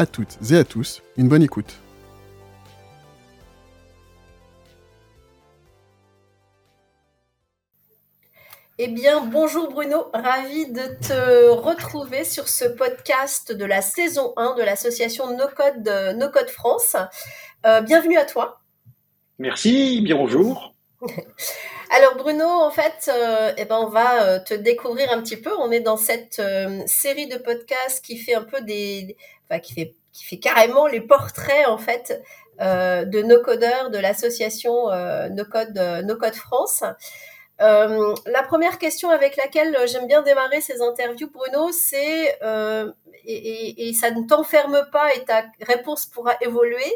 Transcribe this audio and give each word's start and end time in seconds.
à 0.00 0.06
toutes 0.06 0.38
et 0.50 0.56
à 0.56 0.64
tous 0.64 1.02
une 1.18 1.28
bonne 1.28 1.42
écoute. 1.42 1.74
Eh 8.78 8.88
bien, 8.88 9.20
bonjour 9.26 9.70
Bruno, 9.70 10.06
ravi 10.14 10.72
de 10.72 10.80
te 11.06 11.50
retrouver 11.50 12.24
sur 12.24 12.48
ce 12.48 12.64
podcast 12.64 13.52
de 13.52 13.66
la 13.66 13.82
saison 13.82 14.32
1 14.38 14.54
de 14.54 14.62
l'association 14.62 15.36
No 15.36 15.44
Code, 15.54 16.16
no 16.16 16.30
Code 16.30 16.48
France. 16.48 16.96
Euh, 17.66 17.82
bienvenue 17.82 18.16
à 18.16 18.24
toi. 18.24 18.62
Merci, 19.38 20.00
bien 20.00 20.16
bonjour. 20.16 20.74
Alors 21.90 22.16
Bruno, 22.16 22.46
en 22.46 22.70
fait, 22.70 23.10
euh, 23.12 23.52
eh 23.56 23.64
ben, 23.64 23.78
on 23.78 23.88
va 23.88 24.22
euh, 24.22 24.38
te 24.38 24.54
découvrir 24.54 25.10
un 25.12 25.20
petit 25.20 25.36
peu. 25.36 25.50
On 25.58 25.70
est 25.70 25.80
dans 25.80 25.96
cette 25.96 26.40
série 26.86 27.26
de 27.26 27.36
podcasts 27.36 28.04
qui 28.04 28.16
fait 28.16 28.34
un 28.34 28.42
peu 28.42 28.60
des, 28.60 29.16
qui 29.62 29.94
fait 30.24 30.38
carrément 30.38 30.86
les 30.86 31.00
portraits 31.00 31.66
en 31.66 31.78
fait 31.78 32.22
de 32.60 33.22
nos 33.22 33.42
codeurs 33.42 33.90
de 33.90 33.98
l'association 33.98 34.86
No 35.30 35.44
Code 35.44 35.76
No 36.04 36.16
Code 36.16 36.34
France. 36.34 36.84
Euh, 37.60 38.14
la 38.26 38.42
première 38.42 38.78
question 38.78 39.10
avec 39.10 39.36
laquelle 39.36 39.76
j'aime 39.86 40.06
bien 40.06 40.22
démarrer 40.22 40.60
ces 40.62 40.80
interviews, 40.80 41.30
Bruno, 41.30 41.70
c'est, 41.72 42.38
euh, 42.42 42.90
et, 43.26 43.92
ça 43.92 44.10
ne 44.10 44.26
t'enferme 44.26 44.86
pas 44.90 45.14
et 45.14 45.24
ta 45.24 45.44
réponse 45.60 46.06
pourra 46.06 46.32
évoluer, 46.40 46.92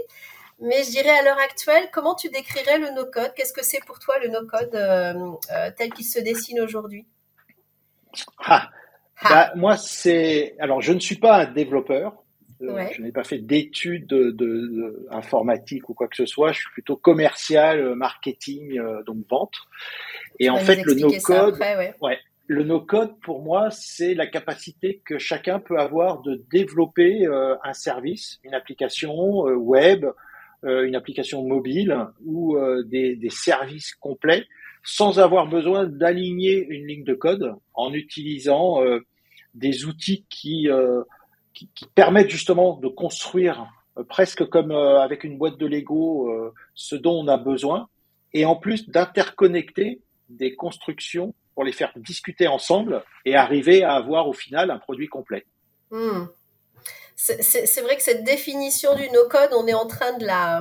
mais 0.61 0.83
je 0.85 0.91
dirais 0.91 1.11
à 1.11 1.23
l'heure 1.23 1.39
actuelle, 1.39 1.89
comment 1.93 2.15
tu 2.15 2.29
décrirais 2.29 2.79
le 2.79 2.91
no-code? 2.91 3.33
Qu'est-ce 3.37 3.53
que 3.53 3.65
c'est 3.65 3.85
pour 3.85 3.99
toi 3.99 4.15
le 4.23 4.29
no-code 4.29 4.75
euh, 4.75 5.71
tel 5.77 5.93
qu'il 5.93 6.05
se 6.05 6.21
dessine 6.21 6.61
aujourd'hui? 6.61 7.07
Ah, 8.39 8.71
bah, 9.23 9.53
Moi, 9.57 9.77
c'est... 9.77 10.55
Alors, 10.59 10.81
je 10.81 10.93
ne 10.93 11.01
suis 11.01 11.17
pas 11.17 11.43
un 11.43 11.53
développeur. 11.53 12.15
Je 12.61 13.03
n'ai 13.03 13.13
pas 13.13 13.25
fait 13.25 13.39
d'études 13.39 14.07
de, 14.07 15.07
informatique 15.11 15.89
ou 15.91 15.95
quoi 15.95 16.09
que 16.09 16.17
ce 16.17 16.25
soit. 16.25 16.53
Je 16.53 16.61
suis 16.61 16.71
plutôt 16.73 16.97
commercial, 16.97 17.95
marketing, 17.95 18.81
donc 19.05 19.19
vente. 19.29 19.57
Et 20.39 20.51
en 20.51 20.57
fait, 20.57 20.83
le 20.85 20.95
no-code, 20.95 21.59
ouais. 22.01 22.19
le 22.47 22.65
no-code 22.65 23.19
pour 23.21 23.43
moi, 23.43 23.69
c'est 23.71 24.15
la 24.15 24.27
capacité 24.27 25.03
que 25.05 25.19
chacun 25.19 25.61
peut 25.61 25.79
avoir 25.79 26.23
de 26.23 26.45
développer 26.51 27.27
euh, 27.27 27.57
un 27.63 27.73
service, 27.73 28.41
une 28.45 28.55
application 28.55 29.49
euh, 29.49 29.55
web, 29.55 30.05
euh, 30.05 30.13
une 30.65 30.97
application 30.97 31.47
mobile 31.47 32.07
ou 32.25 32.57
des, 32.87 33.17
des, 33.17 33.31
services 33.31 33.95
complets 33.95 34.45
sans 34.83 35.19
avoir 35.19 35.47
besoin 35.47 35.85
d'aligner 35.85 36.67
une 36.69 36.87
ligne 36.87 37.05
de 37.05 37.15
code 37.15 37.55
en 37.75 37.93
utilisant 37.93 38.81
des 39.55 39.85
outils 39.85 40.25
qui, 40.31 40.69
qui, 41.53 41.69
qui, 41.75 41.87
permettent 41.95 42.31
justement 42.31 42.79
de 42.79 42.89
construire 42.89 43.67
presque 44.09 44.45
comme 44.49 44.73
avec 44.73 45.25
une 45.25 45.39
boîte 45.39 45.59
de 45.59 45.67
Lego 45.67 46.53
ce 46.75 46.97
dont 46.97 47.25
on 47.25 47.29
a 47.29 47.37
besoin 47.37 47.89
et 48.35 48.45
en 48.45 48.57
plus 48.57 48.89
d'interconnecter 48.89 50.01
des 50.29 50.55
constructions 50.55 51.35
pour 51.55 51.65
les 51.65 51.73
faire 51.73 51.93
discuter 51.97 52.49
ensemble 52.49 53.03
et 53.25 53.37
arriver 53.37 53.85
à 53.85 53.95
avoir 53.95 54.29
au 54.29 54.33
final 54.33 54.71
un 54.71 54.79
produit 54.79 55.07
complet. 55.07 55.47
Hmm. 55.91 56.25
C'est 57.17 57.81
vrai 57.81 57.97
que 57.97 58.03
cette 58.03 58.25
définition 58.25 58.95
du 58.95 59.09
no-code, 59.11 59.51
on 59.53 59.67
est 59.67 59.75
en 59.75 59.87
train 59.87 60.17
de 60.19 60.27
la 60.27 60.61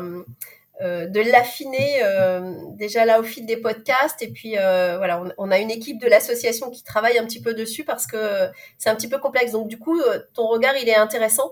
euh, 0.81 1.05
de 1.05 1.19
l'affiner 1.21 2.01
euh, 2.03 2.55
déjà 2.71 3.05
là 3.05 3.19
au 3.19 3.23
fil 3.23 3.45
des 3.45 3.57
podcasts. 3.57 4.21
Et 4.23 4.29
puis 4.29 4.57
euh, 4.57 4.97
voilà 4.97 5.23
on, 5.37 5.51
a 5.51 5.59
une 5.59 5.69
équipe 5.69 6.01
de 6.01 6.07
l'association 6.07 6.71
qui 6.71 6.83
travaille 6.83 7.17
un 7.19 7.25
petit 7.25 7.41
peu 7.41 7.53
dessus 7.53 7.83
parce 7.83 8.07
que 8.07 8.49
c'est 8.79 8.89
un 8.89 8.95
petit 8.95 9.07
peu 9.07 9.19
complexe. 9.19 9.51
Donc 9.51 9.67
du 9.67 9.77
coup 9.77 10.01
ton 10.33 10.47
regard 10.47 10.75
il 10.77 10.89
est 10.89 10.95
intéressant. 10.95 11.51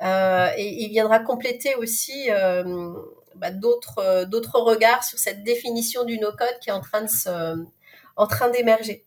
Et 0.00 0.84
il 0.84 0.88
viendra 0.88 1.20
compléter 1.20 1.76
aussi 1.76 2.28
bah, 3.36 3.50
d'autres 3.50 4.24
d'autres 4.24 4.58
regards 4.58 5.04
sur 5.04 5.18
cette 5.18 5.44
définition 5.44 6.04
du 6.04 6.18
no-code 6.18 6.58
qui 6.60 6.70
est 6.70 6.72
en 6.72 6.80
train 6.80 7.02
de 7.02 7.10
se, 7.10 7.56
en 8.16 8.26
train 8.26 8.48
d'émerger. 8.50 9.04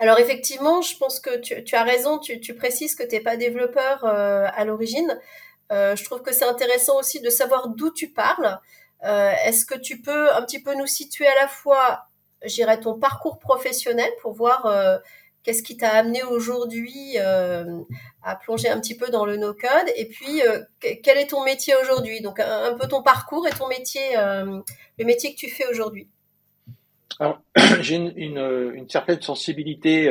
Alors 0.00 0.18
effectivement, 0.18 0.80
je 0.80 0.96
pense 0.96 1.20
que 1.20 1.36
tu, 1.36 1.74
as 1.74 1.82
raison, 1.82 2.18
tu, 2.18 2.54
précises 2.54 2.94
que 2.94 3.02
tu 3.02 3.16
n'es 3.16 3.20
pas 3.20 3.36
développeur 3.36 4.02
euh, 4.04 4.46
à 4.54 4.64
l'origine. 4.64 5.20
Euh, 5.72 5.94
je 5.94 6.02
trouve 6.04 6.22
que 6.22 6.32
c'est 6.32 6.46
intéressant 6.46 6.98
aussi 6.98 7.20
de 7.20 7.28
savoir 7.28 7.68
d'où 7.68 7.90
tu 7.90 8.08
parles. 8.08 8.58
Euh, 9.04 9.30
Est-ce 9.44 9.66
que 9.66 9.78
tu 9.78 10.00
peux 10.00 10.32
un 10.32 10.42
petit 10.42 10.62
peu 10.62 10.74
nous 10.74 10.86
situer 10.86 11.26
à 11.26 11.34
la 11.34 11.48
fois, 11.48 12.06
j'irais, 12.42 12.80
ton 12.80 12.98
parcours 12.98 13.38
professionnel 13.38 14.10
pour 14.22 14.32
voir 14.32 14.74
Qu'est-ce 15.42 15.62
qui 15.62 15.76
t'a 15.76 15.90
amené 15.90 16.22
aujourd'hui 16.22 17.18
à 17.18 18.36
plonger 18.36 18.68
un 18.70 18.80
petit 18.80 18.96
peu 18.96 19.10
dans 19.10 19.26
le 19.26 19.36
no-code 19.36 19.92
Et 19.96 20.06
puis, 20.06 20.40
quel 20.80 21.18
est 21.18 21.28
ton 21.28 21.44
métier 21.44 21.74
aujourd'hui? 21.76 22.22
Donc, 22.22 22.40
un, 22.40 22.74
peu 22.74 22.88
ton 22.88 23.02
parcours 23.02 23.46
et 23.46 23.50
ton 23.50 23.68
métier, 23.68 24.16
le 24.16 25.04
métier 25.04 25.34
que 25.34 25.38
tu 25.38 25.50
fais 25.50 25.66
aujourd'hui. 25.66 26.08
J'ai 27.80 27.96
une, 27.96 28.12
une, 28.16 28.72
une, 28.74 28.88
certaine 28.88 29.20
sensibilité 29.20 30.10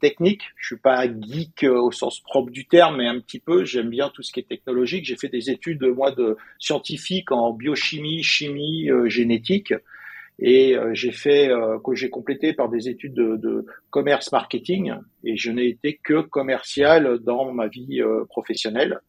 technique. 0.00 0.42
Je 0.56 0.66
suis 0.66 0.76
pas 0.76 1.06
geek 1.06 1.64
au 1.64 1.92
sens 1.92 2.20
propre 2.20 2.50
du 2.50 2.66
terme, 2.66 2.96
mais 2.96 3.06
un 3.06 3.20
petit 3.20 3.38
peu. 3.38 3.64
J'aime 3.64 3.90
bien 3.90 4.08
tout 4.08 4.22
ce 4.22 4.32
qui 4.32 4.40
est 4.40 4.48
technologique. 4.48 5.04
J'ai 5.04 5.16
fait 5.16 5.28
des 5.28 5.50
études 5.50 5.82
moi 5.84 6.10
de 6.10 6.36
scientifique 6.58 7.30
en 7.30 7.52
biochimie, 7.52 8.22
chimie, 8.22 8.88
génétique 9.06 9.72
et 10.38 10.76
euh, 10.76 10.90
j'ai 10.94 11.12
fait 11.12 11.50
euh, 11.50 11.78
que 11.78 11.94
j'ai 11.94 12.10
complété 12.10 12.52
par 12.52 12.68
des 12.68 12.88
études 12.88 13.14
de, 13.14 13.36
de, 13.36 13.66
commerce 13.90 14.32
marketing 14.32 14.94
et 15.24 15.36
je 15.36 15.50
n'ai 15.52 15.68
été 15.68 16.00
que 16.02 16.20
commercial 16.22 17.18
dans 17.20 17.52
ma 17.52 17.68
vie 17.68 18.00
euh, 18.00 18.24
professionnelle. 18.24 19.00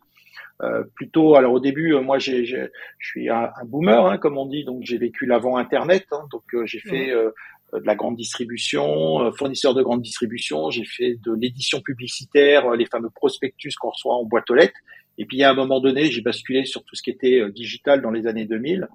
Euh, 0.62 0.84
plutôt, 0.96 1.36
alors 1.36 1.53
au 1.53 1.59
début, 1.59 1.94
moi, 1.96 2.19
j'ai, 2.19 2.46
je 2.46 2.68
suis 3.00 3.30
un, 3.30 3.50
un 3.59 3.66
boomer, 3.66 4.06
hein, 4.06 4.18
comme 4.18 4.38
on 4.38 4.46
dit, 4.46 4.64
donc 4.64 4.84
j'ai 4.84 4.97
vécu 4.97 5.25
l'avant 5.25 5.58
Internet, 5.58 6.06
hein, 6.12 6.25
donc 6.31 6.44
j'ai 6.66 6.80
fait 6.80 7.12
de 7.12 7.86
la 7.86 7.96
grande 7.96 8.16
distribution, 8.16 9.31
fournisseur 9.34 9.74
de 9.74 9.81
grande 9.81 10.03
distribution, 10.03 10.69
j'ai 10.69 10.86
fait 10.86 11.18
de 11.25 11.34
l'édition 11.34 11.81
publicitaire, 11.81 12.69
les 12.75 12.86
fameux 12.86 13.09
prospectus 13.09 13.75
qu'on 13.75 13.90
reçoit 13.90 14.16
en 14.16 14.25
boîte 14.25 14.50
aux 14.52 14.56
lettres, 14.56 14.80
et 15.18 15.25
puis 15.25 15.42
à 15.44 15.50
un 15.50 15.53
moment 15.56 15.80
donné, 15.80 16.06
j'ai 16.06 16.22
basculé 16.22 16.66
sur 16.66 16.84
tout 16.86 16.96
ce 16.96 17.02
qui 17.02 17.09
était 17.09 17.42
digital 17.50 18.02
dans 18.02 18.12
les 18.12 18.28
années 18.28 18.46
2000 18.46 18.88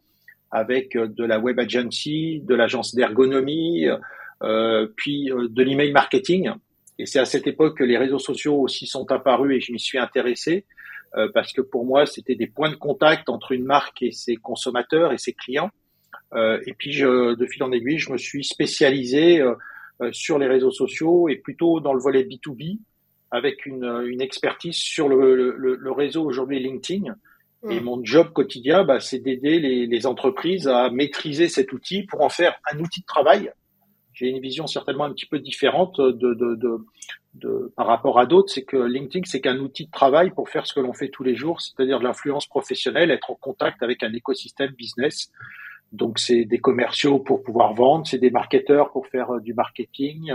avec 0.50 0.96
euh, 0.96 1.08
de 1.08 1.24
la 1.24 1.38
web 1.38 1.58
agency, 1.58 2.40
de 2.44 2.54
l'agence 2.54 2.94
d'ergonomie, 2.94 3.86
euh, 4.42 4.86
puis 4.96 5.30
euh, 5.30 5.48
de 5.48 5.62
l'email 5.62 5.92
marketing. 5.92 6.50
Et 6.98 7.06
c'est 7.06 7.18
à 7.18 7.24
cette 7.24 7.46
époque 7.46 7.78
que 7.78 7.84
les 7.84 7.98
réseaux 7.98 8.18
sociaux 8.18 8.56
aussi 8.60 8.86
sont 8.86 9.10
apparus 9.12 9.56
et 9.56 9.60
je 9.60 9.72
m'y 9.72 9.78
suis 9.78 9.98
intéressé 9.98 10.64
parce 11.34 11.52
que 11.52 11.60
pour 11.60 11.84
moi, 11.84 12.06
c'était 12.06 12.34
des 12.34 12.46
points 12.46 12.70
de 12.70 12.76
contact 12.76 13.28
entre 13.28 13.52
une 13.52 13.64
marque 13.64 14.02
et 14.02 14.12
ses 14.12 14.36
consommateurs 14.36 15.12
et 15.12 15.18
ses 15.18 15.32
clients. 15.32 15.70
et 16.34 16.74
puis, 16.76 16.92
je, 16.92 17.34
de 17.34 17.46
fil 17.46 17.62
en 17.62 17.72
aiguille, 17.72 17.98
je 17.98 18.12
me 18.12 18.18
suis 18.18 18.44
spécialisé 18.44 19.42
sur 20.12 20.38
les 20.38 20.46
réseaux 20.46 20.70
sociaux 20.70 21.28
et 21.28 21.36
plutôt 21.36 21.80
dans 21.80 21.92
le 21.92 22.00
volet 22.00 22.24
B2B 22.24 22.78
avec 23.30 23.66
une, 23.66 23.84
une 24.06 24.20
expertise 24.20 24.76
sur 24.76 25.08
le, 25.08 25.34
le, 25.34 25.76
le 25.76 25.92
réseau 25.92 26.24
aujourd'hui 26.24 26.60
LinkedIn 26.60 27.14
et 27.68 27.80
mm. 27.80 27.84
mon 27.84 28.04
job 28.04 28.32
quotidien, 28.32 28.84
bah, 28.84 29.00
c'est 29.00 29.18
d'aider 29.18 29.58
les, 29.58 29.86
les, 29.86 30.06
entreprises 30.06 30.68
à 30.68 30.90
maîtriser 30.90 31.48
cet 31.48 31.72
outil 31.72 32.04
pour 32.04 32.20
en 32.20 32.28
faire 32.28 32.54
un 32.72 32.78
outil 32.78 33.00
de 33.00 33.06
travail. 33.06 33.50
J'ai 34.12 34.28
une 34.28 34.40
vision 34.40 34.66
certainement 34.66 35.04
un 35.04 35.12
petit 35.12 35.26
peu 35.26 35.40
différente 35.40 36.00
de, 36.00 36.34
de, 36.34 36.54
de, 36.54 36.78
de 37.38 37.72
par 37.76 37.86
rapport 37.86 38.18
à 38.18 38.26
d'autres. 38.26 38.52
C'est 38.52 38.64
que 38.64 38.76
LinkedIn, 38.76 39.24
c'est 39.26 39.40
qu'un 39.40 39.58
outil 39.58 39.86
de 39.86 39.90
travail 39.90 40.30
pour 40.30 40.48
faire 40.48 40.66
ce 40.66 40.74
que 40.74 40.80
l'on 40.80 40.92
fait 40.92 41.08
tous 41.08 41.24
les 41.24 41.34
jours, 41.34 41.60
c'est-à-dire 41.60 41.98
de 41.98 42.04
l'influence 42.04 42.46
professionnelle, 42.46 43.10
être 43.10 43.30
en 43.30 43.34
contact 43.34 43.82
avec 43.82 44.02
un 44.02 44.12
écosystème 44.12 44.70
business. 44.72 45.30
Donc, 45.92 46.18
c'est 46.18 46.44
des 46.44 46.58
commerciaux 46.58 47.18
pour 47.18 47.42
pouvoir 47.42 47.72
vendre, 47.74 48.06
c'est 48.06 48.18
des 48.18 48.30
marketeurs 48.30 48.90
pour 48.92 49.06
faire 49.06 49.30
euh, 49.34 49.40
du 49.40 49.54
marketing, 49.54 50.32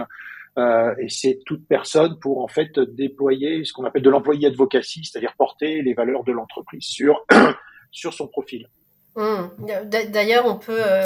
euh, 0.57 0.95
et 0.99 1.09
c'est 1.09 1.39
toute 1.45 1.67
personne 1.67 2.17
pour 2.19 2.43
en 2.43 2.47
fait 2.47 2.79
déployer 2.79 3.63
ce 3.63 3.73
qu'on 3.73 3.85
appelle 3.85 4.01
de 4.01 4.09
l'employé 4.09 4.47
advocacy, 4.47 5.03
c'est-à-dire 5.03 5.33
porter 5.37 5.81
les 5.81 5.93
valeurs 5.93 6.23
de 6.23 6.31
l'entreprise 6.31 6.85
sur 6.85 7.25
sur 7.91 8.13
son 8.13 8.27
profil. 8.27 8.67
Mmh. 9.15 9.85
D'ailleurs, 10.09 10.45
on 10.47 10.57
peut 10.57 10.81
euh, 10.83 11.05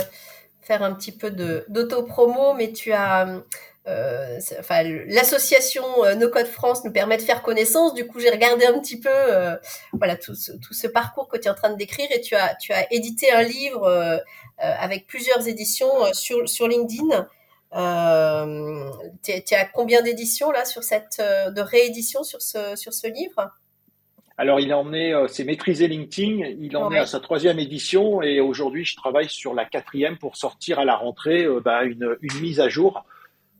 faire 0.62 0.84
un 0.84 0.94
petit 0.94 1.12
peu 1.12 1.32
d'auto-promo, 1.68 2.54
mais 2.54 2.72
tu 2.72 2.92
as 2.92 3.42
euh, 3.88 4.40
enfin, 4.60 4.84
l'association 5.08 5.84
euh, 6.04 6.16
No 6.16 6.30
Code 6.30 6.48
France 6.48 6.84
nous 6.84 6.92
permet 6.92 7.16
de 7.18 7.22
faire 7.22 7.42
connaissance. 7.42 7.94
Du 7.94 8.06
coup, 8.06 8.20
j'ai 8.20 8.30
regardé 8.30 8.66
un 8.66 8.78
petit 8.80 9.00
peu, 9.00 9.10
euh, 9.12 9.56
voilà, 9.94 10.18
tout 10.18 10.36
ce, 10.36 10.52
tout 10.52 10.74
ce, 10.74 10.88
parcours 10.88 11.30
que 11.30 11.38
tu 11.38 11.48
es 11.48 11.50
en 11.50 11.56
train 11.56 11.70
de 11.70 11.78
décrire 11.78 12.08
et 12.14 12.20
tu 12.20 12.36
as, 12.36 12.56
tu 12.56 12.74
as 12.74 12.92
édité 12.92 13.32
un 13.32 13.44
livre 13.44 13.86
euh, 13.86 14.18
avec 14.58 15.08
plusieurs 15.08 15.48
éditions 15.48 15.90
sur, 16.14 16.50
sur 16.50 16.68
LinkedIn. 16.68 17.28
Euh, 17.76 18.90
tu 19.24 19.54
as 19.54 19.66
combien 19.66 20.02
d'éditions 20.02 20.52
là 20.52 20.66
sur 20.66 20.84
cette 20.84 21.20
de 21.20 21.62
réédition 21.62 22.24
sur 22.24 22.42
ce 22.42 22.76
sur 22.76 22.94
ce 22.94 23.08
livre? 23.08 23.52
Alors, 24.40 24.60
il 24.60 24.74
en 24.74 24.94
est, 24.94 25.14
c'est 25.30 25.44
maîtriser 25.44 25.88
LinkedIn. 25.88 26.56
Il 26.60 26.78
en 26.78 26.92
est 26.92 27.00
à 27.00 27.08
sa 27.08 27.20
troisième 27.20 27.58
édition 27.58 28.22
et 28.22 28.40
aujourd'hui, 28.40 28.86
je 28.86 28.96
travaille 28.96 29.30
sur 29.30 29.54
la 29.54 29.66
quatrième 29.66 30.18
pour 30.18 30.36
sortir 30.36 30.80
à 30.80 30.86
la 30.86 30.96
rentrée 30.96 31.48
bah, 31.64 31.84
une, 31.84 32.18
une 32.22 32.40
mise 32.40 32.60
à 32.60 32.70
jour 32.70 33.04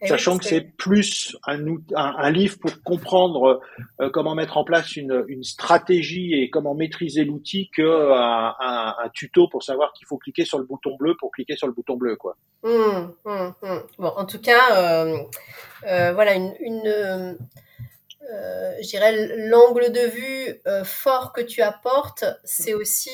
eh 0.02 0.08
sachant 0.08 0.38
que 0.38 0.46
c'est 0.46 0.62
plus 0.62 1.36
un, 1.48 1.60
un, 1.96 2.32
livre 2.32 2.58
pour 2.60 2.84
comprendre 2.84 3.62
euh, 4.00 4.10
comment 4.12 4.36
mettre 4.36 4.58
en 4.58 4.64
place 4.64 4.96
une, 4.96 5.26
une, 5.28 5.44
stratégie 5.44 6.34
et 6.36 6.50
comment 6.52 6.76
maîtriser 6.76 7.26
l'outil 7.26 7.70
que 7.76 8.12
un, 8.12 8.56
un, 8.60 9.10
tuto 9.14 9.48
pour 9.48 9.64
savoir 9.64 9.94
qu'il 9.94 10.06
faut 10.06 10.18
cliquer 10.18 10.46
sur 10.46 10.60
le 10.60 10.66
bouton 10.66 10.96
bleu 10.98 11.16
pour 11.20 11.32
cliquer 11.32 11.56
sur 11.56 11.66
le 11.66 11.74
bouton 11.74 11.98
bleu 11.98 12.16
quoi. 12.16 12.38
Mmh, 12.64 12.70
mmh, 13.26 13.54
mmh. 13.64 13.78
Bon, 13.98 14.14
en 14.16 14.26
tout 14.26 14.40
cas, 14.40 14.76
euh, 14.78 15.18
euh, 15.88 16.14
voilà 16.14 16.36
une, 16.36 16.54
une 16.60 17.38
euh, 18.34 18.74
je 18.82 18.88
dirais 18.88 19.48
l'angle 19.48 19.92
de 19.92 20.08
vue 20.08 20.62
euh, 20.68 20.84
fort 20.84 21.34
que 21.34 21.42
tu 21.42 21.62
apportes, 21.62 22.26
c'est 22.44 22.74
aussi 22.74 23.12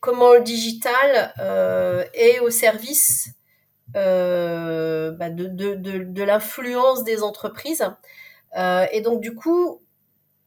comment 0.00 0.34
le 0.34 0.42
digital 0.42 1.32
est 2.14 2.38
au 2.40 2.50
service 2.50 3.28
euh, 3.28 3.41
bah 3.94 5.30
de, 5.30 5.46
de, 5.46 5.74
de, 5.74 6.04
de 6.04 6.22
l'influence 6.22 7.04
des 7.04 7.22
entreprises. 7.22 7.84
Euh, 8.56 8.84
et 8.92 9.00
donc, 9.00 9.20
du 9.20 9.34
coup, 9.34 9.80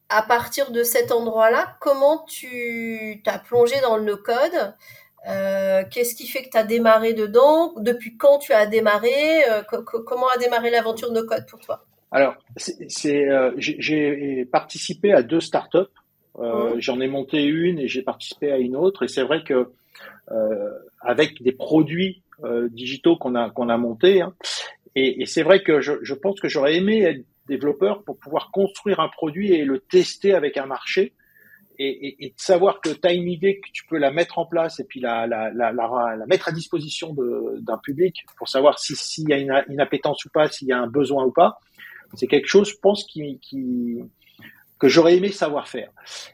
à 0.10 0.22
partir 0.22 0.72
de 0.72 0.84
cet 0.84 1.12
endroit-là, 1.12 1.78
comment 1.80 2.26
tu 2.28 3.22
t'as 3.24 3.40
plongé 3.40 3.76
dans 3.82 3.98
le 3.98 4.04
no-code 4.04 4.76
euh, 5.28 5.84
Qu'est-ce 5.90 6.14
qui 6.14 6.28
fait 6.28 6.44
que 6.44 6.50
tu 6.50 6.58
as 6.58 6.64
démarré 6.64 7.14
dedans? 7.14 7.74
Depuis 7.78 8.16
quand 8.16 8.38
tu 8.38 8.54
as 8.54 8.68
démarré? 8.68 9.44
Euh, 9.50 9.64
Comment 9.64 10.28
a 10.28 10.38
démarré 10.38 10.70
l'aventure 10.70 11.12
no-code 11.12 11.48
pour 11.50 11.60
toi? 11.60 11.86
Alors, 12.12 12.36
c'est, 12.56 13.28
euh, 13.28 13.52
j'ai 13.58 14.46
participé 14.46 15.12
à 15.12 15.24
deux 15.24 15.42
startups. 15.42 15.80
Euh, 16.38 16.76
mmh. 16.76 16.82
J'en 16.82 17.00
ai 17.00 17.08
monté 17.08 17.44
une 17.44 17.80
et 17.80 17.88
j'ai 17.88 18.04
participé 18.04 18.52
à 18.52 18.58
une 18.58 18.76
autre. 18.76 19.04
Et 19.04 19.08
c'est 19.08 19.24
vrai 19.24 19.44
que 19.44 19.72
avec 21.02 21.42
des 21.42 21.52
produits 21.52 22.22
euh, 22.44 22.68
digitaux 22.70 23.16
qu'on 23.16 23.36
a 23.36 23.50
qu'on 23.50 23.70
a 23.70 23.78
montés. 23.78 24.22
Hein. 24.22 24.34
Et, 24.96 25.22
et 25.22 25.26
c'est 25.26 25.44
vrai 25.44 25.62
que 25.62 25.82
je, 25.82 25.94
je 26.02 26.14
pense 26.14 26.40
que 26.40 26.48
j'aurais 26.48 26.76
aimé 26.76 27.02
être 27.02 27.26
développeur 27.48 28.04
pour 28.04 28.18
pouvoir 28.18 28.52
construire 28.52 29.00
un 29.00 29.10
produit 29.10 29.54
et 29.54 29.66
le 29.66 29.80
tester 29.80 30.34
avec 30.34 30.58
un 30.58 30.66
marché. 30.66 31.14
Et, 31.78 31.90
et, 31.90 32.26
et 32.26 32.30
de 32.30 32.36
savoir 32.38 32.80
que 32.80 32.88
tu 32.88 33.06
as 33.06 33.12
une 33.12 33.28
idée, 33.28 33.60
que 33.60 33.70
tu 33.74 33.86
peux 33.86 33.98
la 33.98 34.10
mettre 34.10 34.38
en 34.38 34.46
place 34.46 34.80
et 34.80 34.86
puis 34.86 35.02
la, 35.02 35.28
la, 35.28 35.52
la, 35.52 35.74
la, 35.74 36.26
mettre 36.26 36.48
à 36.48 36.54
disposition 36.54 37.14
d'un 37.60 37.78
public 37.80 38.24
pour 38.38 38.48
savoir 38.48 38.80
s'il 38.80 39.28
y 39.28 39.34
a 39.34 39.38
une, 39.38 39.52
une, 39.68 39.82
appétence 39.82 40.24
ou 40.24 40.30
pas, 40.30 40.48
s'il 40.48 40.70
y 40.70 40.72
a 40.72 40.80
un 40.80 40.88
besoin 40.88 41.26
ou 41.26 41.32
pas, 41.32 41.60
c'est 42.14 42.28
quelque 42.28 42.48
chose, 42.48 42.70
je 42.70 42.78
pense, 42.82 43.04
qui, 43.04 43.40
qui, 43.40 44.00
que 44.78 44.90
j'aurais 44.90 45.16
aimé 45.16 45.30
savoir 45.30 45.68
faire. 45.68 45.90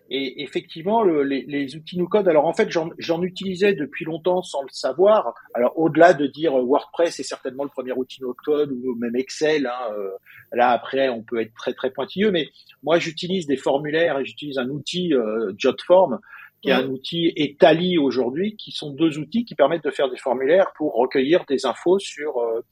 Et 0.09 0.41
effectivement, 0.41 1.03
le, 1.03 1.23
les, 1.23 1.43
les, 1.47 1.75
outils 1.75 1.97
no-code, 1.97 2.27
alors 2.27 2.45
en 2.45 2.53
fait, 2.53 2.69
j'en 2.69 3.21
utilisais 3.21 3.73
depuis 3.73 4.03
longtemps 4.03 4.41
sans 4.41 4.63
le 4.63 4.69
savoir. 4.71 5.35
Alors 5.53 5.77
au-delà 5.77 6.13
de 6.13 6.25
dire 6.25 6.53
WordPress 6.53 7.19
est 7.19 7.23
certainement 7.23 7.63
le 7.63 7.69
premier 7.69 7.91
outil 7.91 8.21
no-code 8.21 8.71
ou 8.71 8.95
même 8.95 9.15
Excel, 9.15 9.67
hein, 9.67 9.93
euh, 9.95 10.09
là 10.53 10.69
après 10.71 11.09
on 11.09 11.21
peut 11.21 11.39
être 11.39 11.53
très 11.53 11.73
très 11.73 11.91
pointilleux, 11.91 12.31
mais 12.31 12.49
moi 12.81 12.97
j'utilise 12.97 13.45
des 13.45 13.57
formulaires 13.57 14.17
et 14.17 14.25
j'utilise 14.25 14.57
un 14.57 14.69
outil 14.69 15.13
euh, 15.13 15.53
Jotform 15.57 16.19
qui 16.61 16.69
est 16.69 16.73
un 16.73 16.87
outil 16.87 17.33
et 17.35 17.55
Tally 17.55 17.97
aujourd'hui, 17.97 18.55
qui 18.55 18.71
sont 18.71 18.91
deux 18.91 19.17
outils 19.17 19.45
qui 19.45 19.55
permettent 19.55 19.83
de 19.83 19.89
faire 19.89 20.11
des 20.11 20.17
formulaires 20.17 20.71
pour 20.77 20.93
recueillir 20.93 21.43
des 21.47 21.65
infos 21.65 21.97
sur 21.97 22.37
euh, 22.37 22.63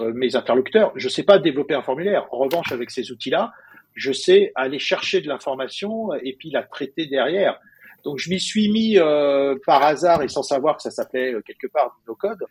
euh 0.00 0.12
mes 0.14 0.36
interlocuteurs. 0.36 0.92
Je 0.94 1.06
ne 1.06 1.10
sais 1.10 1.24
pas 1.24 1.38
développer 1.38 1.74
un 1.74 1.82
formulaire. 1.82 2.26
En 2.30 2.38
revanche, 2.38 2.70
avec 2.70 2.92
ces 2.92 3.10
outils-là, 3.10 3.52
je 3.94 4.12
sais 4.12 4.52
aller 4.54 4.78
chercher 4.78 5.20
de 5.20 5.28
l'information 5.28 6.14
et 6.14 6.36
puis 6.38 6.50
la 6.50 6.62
traiter 6.62 7.06
derrière. 7.06 7.58
Donc 8.04 8.18
je 8.18 8.30
m'y 8.30 8.40
suis 8.40 8.70
mis 8.70 8.98
euh, 8.98 9.56
par 9.64 9.82
hasard 9.82 10.22
et 10.22 10.28
sans 10.28 10.42
savoir 10.42 10.76
que 10.76 10.82
ça 10.82 10.90
s'appelait 10.90 11.34
euh, 11.34 11.40
quelque 11.40 11.66
part 11.66 11.96
no 12.06 12.14
code. 12.14 12.44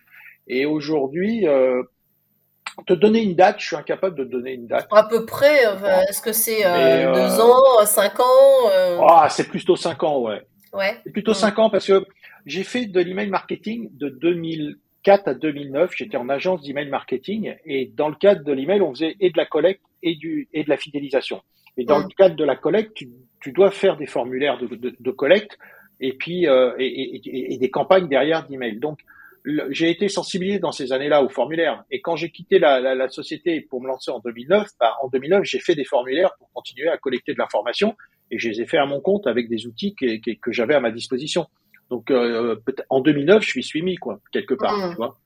Et 0.47 0.65
aujourd'hui, 0.65 1.47
euh, 1.47 1.83
te 2.87 2.93
donner 2.93 3.21
une 3.21 3.35
date, 3.35 3.59
je 3.59 3.67
suis 3.67 3.75
incapable 3.75 4.17
de 4.17 4.23
donner 4.23 4.53
une 4.53 4.67
date. 4.67 4.87
À 4.91 5.03
peu 5.03 5.25
près, 5.25 5.63
est-ce 6.09 6.21
que 6.21 6.31
c'est 6.31 6.65
euh, 6.65 7.13
deux 7.13 7.39
ans, 7.41 7.85
cinq 7.85 8.19
ans 8.19 9.05
Ah, 9.07 9.27
c'est 9.29 9.47
plutôt 9.47 9.75
cinq 9.75 10.03
ans, 10.03 10.21
ouais. 10.21 10.41
Ouais. 10.73 10.97
C'est 11.03 11.11
plutôt 11.11 11.33
cinq 11.33 11.59
ans 11.59 11.69
parce 11.69 11.85
que 11.85 12.05
j'ai 12.45 12.63
fait 12.63 12.85
de 12.85 13.01
l'email 13.01 13.29
marketing 13.29 13.89
de 13.91 14.09
2004 15.03 15.27
à 15.27 15.33
2009. 15.33 15.91
J'étais 15.95 16.17
en 16.17 16.29
agence 16.29 16.61
d'email 16.61 16.89
marketing 16.89 17.55
et 17.65 17.91
dans 17.95 18.09
le 18.09 18.15
cadre 18.15 18.43
de 18.43 18.51
l'email, 18.51 18.81
on 18.81 18.93
faisait 18.93 19.15
et 19.19 19.31
de 19.31 19.37
la 19.37 19.45
collecte 19.45 19.81
et, 20.03 20.15
du, 20.15 20.47
et 20.53 20.63
de 20.63 20.69
la 20.69 20.77
fidélisation. 20.77 21.41
Et 21.77 21.85
dans 21.85 21.99
le 21.99 22.07
cadre 22.15 22.35
de 22.35 22.43
la 22.43 22.55
collecte, 22.55 22.93
tu, 22.93 23.09
tu 23.39 23.51
dois 23.51 23.71
faire 23.71 23.97
des 23.97 24.05
formulaires 24.05 24.57
de, 24.57 24.67
de, 24.67 24.95
de 24.99 25.11
collecte 25.11 25.57
et 25.99 26.13
puis 26.13 26.47
euh, 26.47 26.73
et, 26.77 26.85
et, 26.85 27.53
et, 27.53 27.57
des 27.57 27.69
campagnes 27.69 28.07
derrière 28.07 28.47
d'email. 28.47 28.77
Donc 28.79 28.99
j'ai 29.69 29.89
été 29.89 30.07
sensibilisé 30.07 30.59
dans 30.59 30.71
ces 30.71 30.91
années-là 30.91 31.23
aux 31.23 31.29
formulaires. 31.29 31.83
Et 31.89 32.01
quand 32.01 32.15
j'ai 32.15 32.29
quitté 32.29 32.59
la, 32.59 32.79
la, 32.79 32.93
la, 32.93 33.09
société 33.09 33.61
pour 33.61 33.81
me 33.81 33.87
lancer 33.87 34.11
en 34.11 34.19
2009, 34.19 34.67
bah, 34.79 34.95
en 35.01 35.07
2009 35.07 35.43
j'ai 35.43 35.59
fait 35.59 35.73
des 35.73 35.85
formulaires 35.85 36.31
pour 36.37 36.51
continuer 36.53 36.89
à 36.89 36.97
collecter 36.97 37.33
de 37.33 37.39
l'information 37.39 37.95
et 38.29 38.37
je 38.37 38.49
les 38.49 38.61
ai 38.61 38.65
fait 38.67 38.77
à 38.77 38.85
mon 38.85 39.01
compte 39.01 39.25
avec 39.27 39.49
des 39.49 39.65
outils 39.65 39.95
que, 39.95 40.17
que, 40.19 40.31
que 40.39 40.51
j'avais 40.51 40.75
à 40.75 40.79
ma 40.79 40.91
disposition. 40.91 41.47
Donc 41.91 42.09
euh, 42.09 42.55
en 42.89 43.01
2009 43.01 43.43
je 43.43 43.61
suis 43.61 43.81
mis 43.83 43.97
quoi 43.97 44.19
quelque 44.31 44.55
part, 44.55 44.75
mmh. 44.75 44.91
tu 44.91 44.95
vois 44.95 45.17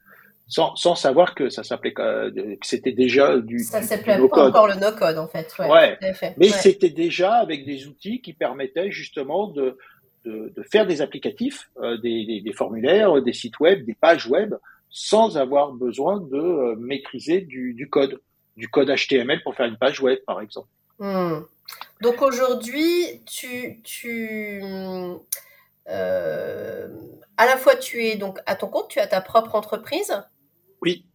sans, 0.47 0.75
sans 0.75 0.95
savoir 0.95 1.33
que 1.33 1.49
ça 1.49 1.63
s'appelait 1.63 1.93
que 1.93 2.31
c'était 2.61 2.91
déjà 2.91 3.37
du 3.37 3.59
ça 3.59 3.81
s'appelait 3.81 4.17
pas 4.27 4.47
encore 4.47 4.67
le 4.67 4.75
no 4.75 4.91
code 4.91 5.17
en 5.17 5.27
fait 5.27 5.51
ouais, 5.59 5.67
ouais. 5.69 5.97
mais 6.37 6.51
ouais. 6.51 6.51
c'était 6.51 6.89
déjà 6.89 7.33
avec 7.35 7.65
des 7.65 7.87
outils 7.87 8.21
qui 8.21 8.33
permettaient 8.33 8.91
justement 8.91 9.47
de 9.47 9.77
de, 10.23 10.51
de 10.55 10.63
faire 10.63 10.87
des 10.87 11.01
applicatifs 11.01 11.69
euh, 11.79 11.97
des, 11.97 12.25
des, 12.25 12.41
des, 12.41 12.53
formulaires 12.53 13.21
des 13.21 13.33
sites 13.33 13.59
web 13.59 13.85
des 13.85 13.95
pages 13.95 14.27
web 14.27 14.53
sans 14.89 15.37
avoir 15.37 15.71
besoin 15.71 16.19
de 16.19 16.37
euh, 16.37 16.75
maîtriser 16.77 17.41
du, 17.41 17.73
du, 17.73 17.89
code 17.89 18.19
du 18.55 18.67
code 18.67 18.89
HTML 18.89 19.41
pour 19.43 19.55
faire 19.55 19.65
une 19.65 19.77
page 19.77 19.99
web 20.01 20.19
par 20.27 20.41
exemple 20.41 20.67
hmm. 20.99 21.39
donc 22.01 22.21
aujourd'hui 22.21 23.21
tu 23.25 23.81
tu 23.83 24.61
euh, 25.89 26.87
à 27.37 27.45
la 27.45 27.57
fois 27.57 27.75
tu 27.75 28.05
es 28.05 28.15
donc 28.15 28.39
à 28.45 28.55
ton 28.55 28.67
compte 28.67 28.89
tu 28.89 28.99
as 28.99 29.07
ta 29.07 29.21
propre 29.21 29.55
entreprise 29.55 30.13
oui. 30.81 31.05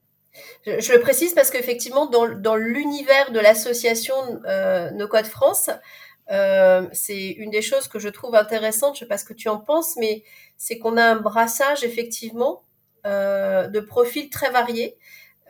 Je, 0.67 0.81
je 0.81 0.93
le 0.93 1.01
précise 1.01 1.35
parce 1.35 1.51
qu'effectivement, 1.51 2.07
dans, 2.07 2.29
dans 2.29 2.57
l'univers 2.57 3.33
de 3.33 3.41
l'association 3.41 4.15
euh, 4.47 4.91
No 4.93 5.09
Code 5.09 5.27
France, 5.27 5.71
euh, 6.31 6.87
c'est 6.93 7.31
une 7.31 7.51
des 7.51 7.63
choses 7.63 7.89
que 7.89 7.99
je 7.99 8.09
trouve 8.09 8.35
intéressante. 8.35 8.95
Je 8.95 9.01
sais 9.01 9.07
pas 9.07 9.19
ce 9.19 9.25
que 9.25 9.35
tu 9.35 9.49
en 9.49 9.59
penses, 9.59 9.97
mais 9.97 10.23
c'est 10.57 10.79
qu'on 10.79 10.97
a 10.97 11.05
un 11.05 11.17
brassage 11.17 11.83
effectivement 11.85 12.63
euh, 13.07 13.67
de 13.67 13.81
profils 13.81 14.31
très 14.31 14.51
variés. 14.51 14.97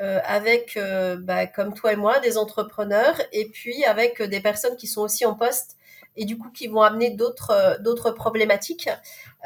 Euh, 0.00 0.18
avec, 0.24 0.78
euh, 0.78 1.16
bah, 1.16 1.46
comme 1.46 1.74
toi 1.74 1.92
et 1.92 1.96
moi, 1.96 2.20
des 2.20 2.38
entrepreneurs, 2.38 3.20
et 3.32 3.50
puis 3.50 3.84
avec 3.84 4.22
des 4.22 4.40
personnes 4.40 4.76
qui 4.76 4.86
sont 4.86 5.02
aussi 5.02 5.26
en 5.26 5.34
poste 5.34 5.76
et 6.16 6.24
du 6.24 6.38
coup 6.38 6.50
qui 6.50 6.68
vont 6.68 6.80
amener 6.80 7.10
d'autres 7.10 7.78
d'autres 7.82 8.10
problématiques. 8.10 8.88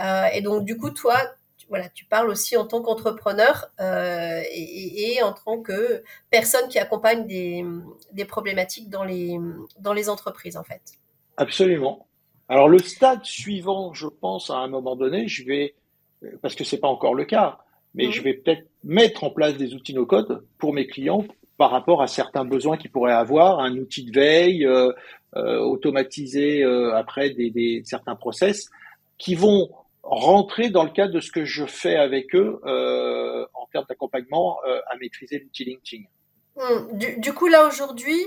Euh, 0.00 0.26
et 0.32 0.42
donc 0.42 0.64
du 0.64 0.76
coup, 0.76 0.90
toi, 0.90 1.16
voilà, 1.68 1.88
tu 1.88 2.04
parles 2.04 2.28
aussi 2.28 2.56
en 2.56 2.66
tant 2.66 2.82
qu'entrepreneur 2.82 3.70
euh, 3.80 4.42
et, 4.52 5.20
en 5.23 5.32
tant 5.32 5.61
que 5.61 6.02
personne 6.30 6.68
qui 6.68 6.78
accompagne 6.78 7.26
des, 7.26 8.25
problématiques 8.25 8.88
dans 8.90 9.04
les, 9.04 9.38
dans 9.78 9.92
les 9.92 10.08
entreprises, 10.08 10.56
en 10.56 10.64
fait. 10.64 10.82
Absolument. 11.37 12.06
Alors 12.49 12.68
le 12.68 12.78
stade 12.78 13.25
suivant, 13.25 13.92
je 13.94 14.06
pense, 14.06 14.50
à 14.50 14.56
un 14.56 14.68
moment 14.68 14.94
donné, 14.94 15.26
je 15.26 15.44
vais, 15.44 15.75
parce 16.42 16.54
que 16.54 16.64
c'est 16.64 16.78
pas 16.78 16.88
encore 16.88 17.14
le 17.14 17.25
cas, 17.25 17.63
mais 17.94 18.06
mmh. 18.08 18.12
je 18.12 18.22
vais 18.22 18.34
peut-être 18.34 18.66
mettre 18.82 19.24
en 19.24 19.30
place 19.30 19.56
des 19.56 19.74
outils 19.74 19.94
no-code 19.94 20.44
pour 20.58 20.72
mes 20.72 20.86
clients 20.86 21.24
par 21.56 21.70
rapport 21.70 22.02
à 22.02 22.06
certains 22.06 22.44
besoins 22.44 22.76
qu'ils 22.76 22.90
pourraient 22.90 23.12
avoir, 23.12 23.60
un 23.60 23.76
outil 23.76 24.04
de 24.04 24.12
veille, 24.12 24.66
euh, 24.66 24.92
euh, 25.36 25.58
automatiser 25.58 26.62
euh, 26.62 26.94
après 26.94 27.30
des, 27.30 27.50
des, 27.50 27.82
certains 27.84 28.16
process 28.16 28.68
qui 29.18 29.34
vont 29.34 29.70
rentrer 30.02 30.70
dans 30.70 30.84
le 30.84 30.90
cadre 30.90 31.12
de 31.12 31.20
ce 31.20 31.32
que 31.32 31.44
je 31.44 31.64
fais 31.64 31.96
avec 31.96 32.34
eux 32.34 32.60
euh, 32.66 33.46
en 33.54 33.66
termes 33.72 33.86
d'accompagnement 33.88 34.58
euh, 34.66 34.80
à 34.90 34.96
maîtriser 34.96 35.38
l'outil 35.38 35.64
LinkedIn. 35.64 36.04
Hum, 36.56 36.98
du, 36.98 37.18
du, 37.18 37.32
coup, 37.32 37.48
là, 37.48 37.66
aujourd'hui, 37.66 38.20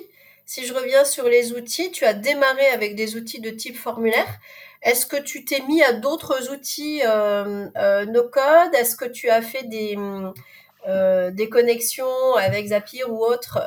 si 0.48 0.66
je 0.66 0.74
reviens 0.74 1.04
sur 1.04 1.26
les 1.26 1.52
outils, 1.52 1.92
tu 1.92 2.06
as 2.06 2.14
démarré 2.14 2.66
avec 2.68 2.96
des 2.96 3.18
outils 3.18 3.42
de 3.42 3.50
type 3.50 3.78
formulaire. 3.78 4.40
Est-ce 4.82 5.06
que 5.06 5.18
tu 5.18 5.44
t'es 5.44 5.60
mis 5.68 5.84
à 5.84 5.92
d'autres 5.92 6.52
outils 6.52 7.02
euh, 7.06 7.68
euh 7.76 8.06
no-code 8.06 8.74
Est-ce 8.74 8.96
que 8.96 9.06
tu 9.06 9.30
as 9.30 9.42
fait 9.42 9.64
des, 9.64 9.98
des 11.32 11.50
connexions 11.50 12.36
avec 12.36 12.68
Zapier 12.68 13.04
ou 13.04 13.24
autres 13.26 13.60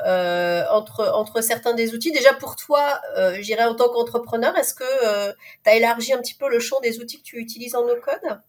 entre, 0.73 1.13
entre 1.15 1.43
certains 1.43 1.75
des 1.75 1.95
outils? 1.95 2.13
Déjà 2.13 2.33
pour 2.33 2.57
toi, 2.57 3.01
j'irais 3.41 3.65
en 3.65 3.75
tant 3.75 3.91
qu'entrepreneur, 3.91 4.57
est-ce 4.57 4.75
que 4.75 5.31
tu 5.65 5.71
as 5.71 5.75
élargi 5.77 6.15
un 6.15 6.19
petit 6.19 6.35
peu 6.35 6.49
le 6.49 6.61
champ 6.61 6.81
des 6.81 6.99
outils 7.01 7.19
que 7.19 7.25
tu 7.25 7.37
utilises 7.37 7.75
en 7.75 7.85
no-code 7.85 8.41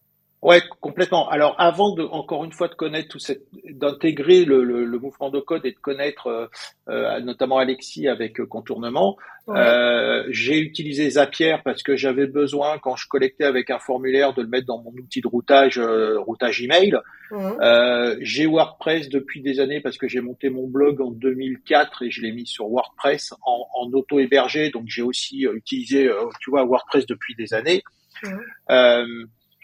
Ouais, 0.42 0.60
complètement. 0.80 1.30
Alors, 1.30 1.56
avant 1.60 1.94
de, 1.94 2.02
encore 2.02 2.44
une 2.44 2.52
fois, 2.52 2.68
de 2.68 2.74
connaître 2.74 3.10
tout 3.10 3.20
cette, 3.20 3.44
d'intégrer 3.64 4.44
le, 4.44 4.64
le, 4.64 4.86
le, 4.86 5.00
mouvement 5.00 5.30
de 5.30 5.40
code 5.40 5.68
et 5.68 5.72
de 5.72 5.78
connaître 5.78 6.28
euh, 6.28 6.48
euh 6.90 7.20
notamment 7.20 7.60
Alexis 7.60 8.08
avec 8.08 8.40
euh, 8.40 8.48
contournement, 8.48 9.18
euh, 9.50 10.24
j'ai 10.30 10.58
utilisé 10.58 11.12
Zapier 11.12 11.58
parce 11.64 11.84
que 11.84 11.96
j'avais 11.96 12.26
besoin, 12.26 12.80
quand 12.80 12.96
je 12.96 13.08
collectais 13.08 13.44
avec 13.44 13.70
un 13.70 13.78
formulaire, 13.78 14.34
de 14.34 14.42
le 14.42 14.48
mettre 14.48 14.66
dans 14.66 14.82
mon 14.82 14.92
outil 14.94 15.22
de 15.22 15.28
routage, 15.28 15.78
euh, 15.78 16.20
routage 16.20 16.64
email. 16.64 16.98
Euh, 17.32 18.18
j'ai 18.20 18.48
WordPress 18.48 19.10
depuis 19.10 19.42
des 19.42 19.60
années 19.60 19.80
parce 19.80 19.98
que 19.98 20.08
j'ai 20.08 20.22
monté 20.22 20.50
mon 20.50 20.68
blog 20.68 21.02
en 21.02 21.12
2004 21.12 22.04
et 22.04 22.10
je 22.10 22.22
l'ai 22.22 22.32
mis 22.32 22.48
sur 22.48 22.68
WordPress 22.68 23.34
en, 23.46 23.68
en 23.76 23.92
auto-hébergé. 23.94 24.72
Donc, 24.72 24.86
j'ai 24.88 25.04
aussi 25.04 25.44
utilisé, 25.44 26.10
tu 26.40 26.50
vois, 26.50 26.66
WordPress 26.66 27.06
depuis 27.06 27.36
des 27.36 27.54
années. 27.54 27.84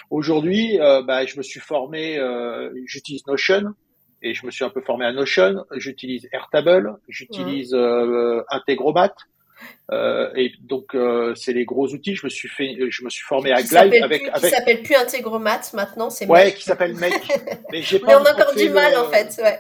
Aujourd'hui, 0.10 0.80
euh, 0.80 1.02
bah, 1.02 1.26
je 1.26 1.38
me 1.38 1.44
suis 1.44 1.60
formé, 1.60 2.18
euh, 2.18 2.72
j'utilise 2.86 3.26
Notion 3.28 3.74
et 4.22 4.34
je 4.34 4.46
me 4.46 4.52
suis 4.52 4.64
un 4.64 4.70
peu 4.70 4.82
formé 4.82 5.06
à 5.06 5.12
Notion. 5.12 5.66
J'utilise 5.76 6.28
Airtable, 6.32 6.96
j'utilise 7.10 7.74
euh, 7.74 8.42
Integromat. 8.50 9.14
Euh, 9.92 10.30
et 10.36 10.52
donc 10.62 10.96
c'est 11.36 11.54
les 11.54 11.66
gros 11.66 11.88
outils. 11.88 12.16
Je 12.16 12.26
me 12.26 12.30
suis 12.30 12.48
fait, 12.48 12.78
je 12.90 13.04
me 13.04 13.10
suis 13.10 13.24
formé 13.24 13.52
à 13.52 13.62
Glide 13.62 14.04
avec, 14.04 14.28
avec. 14.30 14.34
Qui 14.34 14.50
s'appelle 14.50 14.82
plus 14.84 14.96
Integromat 14.96 15.62
maintenant, 15.74 16.10
c'est. 16.10 16.28
Ouais, 16.28 16.54
qui 16.54 16.64
s'appelle 16.64 16.94
Make. 16.96 17.28
Mais 17.72 17.82
j'ai 17.82 18.00
pas. 18.00 18.08
Mais 18.08 18.16
on 18.16 18.24
a 18.24 18.34
encore 18.34 18.56
du 18.56 18.70
mal 18.70 18.96
en 18.98 19.10
fait. 19.10 19.36
Ouais. 19.42 19.60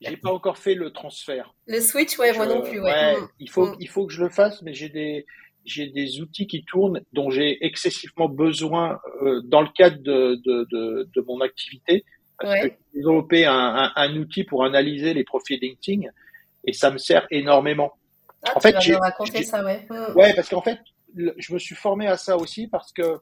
J'ai 0.00 0.16
pas 0.16 0.32
encore 0.32 0.58
fait 0.58 0.74
le 0.74 0.92
transfert. 0.92 1.54
Le 1.66 1.80
switch, 1.80 2.18
ouais, 2.18 2.32
moi 2.32 2.46
non 2.46 2.62
plus. 2.62 2.80
Ouais. 2.80 2.90
ouais 2.90 3.20
mm. 3.20 3.28
Il 3.38 3.50
faut, 3.50 3.66
mm. 3.66 3.76
il 3.78 3.88
faut 3.88 4.06
que 4.06 4.12
je 4.12 4.22
le 4.22 4.30
fasse, 4.30 4.62
mais 4.62 4.74
j'ai 4.74 4.88
des, 4.88 5.26
j'ai 5.64 5.88
des 5.88 6.20
outils 6.20 6.46
qui 6.46 6.64
tournent 6.64 7.00
dont 7.12 7.30
j'ai 7.30 7.64
excessivement 7.64 8.28
besoin 8.28 8.98
euh, 9.22 9.40
dans 9.44 9.62
le 9.62 9.68
cadre 9.68 9.98
de, 10.02 10.40
de, 10.44 10.66
de, 10.70 11.08
de 11.14 11.20
mon 11.22 11.40
activité. 11.40 12.04
Parce 12.38 12.60
que 12.60 12.68
j'ai 12.68 12.98
développé 13.00 13.46
un, 13.46 13.52
un, 13.54 13.92
un, 13.94 14.16
outil 14.16 14.42
pour 14.44 14.64
analyser 14.64 15.14
les 15.14 15.22
profils 15.22 15.60
LinkedIn 15.60 16.08
et 16.64 16.72
ça 16.72 16.90
me 16.90 16.98
sert 16.98 17.26
énormement. 17.30 17.92
Ah, 18.42 18.52
en 18.56 18.60
tu 18.60 18.68
fait, 18.68 18.80
j'ai 18.80 19.44
ça, 19.44 19.64
ouais. 19.64 19.86
Ouais, 20.16 20.34
parce 20.34 20.48
qu'en 20.48 20.62
fait, 20.62 20.78
je 21.14 21.54
me 21.54 21.58
suis 21.58 21.76
formé 21.76 22.06
à 22.08 22.16
ça 22.16 22.36
aussi 22.36 22.66
parce 22.66 22.92
que 22.92 23.18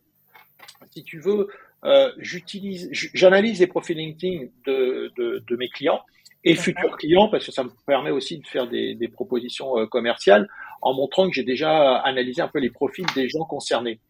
si 0.91 1.05
tu 1.05 1.21
veux, 1.21 1.49
euh, 1.85 2.13
j'utilise, 2.19 2.89
j'analyse 2.93 3.61
les 3.61 3.67
profils 3.67 3.97
LinkedIn 3.97 4.47
de, 4.67 5.13
de, 5.17 5.45
de 5.47 5.57
mes 5.57 5.69
clients 5.69 6.01
et 6.45 6.55
futurs 6.55 6.97
clients 6.97 7.29
parce 7.29 7.45
que 7.45 7.53
ça 7.53 7.65
me 7.65 7.71
permet 7.87 8.11
aussi 8.11 8.39
de 8.39 8.47
faire 8.47 8.67
des, 8.67 8.95
des 8.95 9.09
propositions 9.09 9.79
euh, 9.79 9.87
commerciales 9.87 10.49
en 10.83 10.95
montrant 10.95 11.29
que 11.29 11.35
j'ai 11.35 11.45
déjà 11.45 11.97
analysé 11.99 12.43
un 12.43 12.49
peu 12.49 12.59
les 12.59 12.71
profils 12.71 13.07
des 13.15 13.29
gens 13.29 13.45
concernés. 13.45 14.01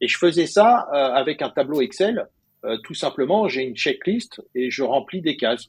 Et 0.00 0.08
je 0.08 0.18
faisais 0.18 0.46
ça 0.46 0.88
euh, 0.92 1.12
avec 1.12 1.42
un 1.42 1.50
tableau 1.50 1.80
Excel. 1.80 2.26
Euh, 2.64 2.78
tout 2.84 2.94
simplement, 2.94 3.48
j'ai 3.48 3.62
une 3.62 3.76
checklist 3.76 4.42
et 4.54 4.70
je 4.70 4.82
remplis 4.82 5.20
des 5.20 5.36
cases. 5.36 5.68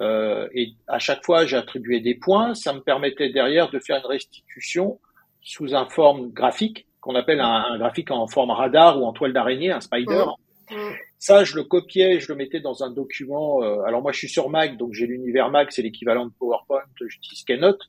Euh, 0.00 0.48
et 0.54 0.74
à 0.86 0.98
chaque 0.98 1.24
fois, 1.24 1.46
j'attribuais 1.46 2.00
des 2.00 2.14
points. 2.14 2.54
Ça 2.54 2.72
me 2.72 2.80
permettait 2.80 3.30
derrière 3.30 3.70
de 3.70 3.78
faire 3.80 3.96
une 3.98 4.06
restitution 4.06 5.00
sous 5.42 5.74
un 5.74 5.86
forme 5.88 6.30
graphique 6.30 6.86
qu'on 7.00 7.14
appelle 7.14 7.40
un, 7.40 7.78
graphique 7.78 8.10
en 8.10 8.26
forme 8.26 8.50
radar 8.50 9.00
ou 9.00 9.06
en 9.06 9.12
toile 9.12 9.32
d'araignée, 9.32 9.70
un 9.70 9.80
spider. 9.80 10.24
Mmh. 10.70 10.74
Mmh. 10.74 10.94
Ça, 11.18 11.44
je 11.44 11.56
le 11.56 11.64
copiais, 11.64 12.20
je 12.20 12.30
le 12.30 12.36
mettais 12.36 12.60
dans 12.60 12.84
un 12.84 12.90
document. 12.90 13.60
alors 13.84 14.02
moi, 14.02 14.12
je 14.12 14.18
suis 14.18 14.28
sur 14.28 14.50
Mac, 14.50 14.76
donc 14.76 14.94
j'ai 14.94 15.06
l'univers 15.06 15.50
Mac, 15.50 15.72
c'est 15.72 15.82
l'équivalent 15.82 16.26
de 16.26 16.32
PowerPoint. 16.38 16.82
J'utilise 17.00 17.42
Keynote. 17.44 17.80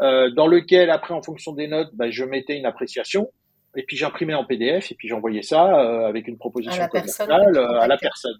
Euh, 0.00 0.30
dans 0.30 0.46
lequel 0.46 0.90
après 0.90 1.12
en 1.12 1.22
fonction 1.22 1.52
des 1.52 1.66
notes, 1.66 1.90
bah, 1.94 2.08
je 2.10 2.24
mettais 2.24 2.56
une 2.56 2.66
appréciation 2.66 3.32
et 3.76 3.82
puis 3.82 3.96
j'imprimais 3.96 4.34
en 4.34 4.44
PDF 4.44 4.92
et 4.92 4.94
puis 4.94 5.08
j'envoyais 5.08 5.42
ça 5.42 5.80
euh, 5.80 6.06
avec 6.06 6.28
une 6.28 6.38
proposition 6.38 6.86
commerciale 6.86 7.56
euh, 7.56 7.80
à 7.80 7.88
la 7.88 7.96
personne. 7.96 8.38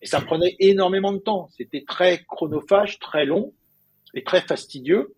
Et 0.00 0.06
ça 0.06 0.22
prenait 0.22 0.56
énormément 0.60 1.12
de 1.12 1.18
temps. 1.18 1.48
C'était 1.56 1.84
très 1.86 2.24
chronophage, 2.24 2.98
très 3.00 3.26
long 3.26 3.52
et 4.14 4.24
très 4.24 4.40
fastidieux. 4.40 5.14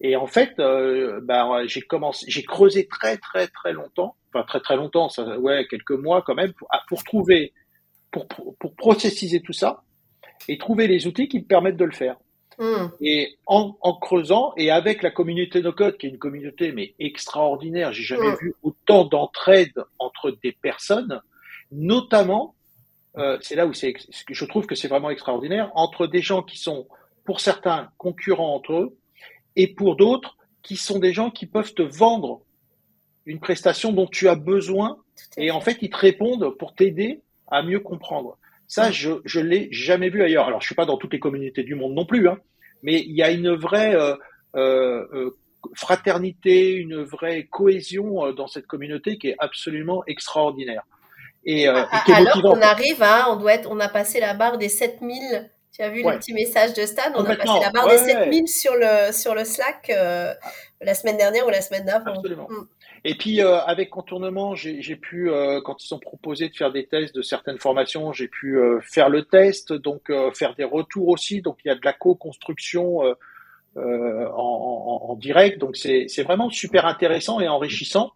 Et 0.00 0.16
en 0.16 0.26
fait, 0.26 0.56
bah, 0.56 1.66
j'ai 1.66 1.82
commencé, 1.82 2.24
j'ai 2.28 2.42
creusé 2.42 2.86
très 2.86 3.18
très 3.18 3.48
très 3.48 3.72
longtemps, 3.72 4.16
enfin 4.32 4.44
très 4.44 4.60
très 4.60 4.76
longtemps, 4.76 5.08
ça, 5.08 5.38
ouais, 5.38 5.66
quelques 5.68 5.90
mois 5.90 6.22
quand 6.22 6.36
même, 6.36 6.52
pour, 6.52 6.68
pour 6.88 7.02
trouver, 7.02 7.52
pour, 8.10 8.26
pour, 8.26 8.74
processiser 8.74 9.40
tout 9.40 9.52
ça 9.52 9.82
et 10.48 10.58
trouver 10.58 10.86
les 10.86 11.06
outils 11.06 11.28
qui 11.28 11.38
me 11.38 11.44
permettent 11.44 11.76
de 11.76 11.84
le 11.84 11.92
faire. 11.92 12.16
Hmm. 12.58 12.88
Et 13.00 13.36
en, 13.46 13.76
en, 13.80 13.94
creusant 13.94 14.52
et 14.56 14.70
avec 14.70 15.02
la 15.02 15.10
communauté 15.10 15.62
no 15.62 15.72
code, 15.72 15.96
qui 15.96 16.06
est 16.06 16.10
une 16.10 16.18
communauté 16.18 16.72
mais 16.72 16.94
extraordinaire, 16.98 17.92
j'ai 17.92 18.02
jamais 18.02 18.30
hmm. 18.30 18.38
vu 18.40 18.54
autant 18.62 19.04
d'entraide 19.04 19.84
entre 19.98 20.36
des 20.42 20.52
personnes, 20.52 21.20
notamment, 21.70 22.54
euh, 23.16 23.38
c'est 23.40 23.54
là 23.54 23.66
où 23.66 23.72
c'est, 23.72 23.94
je 24.28 24.44
trouve 24.44 24.66
que 24.66 24.74
c'est 24.74 24.88
vraiment 24.88 25.10
extraordinaire, 25.10 25.70
entre 25.74 26.06
des 26.06 26.22
gens 26.22 26.42
qui 26.42 26.58
sont 26.58 26.88
pour 27.24 27.40
certains 27.40 27.90
concurrents 27.98 28.54
entre 28.54 28.72
eux 28.72 28.96
et 29.54 29.68
pour 29.68 29.96
d'autres 29.96 30.36
qui 30.62 30.76
sont 30.76 30.98
des 30.98 31.12
gens 31.12 31.30
qui 31.30 31.46
peuvent 31.46 31.74
te 31.74 31.82
vendre 31.82 32.42
une 33.26 33.38
prestation 33.38 33.92
dont 33.92 34.06
tu 34.06 34.28
as 34.28 34.34
besoin 34.34 34.96
et 35.36 35.50
en 35.50 35.60
fait 35.60 35.78
ils 35.82 35.90
te 35.90 35.96
répondent 35.96 36.56
pour 36.56 36.74
t'aider 36.74 37.20
à 37.50 37.62
mieux 37.62 37.80
comprendre. 37.80 38.38
Ça, 38.66 38.90
je 38.90 39.10
je 39.24 39.40
l'ai 39.40 39.68
jamais 39.72 40.10
vu 40.10 40.22
ailleurs. 40.22 40.46
Alors, 40.46 40.60
je 40.60 40.66
suis 40.66 40.74
pas 40.74 40.84
dans 40.84 40.98
toutes 40.98 41.12
les 41.12 41.20
communautés 41.20 41.62
du 41.62 41.74
monde 41.74 41.94
non 41.94 42.04
plus, 42.04 42.28
hein, 42.28 42.38
mais 42.82 43.00
il 43.00 43.12
y 43.12 43.22
a 43.22 43.30
une 43.30 43.54
vraie 43.54 43.94
euh, 43.94 44.14
euh, 44.56 45.06
euh 45.12 45.30
fraternité, 45.74 46.72
une 46.72 47.02
vraie 47.02 47.48
cohésion 47.50 48.32
dans 48.32 48.46
cette 48.46 48.66
communauté 48.66 49.18
qui 49.18 49.28
est 49.28 49.36
absolument 49.38 50.04
extraordinaire. 50.06 50.82
Et, 51.44 51.66
alors 51.66 52.40
qu'on 52.42 52.62
arrive 52.62 53.02
à, 53.02 53.30
on 53.30 53.36
doit 53.36 53.54
être, 53.54 53.68
on 53.68 53.80
a 53.80 53.88
passé 53.88 54.20
la 54.20 54.34
barre 54.34 54.56
des 54.56 54.68
7000 54.68 55.50
tu 55.78 55.84
as 55.84 55.90
vu 55.90 56.02
le 56.02 56.18
petit 56.18 56.32
message 56.32 56.74
de 56.74 56.84
Stan? 56.86 57.12
On 57.14 57.24
a 57.24 57.36
passé 57.36 57.60
la 57.62 57.70
barre 57.70 57.88
des 57.88 57.98
7000 57.98 58.48
sur 58.48 58.74
le, 58.74 59.12
sur 59.12 59.34
le 59.34 59.44
Slack 59.44 59.90
euh, 59.90 60.34
la 60.80 60.94
semaine 60.94 61.16
dernière 61.16 61.46
ou 61.46 61.50
la 61.50 61.60
semaine 61.60 61.84
d'avant. 61.84 62.14
Absolument. 62.16 62.48
Mm. 62.50 62.66
Et 63.04 63.14
puis 63.14 63.40
euh, 63.40 63.58
avec 63.60 63.90
contournement, 63.90 64.54
j'ai 64.54 64.96
pu, 64.96 65.30
euh, 65.30 65.60
quand 65.62 65.84
ils 65.84 65.94
ont 65.94 65.98
proposé 65.98 66.48
de 66.48 66.56
faire 66.56 66.72
des 66.72 66.86
tests 66.86 67.14
de 67.14 67.22
certaines 67.22 67.58
formations, 67.58 68.12
j'ai 68.12 68.28
pu 68.28 68.58
euh, 68.58 68.80
faire 68.80 69.08
le 69.08 69.24
test, 69.24 69.72
donc 69.72 70.12
faire 70.34 70.54
des 70.54 70.64
retours 70.64 71.08
aussi. 71.08 71.42
Donc 71.42 71.58
il 71.64 71.68
y 71.68 71.70
a 71.70 71.74
de 71.74 71.84
la 71.84 71.92
co-construction 71.92 73.00
en, 73.00 73.14
en, 73.76 75.10
en, 75.10 75.14
direct. 75.16 75.58
Donc 75.58 75.76
c'est 75.76 76.22
vraiment 76.22 76.50
super 76.50 76.86
intéressant 76.86 77.40
et 77.40 77.48
enrichissant. 77.48 78.12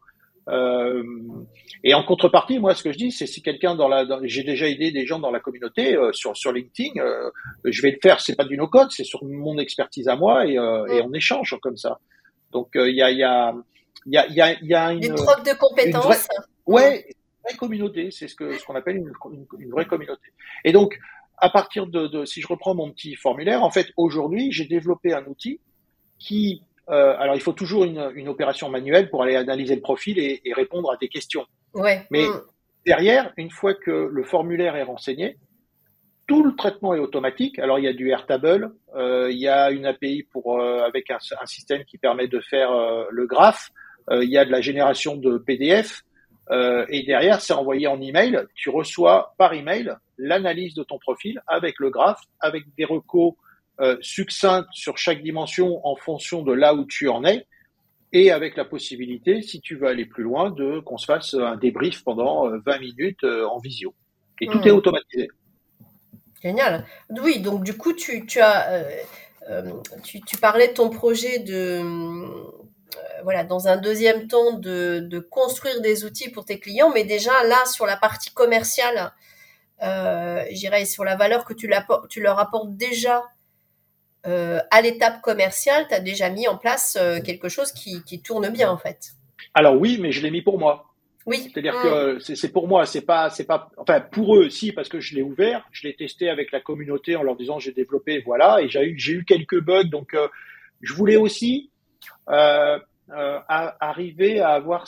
et 0.49 1.95
en 1.95 2.03
contrepartie, 2.03 2.59
moi, 2.59 2.75
ce 2.75 2.83
que 2.83 2.93
je 2.93 2.99
dis, 2.99 3.13
c'est 3.13 3.27
si 3.27 3.43
quelqu'un 3.43 3.77
dans 3.77 3.89
la, 3.89 4.05
j'ai 4.25 4.43
déjà 4.43 4.69
aidé 4.69 4.91
des 4.91 5.07
gens 5.07 5.21
dans 5.21 5.31
la 5.31 5.41
communauté 5.41 5.97
sur 6.13 6.37
sur 6.37 6.53
LinkedIn, 6.53 7.01
je 7.65 7.83
vais 7.83 7.93
le 7.93 7.99
faire. 8.03 8.21
C'est 8.21 8.37
pas 8.37 8.45
du 8.45 8.57
no 8.57 8.67
code, 8.67 8.91
c'est 8.91 9.05
sur 9.05 9.25
mon 9.25 9.59
expertise 9.59 10.09
à 10.09 10.17
moi 10.17 10.47
et, 10.47 10.55
et 10.55 11.03
on 11.03 11.13
échange 11.13 11.57
comme 11.63 11.77
ça. 11.77 12.01
Donc 12.51 12.71
il 12.75 12.95
y 12.95 13.03
a, 13.03 13.11
y 13.13 13.23
a 13.23 13.55
il 14.07 14.15
y 14.15 14.19
a, 14.19 14.27
y, 14.29 14.41
a, 14.41 14.57
y 14.63 14.75
a 14.75 14.93
une, 14.93 15.05
une 15.05 15.15
troque 15.15 15.45
de 15.45 15.57
compétences. 15.57 16.05
Vraie, 16.05 16.19
ouais, 16.67 17.07
une 17.07 17.43
vraie 17.45 17.57
communauté, 17.57 18.11
c'est 18.11 18.29
ce 18.29 18.35
que 18.35 18.57
ce 18.57 18.65
qu'on 18.65 18.75
appelle 18.75 18.97
une, 18.97 19.13
une, 19.59 19.71
vraie 19.71 19.87
communauté. 19.87 20.29
Et 20.65 20.73
donc, 20.73 20.99
à 21.39 21.51
partir 21.51 21.87
de, 21.87 22.07
de, 22.07 22.25
si 22.25 22.41
je 22.41 22.49
reprends 22.49 22.75
mon 22.75 22.91
petit 22.91 23.15
formulaire, 23.15 23.63
en 23.63 23.71
fait, 23.71 23.89
aujourd'hui, 23.97 24.53
j'ai 24.53 24.67
développé 24.67 25.13
un 25.13 25.25
outil 25.27 25.61
qui, 26.19 26.63
euh, 26.89 27.17
alors 27.19 27.35
il 27.35 27.41
faut 27.41 27.53
toujours 27.53 27.85
une, 27.85 28.29
opération 28.29 28.69
manuelle 28.69 29.11
pour 29.11 29.23
aller 29.23 29.37
analyser 29.37 29.75
le 29.75 29.83
profil 29.83 30.19
et, 30.19 30.41
et 30.45 30.53
répondre 30.53 30.91
à 30.93 30.97
des 30.97 31.09
questions. 31.09 31.47
Ouais. 31.75 32.07
Mais 32.11 32.27
mm. 32.27 32.43
derrière, 32.87 33.33
une 33.37 33.51
fois 33.51 33.75
que 33.75 33.91
le 33.91 34.23
formulaire 34.25 34.77
est 34.77 34.83
renseigné, 34.83 35.39
tout 36.27 36.45
le 36.45 36.55
traitement 36.55 36.95
est 36.95 36.99
automatique. 36.99 37.59
Alors 37.59 37.79
il 37.79 37.85
y 37.85 37.89
a 37.89 37.93
du 37.93 38.11
Airtable, 38.11 38.73
euh, 38.95 39.31
il 39.31 39.39
y 39.39 39.49
a 39.49 39.71
une 39.71 39.87
API 39.87 40.23
pour 40.23 40.61
euh, 40.61 40.83
avec 40.83 41.11
un, 41.11 41.19
un, 41.41 41.47
système 41.47 41.85
qui 41.85 41.99
permet 41.99 42.29
de 42.29 42.41
faire 42.41 42.73
euh, 42.73 43.05
le 43.11 43.27
graphe. 43.27 43.71
Euh, 44.11 44.25
il 44.25 44.31
y 44.31 44.39
a 44.39 44.45
de 44.45 44.51
la 44.51 44.61
génération 44.61 45.17
de 45.17 45.39
PDF, 45.39 46.03
euh, 46.51 46.85
et 46.89 47.03
derrière, 47.05 47.41
c'est 47.41 47.53
envoyé 47.53 47.87
en 47.87 48.01
email. 48.01 48.45
Tu 48.55 48.71
reçois 48.71 49.35
par 49.39 49.55
email 49.55 49.95
l'analyse 50.19 50.75
de 50.75 50.83
ton 50.83 50.99
profil 50.99 51.43
avec 51.47 51.79
le 51.79 51.91
graphe, 51.91 52.21
avec 52.41 52.65
des 52.77 52.85
recos 52.85 53.35
euh, 53.81 53.97
succincts 54.01 54.67
sur 54.73 54.99
chaque 54.99 55.23
dimension 55.23 55.87
en 55.87 55.97
fonction 55.97 56.43
de 56.43 56.53
là 56.53 56.75
où 56.75 56.85
tu 56.85 57.09
en 57.09 57.25
es, 57.25 57.47
et 58.13 58.31
avec 58.31 58.57
la 58.57 58.65
possibilité, 58.65 59.41
si 59.41 59.61
tu 59.61 59.77
veux 59.77 59.87
aller 59.87 60.05
plus 60.05 60.25
loin, 60.25 60.51
de 60.51 60.81
qu'on 60.81 60.99
se 60.99 61.07
fasse 61.07 61.35
un 61.35 61.57
débrief 61.57 62.05
pendant 62.05 62.51
20 62.59 62.79
minutes 62.79 63.25
en 63.25 63.59
visio. 63.59 63.95
Et 64.41 64.47
tout 64.47 64.59
mmh. 64.59 64.67
est 64.67 64.71
automatisé. 64.71 65.29
Génial. 66.43 66.85
Oui, 67.23 67.41
donc 67.41 67.65
du 67.65 67.75
coup, 67.75 67.95
tu, 67.95 68.27
tu 68.27 68.41
as, 68.41 68.85
tu, 70.03 70.21
tu, 70.21 70.37
parlais 70.37 70.69
de 70.69 70.75
ton 70.75 70.91
projet 70.91 71.39
de 71.39 71.81
voilà, 73.23 73.45
dans 73.45 73.69
un 73.69 73.77
deuxième 73.77 74.29
temps, 74.29 74.53
de, 74.53 75.01
de, 75.01 75.19
construire 75.19 75.81
des 75.81 76.05
outils 76.05 76.31
pour 76.31 76.45
tes 76.45 76.59
clients. 76.59 76.91
Mais 76.93 77.05
déjà, 77.05 77.33
là, 77.45 77.65
sur 77.67 77.87
la 77.87 77.97
partie 77.97 78.33
commerciale, 78.33 79.13
euh, 79.83 80.45
j'irais 80.51 80.85
sur 80.85 81.05
la 81.05 81.17
valeur 81.17 81.45
que 81.45 81.55
tu, 81.55 81.71
tu 82.09 82.21
leur 82.21 82.39
apportes 82.39 82.77
déjà 82.77 83.23
euh, 84.27 84.61
à 84.71 84.81
l'étape 84.83 85.21
commerciale, 85.21 85.87
tu 85.89 85.95
as 85.95 86.01
déjà 86.01 86.31
mis 86.31 86.47
en 86.47 86.57
place 86.57 86.97
euh, 87.01 87.21
quelque 87.21 87.49
chose 87.49 87.73
qui, 87.73 88.05
qui, 88.05 88.23
tourne 88.23 88.49
bien 88.51 88.71
en 88.71 88.79
fait. 88.79 89.15
Alors 89.53 89.75
oui, 89.75 89.99
mais 90.01 90.13
je 90.13 90.23
l'ai 90.23 90.31
mis 90.31 90.43
pour 90.43 90.61
moi. 90.61 90.87
Oui. 91.27 91.51
C'est-à-dire 91.53 91.75
que 91.83 92.17
mm. 92.17 92.21
c'est 92.37 92.53
pour 92.53 92.69
moi, 92.69 92.87
c'est 92.87 93.01
pas, 93.01 93.31
c'est 93.31 93.45
pas, 93.45 93.69
enfin 93.77 94.01
pour 94.01 94.37
eux 94.37 94.47
aussi 94.47 94.71
parce 94.71 94.89
que 94.89 95.01
je 95.01 95.17
l'ai 95.17 95.23
ouvert, 95.23 95.67
je 95.73 95.89
l'ai 95.89 95.97
testé 95.97 96.29
avec 96.29 96.53
la 96.53 96.61
communauté 96.61 97.17
en 97.17 97.25
leur 97.25 97.35
disant 97.35 97.59
j'ai 97.59 97.73
développé, 97.73 98.23
voilà, 98.25 98.63
et 98.63 98.69
j'ai 98.69 98.85
eu, 98.85 98.97
j'ai 98.97 99.13
eu 99.15 99.25
quelques 99.25 99.61
bugs, 99.61 99.91
donc 99.91 100.15
euh, 100.15 100.29
je 100.83 100.95
voulais 100.95 101.17
aussi 101.17 101.72
euh, 102.29 102.79
euh, 103.11 103.39
arriver 103.49 104.41
à 104.41 104.51
avoir, 104.51 104.87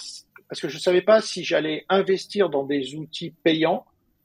parce 0.49 0.61
que 0.61 0.69
je 0.69 0.79
savais 0.79 1.03
pas 1.03 1.21
si 1.21 1.45
j'allais 1.45 1.85
investir 1.89 2.49
dans 2.49 2.65
des 2.65 2.95
outils 2.95 3.33
payants 3.43 3.85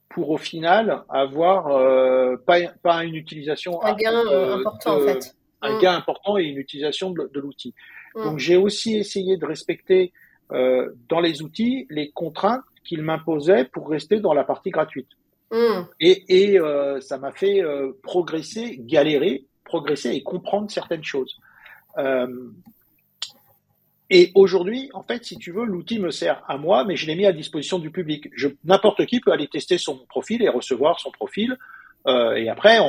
pour 0.10 0.30
au 0.32 0.38
final 0.38 1.04
avoir 1.10 1.68
euh, 1.68 2.36
pas, 2.46 2.60
pas 2.82 3.04
une 3.04 3.16
utilisation 3.16 3.84
un 3.84 3.94
gain 3.94 4.26
important 4.54 4.98
en 4.98 5.02
fait 5.02 5.36
un 5.62 5.78
mm. 5.78 5.82
gain 5.82 5.96
important 5.96 6.38
et 6.38 6.44
une 6.44 6.58
utilisation 6.58 7.12
de, 7.12 7.30
l'outil 7.36 7.76
mm. 8.16 8.24
donc 8.24 8.40
j'ai 8.40 8.56
aussi 8.56 8.98
essayé 8.98 9.38
de 9.38 9.46
respecter 9.46 10.12
dans 10.50 11.20
les 11.22 11.44
outils 11.44 11.86
les 11.92 12.10
contraintes 12.10 12.64
qu'ils 12.84 13.04
m'imposaient 13.04 13.66
pour 13.66 13.88
rester 13.88 14.20
dans 14.20 14.34
la 14.34 14.44
partie 14.44 14.72
gratuite 14.72 15.10
mm. 15.52 15.82
et, 16.00 16.54
et 16.54 16.60
euh, 16.60 17.00
ça 17.02 17.18
m'a 17.20 17.32
fait 17.32 17.64
euh, 17.64 17.92
progresser 18.02 18.78
galérer 18.80 19.46
progresser 19.64 20.10
et 20.10 20.24
comprendre 20.24 20.72
certaines 20.72 21.04
choses 21.04 21.38
euh, 22.00 22.28
et 24.10 24.32
aujourd'hui, 24.34 24.90
en 24.94 25.04
fait, 25.04 25.24
si 25.24 25.38
tu 25.38 25.52
veux, 25.52 25.66
l'outil 25.66 26.00
me 26.00 26.10
sert 26.10 26.44
à 26.48 26.58
moi, 26.58 26.84
mais 26.84 26.96
je 26.96 27.06
l'ai 27.06 27.16
mis 27.16 27.26
à 27.26 27.32
disposition 27.32 27.78
du 27.78 27.92
public. 27.92 28.30
N'importe 28.64 29.06
qui 29.06 29.20
peut 29.20 29.32
aller 29.32 29.48
tester 29.48 29.78
son 29.78 29.98
profil 30.10 30.42
et 30.42 30.50
recevoir 30.50 31.00
son 31.00 31.12
profil. 31.12 31.58
Euh, 32.08 32.34
et 32.34 32.50
après, 32.50 32.80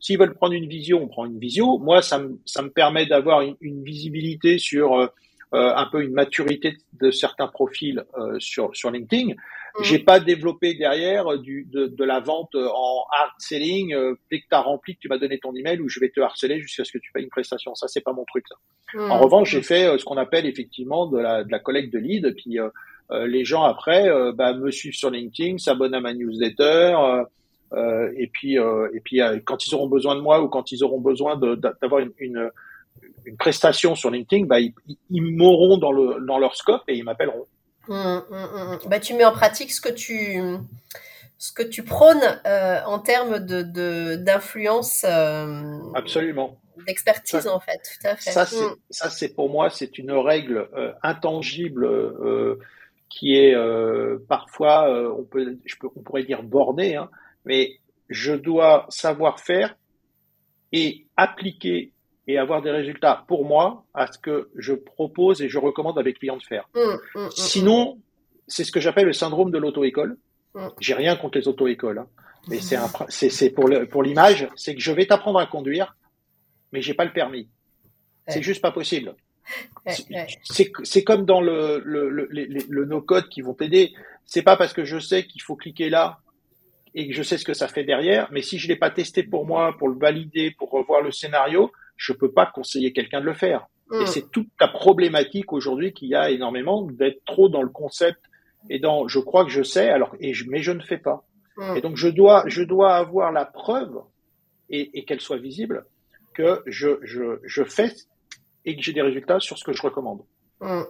s'ils 0.00 0.18
veulent 0.18 0.34
prendre 0.34 0.52
une 0.52 0.68
visio, 0.68 0.98
on 0.98 1.08
prend 1.08 1.24
une 1.24 1.38
visio. 1.38 1.78
Moi, 1.78 2.02
ça 2.02 2.18
me, 2.18 2.38
ça 2.44 2.62
me 2.62 2.68
permet 2.68 3.06
d'avoir 3.06 3.40
une, 3.40 3.56
une, 3.60 3.82
visibilité 3.82 4.58
sur 4.58 4.98
euh, 4.98 5.06
euh, 5.54 5.74
un 5.74 5.86
peu 5.86 6.02
une 6.04 6.12
maturité 6.12 6.76
de 7.00 7.10
certains 7.10 7.48
profils 7.48 8.04
euh, 8.18 8.38
sur, 8.38 8.70
sur 8.76 8.90
LinkedIn. 8.90 9.34
Mm. 9.78 9.82
J'ai 9.82 9.98
pas 9.98 10.20
développé 10.20 10.74
derrière 10.74 11.38
du, 11.38 11.66
de, 11.70 11.86
de, 11.86 12.04
la 12.04 12.20
vente 12.20 12.54
en 12.54 13.04
hard 13.12 13.32
selling. 13.38 13.94
Euh, 13.94 14.14
dès 14.30 14.40
que 14.40 14.46
tu 14.48 14.54
as 14.54 14.60
rempli, 14.60 14.94
que 14.94 15.00
tu 15.00 15.08
m'as 15.08 15.18
donné 15.18 15.38
ton 15.38 15.54
email, 15.54 15.80
ou 15.80 15.88
je 15.88 16.00
vais 16.00 16.10
te 16.10 16.20
harceler 16.20 16.60
jusqu'à 16.60 16.84
ce 16.84 16.92
que 16.92 16.98
tu 16.98 17.12
payes 17.12 17.24
une 17.24 17.30
prestation. 17.30 17.74
Ça, 17.74 17.88
c'est 17.88 18.00
pas 18.00 18.12
mon 18.12 18.24
truc. 18.24 18.44
Ça. 18.48 18.56
Mm. 18.94 19.10
En 19.10 19.18
revanche, 19.18 19.50
j'ai 19.50 19.62
fait 19.62 19.98
ce 19.98 20.04
qu'on 20.04 20.16
appelle 20.16 20.46
effectivement 20.46 21.06
de 21.06 21.18
la, 21.18 21.44
de 21.44 21.50
la 21.50 21.58
collecte 21.58 21.92
de 21.92 21.98
leads. 21.98 22.32
Puis 22.32 22.58
euh, 22.58 23.26
les 23.26 23.44
gens 23.44 23.64
après 23.64 24.08
bah, 24.34 24.54
me 24.54 24.70
suivent 24.70 24.94
sur 24.94 25.10
LinkedIn, 25.10 25.58
s'abonnent 25.58 25.94
à 25.94 26.00
ma 26.00 26.14
newsletter. 26.14 26.96
et 28.16 28.26
puis, 28.28 28.54
et 28.54 29.00
puis 29.02 29.20
quand 29.44 29.66
ils 29.66 29.74
auront 29.74 29.88
besoin 29.88 30.14
de 30.14 30.20
moi 30.20 30.40
ou 30.42 30.48
quand 30.48 30.70
ils 30.70 30.84
auront 30.84 31.00
besoin 31.00 31.36
d'avoir 31.36 32.00
une, 32.00 32.12
une 32.18 32.50
une 33.26 33.36
prestation 33.36 33.94
sur 33.94 34.10
LinkedIn, 34.10 34.46
bah, 34.46 34.60
ils, 34.60 34.72
ils 35.10 35.22
m'auront 35.22 35.78
dans, 35.78 35.92
le, 35.92 36.24
dans 36.26 36.38
leur 36.38 36.56
scope 36.56 36.82
et 36.88 36.96
ils 36.96 37.04
m'appelleront. 37.04 37.46
Hum, 37.90 38.22
hum, 38.30 38.48
hum, 38.54 38.78
bah, 38.86 39.00
tu 39.00 39.14
mets 39.14 39.24
en 39.24 39.32
pratique 39.32 39.72
ce 39.72 39.80
que 39.80 39.88
tu, 39.88 40.40
ce 41.38 41.52
que 41.52 41.62
tu 41.62 41.82
prônes 41.82 42.22
euh, 42.46 42.80
en 42.84 43.00
termes 43.00 43.40
de, 43.40 44.14
d'influence. 44.14 45.04
Euh, 45.04 45.80
Absolument. 45.94 46.60
D'expertise, 46.86 47.48
en 47.48 47.58
fait, 47.58 47.78
tout 47.78 48.06
à 48.06 48.14
fait. 48.14 48.30
Ça, 48.30 48.46
c'est, 48.46 48.64
ça, 48.90 49.10
c'est 49.10 49.34
pour 49.34 49.50
moi, 49.50 49.70
c'est 49.70 49.98
une 49.98 50.12
règle 50.12 50.68
euh, 50.76 50.92
intangible 51.02 51.84
euh, 51.84 52.58
qui 53.08 53.36
est 53.36 53.56
parfois, 54.28 54.88
on, 55.18 55.24
peut, 55.24 55.58
je 55.64 55.74
peux, 55.76 55.88
on 55.96 56.00
pourrait 56.00 56.22
dire 56.22 56.44
bornée, 56.44 56.94
hein, 56.94 57.10
mais 57.44 57.80
je 58.08 58.32
dois 58.32 58.86
savoir 58.88 59.40
faire 59.40 59.76
et 60.72 61.06
appliquer 61.16 61.92
et 62.26 62.38
avoir 62.38 62.62
des 62.62 62.70
résultats 62.70 63.24
pour 63.28 63.44
moi 63.44 63.84
à 63.94 64.06
ce 64.06 64.18
que 64.18 64.50
je 64.56 64.74
propose 64.74 65.42
et 65.42 65.48
je 65.48 65.58
recommande 65.58 65.98
à 65.98 66.02
mes 66.02 66.12
clients 66.12 66.36
de 66.36 66.42
faire. 66.42 66.68
Mmh, 66.74 66.80
mmh, 66.80 67.20
mmh, 67.20 67.30
Sinon, 67.34 67.98
c'est 68.46 68.64
ce 68.64 68.72
que 68.72 68.80
j'appelle 68.80 69.06
le 69.06 69.12
syndrome 69.12 69.50
de 69.50 69.58
l'auto-école. 69.58 70.16
J'ai 70.80 70.94
rien 70.94 71.16
contre 71.16 71.38
les 71.38 71.46
auto-écoles, 71.46 71.98
hein. 71.98 72.08
mais 72.48 72.58
c'est 72.58 73.50
pour 73.50 74.02
l'image, 74.02 74.48
c'est 74.56 74.74
que 74.74 74.80
je 74.80 74.90
vais 74.90 75.06
t'apprendre 75.06 75.38
à 75.38 75.46
conduire, 75.46 75.96
mais 76.72 76.82
j'ai 76.82 76.94
pas 76.94 77.04
le 77.04 77.12
permis. 77.12 77.48
C'est 78.26 78.42
juste 78.42 78.60
pas 78.60 78.72
possible. 78.72 79.14
C'est 79.86 81.04
comme 81.04 81.24
dans 81.24 81.40
le, 81.40 81.80
le, 81.84 82.08
le, 82.08 82.28
le 82.30 82.84
no-code 82.84 83.28
qui 83.28 83.42
vont 83.42 83.54
t'aider. 83.54 83.92
C'est 84.24 84.42
pas 84.42 84.56
parce 84.56 84.72
que 84.72 84.84
je 84.84 84.98
sais 84.98 85.24
qu'il 85.24 85.42
faut 85.42 85.56
cliquer 85.56 85.88
là 85.88 86.20
et 86.94 87.08
que 87.08 87.14
je 87.14 87.22
sais 87.22 87.38
ce 87.38 87.44
que 87.44 87.54
ça 87.54 87.68
fait 87.68 87.84
derrière, 87.84 88.28
mais 88.32 88.42
si 88.42 88.58
je 88.58 88.66
l'ai 88.68 88.76
pas 88.76 88.90
testé 88.90 89.22
pour 89.22 89.46
moi, 89.46 89.76
pour 89.78 89.88
le 89.88 89.98
valider, 89.98 90.50
pour 90.50 90.70
revoir 90.70 91.02
le 91.02 91.12
scénario, 91.12 91.70
je 92.00 92.14
peux 92.14 92.32
pas 92.32 92.46
conseiller 92.46 92.92
quelqu'un 92.92 93.20
de 93.20 93.26
le 93.26 93.34
faire. 93.34 93.66
Et 93.92 94.04
mm. 94.04 94.06
c'est 94.06 94.30
toute 94.30 94.48
la 94.58 94.68
problématique 94.68 95.52
aujourd'hui 95.52 95.92
qu'il 95.92 96.08
y 96.08 96.14
a 96.14 96.30
énormément 96.30 96.82
d'être 96.82 97.22
trop 97.26 97.48
dans 97.50 97.62
le 97.62 97.68
concept 97.68 98.20
et 98.70 98.78
dans 98.78 99.06
je 99.06 99.18
crois 99.18 99.44
que 99.44 99.50
je 99.50 99.62
sais 99.62 99.90
alors 99.90 100.14
et 100.18 100.32
je, 100.32 100.48
mais 100.48 100.62
je 100.62 100.72
ne 100.72 100.80
fais 100.80 100.96
pas. 100.96 101.26
Mm. 101.56 101.76
Et 101.76 101.80
donc 101.82 101.96
je 101.96 102.08
dois 102.08 102.42
je 102.46 102.62
dois 102.62 102.94
avoir 102.94 103.32
la 103.32 103.44
preuve 103.44 104.00
et, 104.70 104.98
et 104.98 105.04
qu'elle 105.04 105.20
soit 105.20 105.36
visible 105.36 105.84
que 106.34 106.62
je, 106.66 106.98
je, 107.02 107.38
je 107.44 107.64
fais 107.64 107.92
et 108.64 108.76
que 108.76 108.82
j'ai 108.82 108.94
des 108.94 109.02
résultats 109.02 109.40
sur 109.40 109.58
ce 109.58 109.64
que 109.64 109.74
je 109.74 109.82
recommande. 109.82 110.22
Mm. 110.60 110.82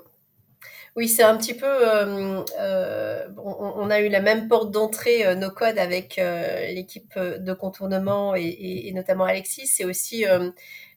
Oui, 0.96 1.09
c'est 1.09 1.23
un 1.23 1.37
petit 1.37 1.55
peu. 1.55 1.66
Euh, 1.66 2.42
euh, 2.59 3.29
on, 3.38 3.73
on, 3.77 3.90
a 3.90 4.01
eu 4.01 4.09
la 4.09 4.20
même 4.20 4.49
porte 4.49 4.73
d'entrée 4.73 5.25
euh, 5.25 5.35
nos 5.37 5.51
codes 5.51 5.79
avec 5.79 6.18
euh, 6.18 6.66
l'équipe 6.66 7.16
de 7.16 7.53
contournement 7.53 8.35
et, 8.35 8.42
et, 8.42 8.88
et, 8.88 8.92
notamment 8.92 9.25
Alexis. 9.25 9.68
C'est 9.68 9.85
aussi 9.85 10.25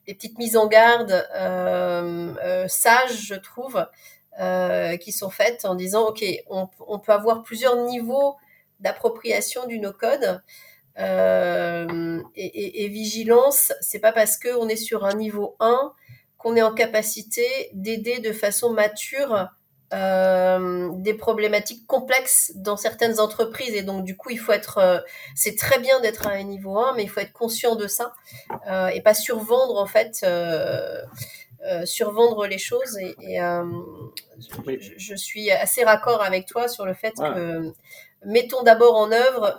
des 0.07 0.13
petites 0.13 0.37
mises 0.37 0.57
en 0.57 0.67
garde 0.67 1.27
euh, 1.35 2.33
euh, 2.43 2.67
sages, 2.67 3.25
je 3.25 3.35
trouve, 3.35 3.85
euh, 4.39 4.97
qui 4.97 5.11
sont 5.11 5.29
faites 5.29 5.65
en 5.65 5.75
disant, 5.75 6.07
OK, 6.07 6.23
on, 6.49 6.99
peut 6.99 7.11
avoir 7.11 7.43
plusieurs 7.43 7.75
niveaux 7.85 8.35
d'appropriation 8.79 9.65
du 9.67 9.79
no-code. 9.79 10.41
Euh, 10.99 12.21
et, 12.35 12.45
et, 12.45 12.83
et, 12.83 12.87
vigilance, 12.87 13.73
c'est 13.81 13.99
pas 13.99 14.11
parce 14.11 14.37
qu'on 14.37 14.67
est 14.67 14.75
sur 14.75 15.05
un 15.05 15.15
niveau 15.15 15.55
1 15.59 15.93
qu'on 16.37 16.55
est 16.55 16.61
en 16.61 16.73
capacité 16.73 17.69
d'aider 17.73 18.19
de 18.19 18.31
façon 18.31 18.71
mature 18.71 19.49
euh, 19.93 20.89
des 20.95 21.13
problématiques 21.13 21.85
complexes 21.85 22.51
dans 22.55 22.77
certaines 22.77 23.19
entreprises 23.19 23.75
et 23.75 23.83
donc 23.83 24.03
du 24.03 24.17
coup 24.17 24.31
il 24.31 24.39
faut 24.39 24.51
être 24.51 24.79
euh, 24.79 24.99
c'est 25.35 25.55
très 25.55 25.79
bien 25.79 25.99
d'être 26.01 26.25
à 26.25 26.31
un 26.31 26.43
niveau 26.43 26.79
1 26.79 26.95
mais 26.95 27.03
il 27.03 27.09
faut 27.09 27.19
être 27.19 27.33
conscient 27.33 27.75
de 27.75 27.85
ça 27.85 28.13
euh, 28.67 28.87
et 28.87 29.01
pas 29.01 29.13
survendre 29.13 29.77
en 29.77 29.85
fait 29.85 30.25
survendre 31.85 32.47
les 32.47 32.57
choses 32.57 32.97
et, 32.97 33.15
et 33.21 33.37
je, 33.39 34.93
je, 34.97 35.15
suis 35.15 35.51
assez 35.51 35.83
raccord 35.83 36.23
avec 36.23 36.47
toi 36.47 36.67
sur 36.67 36.85
le 36.85 36.93
fait 36.93 37.13
que 37.13 37.71
mettons 38.25 38.63
d'abord 38.63 38.97
en 38.97 39.11
œuvre 39.11 39.57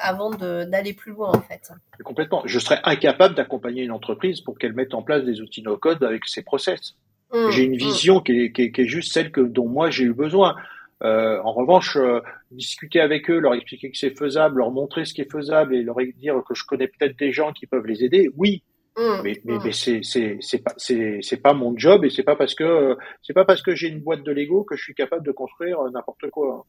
avant 0.00 0.30
d'aller 0.30 0.94
plus 0.94 1.12
loin 1.12 1.30
en 1.30 1.40
fait. 1.40 1.72
Complètement. 2.04 2.42
Je 2.46 2.58
serais 2.58 2.80
incapable 2.84 3.34
d'accompagner 3.34 3.82
une 3.82 3.92
entreprise 3.92 4.40
pour 4.40 4.56
qu'elle 4.56 4.72
mette 4.72 4.94
en 4.94 5.02
place 5.02 5.24
des 5.24 5.40
outils 5.40 5.62
no 5.62 5.76
code 5.76 6.02
avec 6.02 6.26
ses 6.26 6.42
process. 6.42 6.94
Mmh, 7.32 7.50
j'ai 7.50 7.64
une 7.64 7.74
mmh. 7.74 7.78
vision 7.78 8.20
qui, 8.20 8.32
est, 8.32 8.52
qui, 8.52 8.62
est, 8.62 8.72
qui, 8.72 8.80
est, 8.82 8.86
juste 8.86 9.12
celle 9.12 9.30
que 9.30 9.40
dont 9.40 9.68
moi 9.68 9.90
j'ai 9.90 10.04
eu 10.04 10.14
besoin. 10.14 10.56
Euh, 11.02 11.40
en 11.42 11.52
revanche, 11.52 11.96
euh, 11.96 12.20
discuter 12.50 13.00
avec 13.00 13.30
eux, 13.30 13.38
leur 13.38 13.54
expliquer 13.54 13.90
que 13.90 13.96
c'est 13.96 14.16
faisable, 14.16 14.58
leur 14.58 14.70
montrer 14.70 15.04
ce 15.04 15.14
qui 15.14 15.20
est 15.20 15.30
faisable 15.30 15.74
et 15.74 15.82
leur 15.82 15.96
dire 16.16 16.42
que 16.46 16.54
je 16.54 16.64
connais 16.64 16.88
peut-être 16.88 17.18
des 17.18 17.32
gens 17.32 17.52
qui 17.52 17.66
peuvent 17.66 17.86
les 17.86 18.04
aider, 18.04 18.30
oui. 18.36 18.62
Mmh, 18.96 19.20
mais, 19.22 19.40
mais, 19.44 19.58
mais 19.64 19.70
c'est 19.70 20.58
pas 20.58 20.74
c'est 20.76 21.20
c'est 21.22 21.36
pas 21.36 21.52
mon 21.52 21.76
job 21.78 22.04
et 22.04 22.10
c'est 22.10 22.24
pas 22.24 22.34
parce 22.34 22.56
que 22.56 22.96
c'est 23.22 23.32
pas 23.32 23.44
parce 23.44 23.62
que 23.62 23.72
j'ai 23.76 23.86
une 23.86 24.00
boîte 24.00 24.24
de 24.24 24.32
Lego 24.32 24.64
que 24.64 24.74
je 24.74 24.82
suis 24.82 24.94
capable 24.94 25.24
de 25.24 25.30
construire 25.30 25.78
n'importe 25.92 26.28
quoi. 26.30 26.66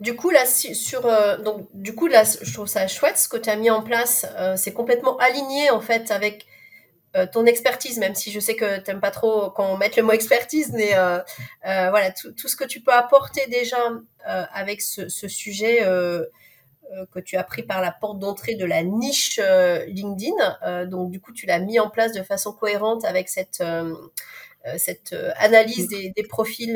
Du 0.00 0.14
coup 0.14 0.30
là 0.30 0.44
sur 0.44 1.06
euh, 1.06 1.38
donc 1.38 1.68
du 1.72 1.94
coup 1.94 2.06
là 2.06 2.24
je 2.24 2.52
trouve 2.52 2.66
ça 2.66 2.86
chouette 2.86 3.16
ce 3.16 3.28
que 3.28 3.38
tu 3.38 3.48
as 3.48 3.56
mis 3.56 3.70
en 3.70 3.82
place 3.82 4.26
euh, 4.36 4.54
c'est 4.56 4.74
complètement 4.74 5.16
aligné 5.16 5.70
en 5.70 5.80
fait 5.80 6.10
avec 6.10 6.42
euh, 6.42 6.55
ton 7.24 7.46
expertise, 7.46 7.98
même 7.98 8.14
si 8.14 8.30
je 8.30 8.40
sais 8.40 8.56
que 8.56 8.78
tu 8.80 8.90
n'aimes 8.90 9.00
pas 9.00 9.10
trop 9.10 9.50
qu'on 9.50 9.76
mette 9.76 9.96
le 9.96 10.02
mot 10.02 10.12
expertise, 10.12 10.72
mais 10.72 10.96
euh, 10.96 11.18
euh, 11.66 11.90
voilà, 11.90 12.10
tout, 12.10 12.48
ce 12.48 12.56
que 12.56 12.64
tu 12.64 12.80
peux 12.80 12.92
apporter 12.92 13.46
déjà 13.48 13.78
avec 14.24 14.82
ce, 14.82 15.08
sujet 15.28 15.78
que 17.12 17.20
tu 17.20 17.36
as 17.36 17.44
pris 17.44 17.62
par 17.62 17.80
la 17.80 17.92
porte 17.92 18.18
d'entrée 18.18 18.56
de 18.56 18.64
la 18.64 18.82
niche 18.82 19.40
LinkedIn. 19.86 20.86
donc 20.86 21.10
du 21.10 21.20
coup, 21.20 21.32
tu 21.32 21.46
l'as 21.46 21.60
mis 21.60 21.78
en 21.78 21.90
place 21.90 22.12
de 22.12 22.22
façon 22.22 22.52
cohérente 22.52 23.04
avec 23.04 23.28
cette 23.28 23.62
cette 24.78 25.14
analyse 25.36 25.86
des, 25.86 26.10
des 26.10 26.22
profils 26.24 26.74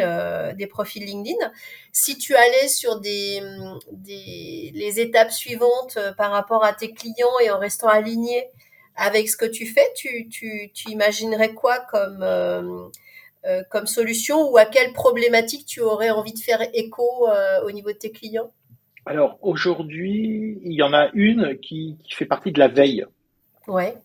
des 0.57 0.67
profils 0.69 1.05
LinkedIn. 1.05 1.51
Si 1.93 2.17
tu 2.19 2.37
allais 2.37 2.69
sur 2.69 3.01
des, 3.01 3.43
des 3.91 4.71
les 4.75 5.01
étapes 5.01 5.33
suivantes 5.33 5.99
par 6.17 6.31
rapport 6.31 6.65
à 6.65 6.73
tes 6.73 6.93
clients 6.93 7.39
et 7.43 7.51
en 7.51 7.59
restant 7.59 7.89
aligné 7.89 8.49
avec 9.01 9.31
ce 9.31 9.37
que 9.37 9.47
tu 9.47 9.67
fais, 9.67 9.87
tu, 9.97 10.29
tu, 10.29 10.71
tu 10.75 10.91
imaginerais 10.91 11.55
quoi 11.55 11.79
comme, 11.91 12.21
euh, 12.21 12.63
euh, 13.47 13.63
comme 13.71 13.87
solution 13.87 14.51
ou 14.51 14.59
à 14.59 14.67
quelle 14.67 14.93
problématique 14.93 15.67
tu 15.67 15.81
aurais 15.81 16.11
envie 16.11 16.35
de 16.35 16.39
faire 16.39 16.61
écho 16.75 17.27
euh, 17.29 17.65
au 17.65 17.73
niveau 17.73 17.89
de 17.89 17.97
tes 17.97 18.11
clients? 18.11 18.53
Alors 19.07 19.39
aujourd'hui, 19.41 20.59
il 20.63 20.73
y 20.73 20.83
en 20.83 20.93
a 20.93 21.09
une 21.15 21.59
qui, 21.59 21.97
qui 22.05 22.15
fait 22.15 22.27
partie 22.27 22.53
de 22.53 22.59
la 22.59 22.69
veille. 22.69 23.07
Ouais. 23.67 23.97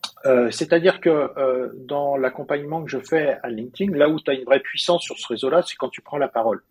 C'est-à-dire 0.50 1.00
que 1.00 1.72
dans 1.86 2.16
l'accompagnement 2.16 2.84
que 2.84 2.90
je 2.90 2.98
fais 2.98 3.36
à 3.42 3.48
LinkedIn, 3.48 3.96
là 3.96 4.08
où 4.08 4.20
tu 4.20 4.30
as 4.30 4.34
une 4.34 4.44
vraie 4.44 4.60
puissance 4.60 5.02
sur 5.02 5.18
ce 5.18 5.26
réseau-là, 5.26 5.62
c'est 5.62 5.76
quand 5.76 5.88
tu 5.88 6.02
prends 6.02 6.18
la 6.18 6.28
parole. 6.28 6.62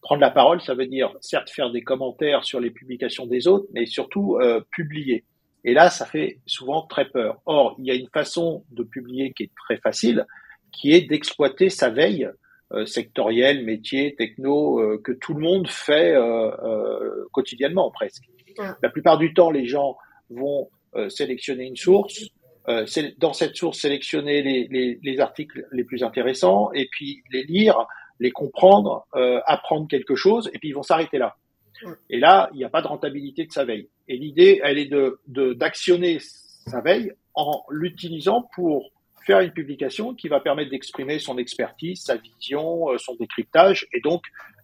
Prendre 0.00 0.20
la 0.22 0.30
parole, 0.30 0.60
ça 0.62 0.74
veut 0.74 0.86
dire 0.86 1.14
certes 1.20 1.50
faire 1.50 1.70
des 1.70 1.82
commentaires 1.82 2.44
sur 2.44 2.60
les 2.60 2.70
publications 2.70 3.26
des 3.26 3.46
autres, 3.46 3.66
mais 3.72 3.84
surtout 3.84 4.38
publier. 4.70 5.24
Et 5.64 5.74
là, 5.74 5.90
ça 5.90 6.06
fait 6.06 6.38
souvent 6.46 6.82
très 6.82 7.06
peur. 7.06 7.40
Or, 7.46 7.76
il 7.78 7.86
y 7.86 7.90
a 7.90 7.94
une 7.94 8.08
façon 8.08 8.64
de 8.70 8.82
publier 8.82 9.32
qui 9.32 9.44
est 9.44 9.50
très 9.56 9.76
facile, 9.78 10.26
qui 10.72 10.92
est 10.92 11.02
d'exploiter 11.02 11.68
sa 11.68 11.90
veille 11.90 12.30
euh, 12.72 12.86
sectorielle, 12.86 13.64
métier, 13.64 14.14
techno, 14.16 14.78
euh, 14.78 15.00
que 15.02 15.10
tout 15.10 15.34
le 15.34 15.40
monde 15.40 15.68
fait 15.68 16.14
euh, 16.14 17.24
quotidiennement 17.32 17.90
presque. 17.90 18.24
La 18.82 18.90
plupart 18.90 19.18
du 19.18 19.32
temps, 19.32 19.50
les 19.50 19.66
gens 19.66 19.96
vont 20.28 20.68
sélectionner 21.08 21.64
une 21.64 21.76
source, 21.76 22.28
dans 23.18 23.32
cette 23.32 23.56
source 23.56 23.78
sélectionner 23.78 24.42
les, 24.42 24.66
les, 24.68 24.98
les, 25.02 25.20
articles 25.20 25.66
les 25.72 25.84
plus 25.84 26.02
intéressants 26.02 26.70
et 26.72 26.88
puis 26.90 27.22
les 27.32 27.44
lire, 27.44 27.86
les 28.18 28.32
comprendre, 28.32 29.06
apprendre 29.46 29.86
quelque 29.88 30.16
chose 30.16 30.50
et 30.52 30.58
puis 30.58 30.70
ils 30.70 30.74
vont 30.74 30.82
s'arrêter 30.82 31.16
là. 31.16 31.36
Et 32.08 32.18
là, 32.18 32.50
il 32.52 32.58
n'y 32.58 32.64
a 32.64 32.68
pas 32.68 32.82
de 32.82 32.86
rentabilité 32.86 33.46
de 33.46 33.52
sa 33.52 33.64
veille. 33.64 33.88
Et 34.08 34.16
l'idée, 34.16 34.60
elle 34.62 34.78
est 34.78 34.86
de 34.86 35.20
d'actionner 35.54 36.18
sa 36.20 36.80
veille 36.80 37.12
en 37.34 37.64
l'utilisant 37.70 38.48
pour 38.54 38.90
faire 39.24 39.40
une 39.40 39.52
publication 39.52 40.14
qui 40.14 40.28
va 40.28 40.40
permettre 40.40 40.70
d'exprimer 40.70 41.18
son 41.18 41.38
expertise, 41.38 42.02
sa 42.02 42.16
vision, 42.16 42.90
euh, 42.90 42.98
son 42.98 43.14
décryptage, 43.14 43.86
et 43.92 44.00
donc 44.00 44.22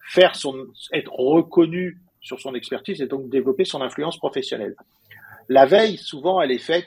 faire 0.09 0.35
son 0.35 0.67
être 0.93 1.13
reconnu 1.13 1.99
sur 2.21 2.41
son 2.41 2.55
expertise 2.55 3.01
et 3.01 3.07
donc 3.07 3.29
développer 3.29 3.65
son 3.65 3.83
influence 3.83 4.19
professionnelle. 4.19 4.75
La 5.49 5.67
veille, 5.67 5.97
souvent, 5.97 6.41
elle 6.41 6.51
est 6.51 6.59
faite 6.59 6.87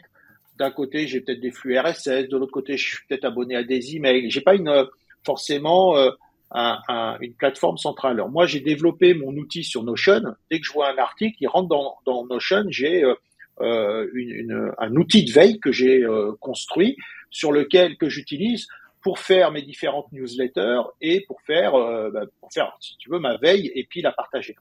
d'un 0.57 0.71
côté, 0.71 1.07
j'ai 1.07 1.21
peut-être 1.21 1.39
des 1.39 1.51
flux 1.51 1.79
RSS, 1.79 2.27
de 2.27 2.37
l'autre 2.37 2.51
côté, 2.51 2.75
je 2.75 2.85
suis 2.85 2.97
peut-être 3.07 3.23
abonné 3.23 3.55
à 3.55 3.63
des 3.63 3.95
emails. 3.95 4.29
J'ai 4.29 4.41
pas 4.41 4.55
une 4.55 4.85
forcément 5.23 5.95
euh, 5.95 6.11
un, 6.51 7.17
une 7.21 7.33
plateforme 7.33 7.77
centrale. 7.77 8.13
Alors 8.13 8.29
moi, 8.29 8.45
j'ai 8.45 8.59
développé 8.59 9.13
mon 9.13 9.35
outil 9.35 9.63
sur 9.63 9.83
Notion. 9.83 10.21
Dès 10.49 10.59
que 10.59 10.65
je 10.65 10.71
vois 10.71 10.91
un 10.91 10.97
article 10.97 11.37
qui 11.37 11.47
rentre 11.47 11.69
dans, 11.69 11.97
dans 12.05 12.25
Notion, 12.25 12.65
j'ai 12.69 13.03
euh, 13.03 13.15
euh 13.61 14.09
une, 14.13 14.31
une, 14.31 14.71
un 14.77 14.95
outil 14.95 15.25
de 15.25 15.31
veille 15.31 15.59
que 15.59 15.71
j'ai 15.71 16.03
euh, 16.03 16.33
construit 16.39 16.97
sur 17.29 17.51
lequel 17.51 17.97
que 17.97 18.09
j'utilise 18.09 18.67
pour 19.01 19.19
faire 19.19 19.51
mes 19.51 19.61
différentes 19.61 20.11
newsletters 20.11 20.81
et 21.01 21.21
pour 21.21 21.41
faire, 21.41 21.75
euh, 21.75 22.09
bah, 22.11 22.25
pour 22.39 22.51
faire, 22.51 22.75
si 22.79 22.97
tu 22.97 23.09
veux, 23.09 23.19
ma 23.19 23.37
veille 23.37 23.71
et 23.75 23.85
puis 23.85 24.01
la 24.01 24.11
partager. 24.11 24.55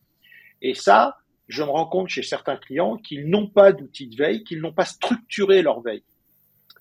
Et 0.62 0.74
ça, 0.74 1.16
je 1.48 1.62
me 1.62 1.70
rends 1.70 1.86
compte 1.86 2.08
chez 2.08 2.22
certains 2.22 2.56
clients 2.56 2.98
qu'ils 2.98 3.28
n'ont 3.28 3.48
pas 3.48 3.72
d'outil 3.72 4.06
de 4.06 4.16
veille, 4.16 4.44
qu'ils 4.44 4.60
n'ont 4.60 4.72
pas 4.72 4.84
structuré 4.84 5.62
leur 5.62 5.80
veille. 5.80 6.04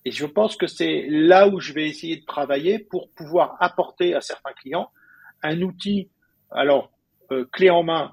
Et 0.04 0.10
je 0.10 0.26
pense 0.26 0.56
que 0.56 0.66
c'est 0.66 1.06
là 1.08 1.48
où 1.48 1.58
je 1.58 1.72
vais 1.72 1.88
essayer 1.88 2.16
de 2.16 2.24
travailler 2.24 2.78
pour 2.78 3.10
pouvoir 3.10 3.56
apporter 3.60 4.14
à 4.14 4.20
certains 4.20 4.52
clients 4.52 4.90
un 5.42 5.62
outil, 5.62 6.08
alors 6.50 6.90
euh, 7.30 7.44
clé 7.52 7.70
en 7.70 7.82
main, 7.82 8.12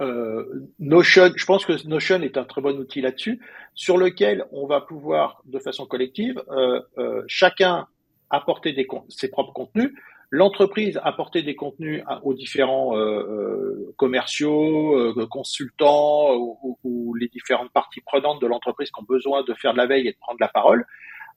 euh, 0.00 0.68
Notion, 0.78 1.32
je 1.34 1.44
pense 1.44 1.64
que 1.64 1.86
Notion 1.86 2.22
est 2.22 2.36
un 2.36 2.44
très 2.44 2.60
bon 2.60 2.78
outil 2.78 3.00
là-dessus, 3.00 3.40
sur 3.74 3.98
lequel 3.98 4.44
on 4.52 4.66
va 4.66 4.80
pouvoir, 4.80 5.42
de 5.44 5.58
façon 5.58 5.86
collective, 5.86 6.42
euh, 6.50 6.80
euh 6.98 7.22
chacun 7.26 7.86
apporter 8.30 8.72
des, 8.72 8.86
ses 9.08 9.28
propres 9.28 9.52
contenus, 9.52 9.92
l'entreprise 10.30 11.00
apporter 11.02 11.42
des 11.42 11.56
contenus 11.56 12.04
aux 12.22 12.34
différents 12.34 12.96
euh, 12.96 13.00
euh, 13.00 13.94
commerciaux, 13.96 15.14
consultants 15.30 16.34
ou, 16.34 16.78
ou, 16.84 17.14
les 17.14 17.28
différentes 17.28 17.70
parties 17.72 18.02
prenantes 18.02 18.40
de 18.40 18.46
l'entreprise 18.46 18.90
qui 18.90 19.00
ont 19.00 19.06
besoin 19.08 19.42
de 19.42 19.54
faire 19.54 19.72
de 19.72 19.78
la 19.78 19.86
veille 19.86 20.06
et 20.06 20.12
de 20.12 20.18
prendre 20.20 20.38
la 20.40 20.48
parole, 20.48 20.84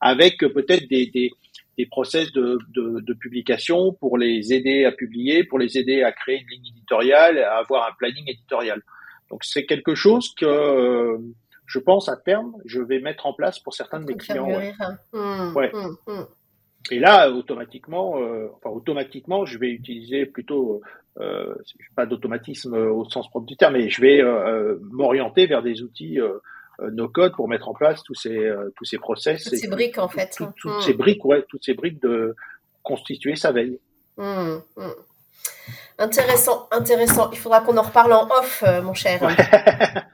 avec 0.00 0.38
peut-être 0.38 0.86
des, 0.88 1.06
des, 1.06 1.30
des 1.78 1.86
process 1.86 2.32
de, 2.32 2.58
de, 2.74 3.00
de, 3.00 3.12
publication 3.14 3.92
pour 3.94 4.18
les 4.18 4.52
aider 4.52 4.84
à 4.84 4.92
publier, 4.92 5.44
pour 5.44 5.58
les 5.58 5.78
aider 5.78 6.02
à 6.02 6.12
créer 6.12 6.40
une 6.40 6.48
ligne 6.48 6.66
éditoriale, 6.76 7.38
à 7.38 7.58
avoir 7.58 7.88
un 7.88 7.94
planning 7.98 8.28
éditorial. 8.28 8.82
Donc 9.30 9.44
c'est 9.44 9.64
quelque 9.64 9.94
chose 9.94 10.34
que 10.34 10.44
euh, 10.44 11.18
je 11.66 11.78
pense 11.78 12.08
à 12.08 12.16
terme, 12.16 12.54
je 12.66 12.80
vais 12.80 13.00
mettre 13.00 13.26
en 13.26 13.32
place 13.32 13.58
pour 13.58 13.72
certains 13.72 14.00
de 14.00 14.04
mes 14.04 14.16
clients. 14.16 14.46
Ouais. 14.46 14.74
Mmh, 15.14 15.56
ouais. 15.56 15.70
Mmh, 15.72 16.12
mmh. 16.12 16.26
Et 16.90 16.98
là, 16.98 17.30
automatiquement, 17.30 18.20
euh, 18.20 18.48
enfin 18.56 18.70
automatiquement, 18.70 19.46
je 19.46 19.56
vais 19.58 19.70
utiliser 19.70 20.26
plutôt 20.26 20.82
euh, 21.20 21.54
pas 21.94 22.06
d'automatisme 22.06 22.74
au 22.74 23.04
sens 23.04 23.28
propre 23.30 23.46
du 23.46 23.56
terme, 23.56 23.74
mais 23.74 23.88
je 23.88 24.00
vais 24.00 24.20
euh, 24.22 24.78
m'orienter 24.90 25.46
vers 25.46 25.62
des 25.62 25.82
outils 25.82 26.20
euh, 26.20 26.38
nos 26.90 27.08
codes 27.08 27.34
pour 27.34 27.48
mettre 27.48 27.68
en 27.68 27.74
place 27.74 28.02
tous 28.02 28.14
ces 28.14 28.36
euh, 28.36 28.72
tous 28.76 28.84
ces 28.84 28.98
process. 28.98 29.44
Toutes 29.44 29.56
ces 29.56 29.68
briques 29.68 29.98
en 29.98 30.08
fait. 30.08 30.34
toutes 30.36 30.64
hmm. 30.64 30.80
ces 30.80 30.94
briques, 30.94 31.24
ouais, 31.24 31.44
toutes 31.48 31.64
ces 31.64 31.74
briques 31.74 32.00
de 32.00 32.34
constituer 32.82 33.36
sa 33.36 33.52
veille. 33.52 33.78
Hmm, 34.16 34.58
hmm. 34.76 34.90
Intéressant, 35.98 36.68
intéressant. 36.70 37.30
Il 37.30 37.38
faudra 37.38 37.60
qu'on 37.60 37.76
en 37.76 37.82
reparle 37.82 38.12
en 38.12 38.26
off, 38.26 38.64
euh, 38.66 38.82
mon 38.82 38.94
cher. 38.94 39.22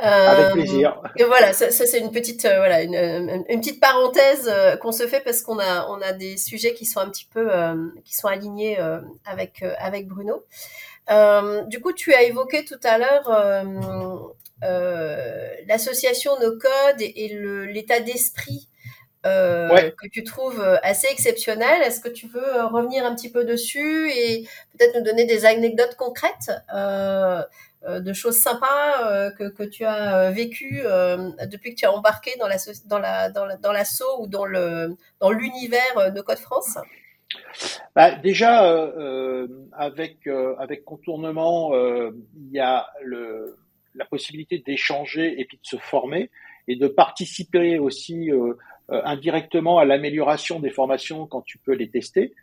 Avec 0.00 0.52
plaisir. 0.52 1.00
Et 1.16 1.24
voilà, 1.24 1.52
ça, 1.52 1.70
c'est 1.70 1.98
une 1.98 2.12
petite, 2.12 2.42
voilà, 2.42 2.82
une, 2.82 2.94
une, 3.48 3.60
petite 3.60 3.80
parenthèse 3.80 4.52
qu'on 4.80 4.92
se 4.92 5.08
fait 5.08 5.20
parce 5.20 5.42
qu'on 5.42 5.58
a, 5.58 5.88
on 5.88 6.00
a 6.00 6.12
des 6.12 6.36
sujets 6.36 6.72
qui 6.72 6.84
sont 6.84 7.00
un 7.00 7.08
petit 7.08 7.26
peu, 7.32 7.50
qui 8.04 8.14
sont 8.14 8.28
alignés 8.28 8.78
avec, 9.24 9.64
avec 9.78 10.06
Bruno. 10.06 10.44
du 11.66 11.80
coup, 11.80 11.92
tu 11.92 12.14
as 12.14 12.22
évoqué 12.22 12.64
tout 12.64 12.78
à 12.84 12.98
l'heure 12.98 13.28
euh, 13.28 13.64
l'association 14.62 16.32
No 16.40 16.52
Code 16.52 17.00
et, 17.00 17.28
l'état 17.72 18.00
d'esprit 18.00 18.68
euh, 19.26 19.90
que 20.00 20.08
tu 20.08 20.22
trouves 20.22 20.60
euh, 20.60 20.76
assez 20.82 21.08
exceptionnel. 21.10 21.82
Est-ce 21.82 22.00
que 22.00 22.08
tu 22.08 22.28
veux 22.28 22.64
revenir 22.66 23.04
un 23.04 23.14
petit 23.16 23.30
peu 23.30 23.44
dessus 23.44 24.10
et 24.10 24.46
peut-être 24.72 24.96
nous 24.96 25.04
donner 25.04 25.24
des 25.24 25.44
anecdotes 25.44 25.96
concrètes 25.96 26.52
de 27.86 28.12
choses 28.12 28.38
sympas 28.38 29.30
que, 29.38 29.48
que, 29.48 29.62
tu 29.62 29.84
as 29.84 30.30
vécues 30.30 30.82
depuis 31.46 31.74
que 31.74 31.80
tu 31.80 31.86
as 31.86 31.92
embarqué 31.92 32.32
dans 32.38 32.48
la 32.48 32.56
dans 32.86 32.98
la 32.98 33.30
dans 33.30 33.46
dans 33.60 33.72
l'assaut 33.72 34.20
ou 34.20 34.26
dans 34.26 34.44
le 34.44 34.96
dans 35.20 35.30
l'univers 35.30 36.12
No 36.14 36.22
Code 36.22 36.38
France? 36.38 36.78
Bah, 37.94 38.12
déjà 38.12 38.60
avec 39.72 40.28
avec 40.58 40.84
contournement 40.84 41.72
il 41.74 42.52
y 42.52 42.60
a 42.60 42.88
le 43.02 43.58
la 43.98 44.04
possibilité 44.06 44.58
d'échanger 44.58 45.40
et 45.40 45.44
puis 45.44 45.58
de 45.58 45.66
se 45.66 45.76
former 45.76 46.30
et 46.68 46.76
de 46.76 46.86
participer 46.86 47.78
aussi 47.78 48.30
euh, 48.30 48.54
euh, 48.90 49.00
indirectement 49.04 49.78
à 49.78 49.84
l'amélioration 49.84 50.60
des 50.60 50.70
formations 50.70 51.26
quand 51.26 51.42
tu 51.42 51.58
peux 51.58 51.74
les 51.74 51.90
tester, 51.90 52.34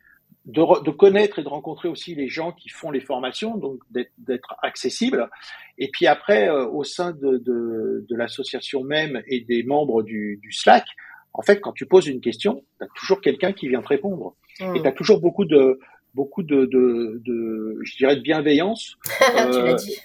de, 0.45 0.83
de, 0.83 0.91
connaître 0.91 1.39
et 1.39 1.43
de 1.43 1.47
rencontrer 1.47 1.87
aussi 1.89 2.13
les 2.13 2.27
gens 2.27 2.51
qui 2.51 2.69
font 2.69 2.91
les 2.91 2.99
formations, 2.99 3.57
donc 3.57 3.79
d'être 3.89 4.55
accessible. 4.61 5.29
Et 5.77 5.89
puis 5.91 6.07
après, 6.07 6.49
euh, 6.49 6.67
au 6.67 6.83
sein 6.83 7.11
de, 7.11 7.37
de, 7.37 8.05
de 8.07 8.15
l'association 8.15 8.83
même 8.83 9.23
et 9.27 9.41
des 9.41 9.63
membres 9.63 10.03
du, 10.03 10.39
du, 10.41 10.51
Slack, 10.51 10.85
en 11.33 11.41
fait, 11.41 11.59
quand 11.61 11.73
tu 11.73 11.85
poses 11.85 12.07
une 12.07 12.21
question, 12.21 12.63
tu 12.77 12.85
as 12.85 12.87
toujours 12.95 13.21
quelqu'un 13.21 13.53
qui 13.53 13.67
vient 13.67 13.81
te 13.81 13.87
répondre. 13.87 14.35
Mmh. 14.59 14.75
Et 14.75 14.81
tu 14.81 14.87
as 14.87 14.91
toujours 14.91 15.19
beaucoup 15.19 15.45
de 15.45 15.79
beaucoup 16.13 16.43
de, 16.43 16.65
de, 16.65 17.21
de, 17.25 17.79
je 17.83 17.97
dirais 17.97 18.15
de 18.15 18.21
bienveillance. 18.21 18.97
tu 19.19 19.35
l'as 19.35 19.73
dit. 19.73 19.97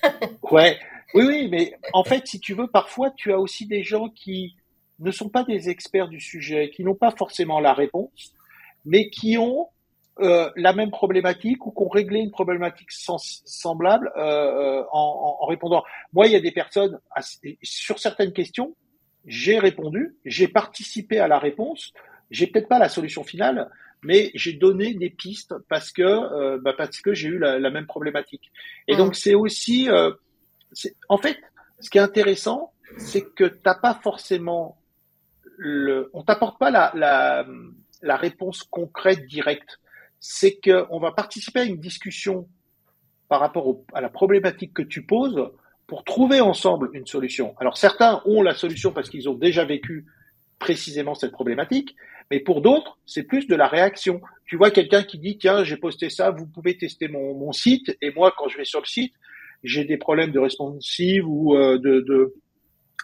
ouais, 0.51 0.77
oui, 1.15 1.25
oui, 1.25 1.49
mais 1.51 1.75
en 1.93 2.05
fait, 2.05 2.27
si 2.27 2.41
tu 2.41 2.55
veux, 2.55 2.67
parfois, 2.67 3.11
tu 3.11 3.33
as 3.33 3.39
aussi 3.39 3.67
des 3.67 3.83
gens 3.83 4.09
qui 4.09 4.57
ne 4.99 5.11
sont 5.11 5.29
pas 5.29 5.45
des 5.45 5.69
experts 5.69 6.09
du 6.09 6.21
sujet, 6.21 6.71
qui 6.71 6.85
n'ont 6.85 6.95
pas 6.95 7.11
forcément 7.11 7.61
la 7.61 7.73
réponse, 7.73 8.35
mais 8.85 9.11
qui 9.11 9.39
ont 9.39 9.69
euh, 10.21 10.51
la 10.57 10.73
même 10.73 10.91
problématique 10.91 11.67
ou 11.67 11.71
qui 11.71 11.83
ont 11.83 11.89
réglé 11.89 12.21
une 12.21 12.31
problématique 12.31 12.91
semblable 12.91 14.13
euh, 14.17 14.21
euh, 14.21 14.85
en, 14.93 15.39
en, 15.41 15.47
répondant. 15.47 15.83
Moi, 16.13 16.27
il 16.27 16.33
y 16.33 16.37
a 16.37 16.41
des 16.41 16.53
personnes, 16.53 16.99
sur 17.63 17.99
certaines 17.99 18.33
questions, 18.33 18.75
j'ai 19.27 19.59
répondu, 19.59 20.17
j'ai 20.25 20.49
participé 20.49 21.19
à 21.19 21.29
la 21.29 21.39
réponse, 21.39 21.93
j'ai 22.31 22.47
peut-être 22.47 22.69
pas 22.69 22.79
la 22.79 22.89
solution 22.89 23.25
finale, 23.25 23.69
mais 24.03 24.31
j'ai 24.35 24.53
donné 24.53 24.95
des 24.95 25.11
pistes 25.11 25.55
parce 25.69 25.93
que 25.93 26.03
euh, 26.03 26.59
bah 26.59 26.73
parce 26.77 27.01
que 27.01 27.13
j'ai 27.13 27.29
eu 27.29 27.39
la, 27.39 27.59
la, 27.59 27.71
même 27.71 27.87
problématique. 27.87 28.51
Et 28.89 28.95
mmh. 28.95 28.99
donc 28.99 29.17
c'est 29.17 29.35
aussi 29.35 29.91
euh, 29.91 30.13
en 31.09 31.19
fait, 31.19 31.39
ce 31.81 31.91
qui 31.91 31.99
est 31.99 32.03
intéressant, 32.03 32.73
c'est 32.99 33.25
que 33.35 33.45
t'as 33.45 33.75
pas 33.75 33.95
forcément 33.95 34.79
le, 35.57 36.11
on 36.15 36.23
t'apporte 36.23 36.59
pas 36.59 36.71
la, 36.71 36.93
la, 36.95 37.47
la 38.03 38.17
réponse 38.17 38.63
concrète 38.63 39.27
directe. 39.27 39.79
C'est 40.19 40.57
que 40.57 40.87
on 40.91 40.99
va 40.99 41.13
participer 41.13 41.61
à 41.61 41.65
une 41.65 41.79
discussion 41.79 42.49
par 43.29 43.41
rapport 43.41 43.77
à 43.95 44.01
la 44.01 44.09
problématique 44.09 44.75
que 44.75 44.83
tu 44.83 45.07
poses 45.07 45.51
pour 45.87 46.05
trouver 46.05 46.41
ensemble 46.41 46.91
une 46.93 47.07
solution. 47.07 47.55
Alors 47.59 47.77
certains 47.77 48.23
ont 48.25 48.43
la 48.43 48.55
solution 48.55 48.93
parce 48.93 49.09
qu'ils 49.09 49.29
ont 49.29 49.35
déjà 49.35 49.65
vécu 49.65 50.07
précisément 50.59 51.15
cette 51.15 51.33
problématique, 51.33 51.97
mais 52.31 52.39
pour 52.41 52.61
d'autres, 52.61 52.99
c'est 53.07 53.23
plus 53.23 53.47
de 53.47 53.57
la 53.57 53.67
réaction. 53.67 54.21
Tu 54.47 54.57
vois 54.57 54.71
quelqu'un 54.71 55.03
qui 55.03 55.19
dit 55.19 55.39
tiens, 55.39 55.65
j'ai 55.65 55.77
posté 55.77 56.11
ça, 56.11 56.31
vous 56.31 56.47
pouvez 56.47 56.77
tester 56.77 57.09
mon, 57.09 57.35
mon 57.35 57.53
site, 57.53 57.97
et 58.03 58.11
moi 58.13 58.35
quand 58.37 58.49
je 58.49 58.59
vais 58.59 58.65
sur 58.65 58.81
le 58.81 58.87
site, 58.87 59.15
j'ai 59.63 59.85
des 59.85 59.97
problèmes 59.97 60.33
de 60.33 60.39
responsive 60.39 61.29
ou 61.29 61.55
euh, 61.57 61.79
de, 61.79 62.01
de 62.01 62.35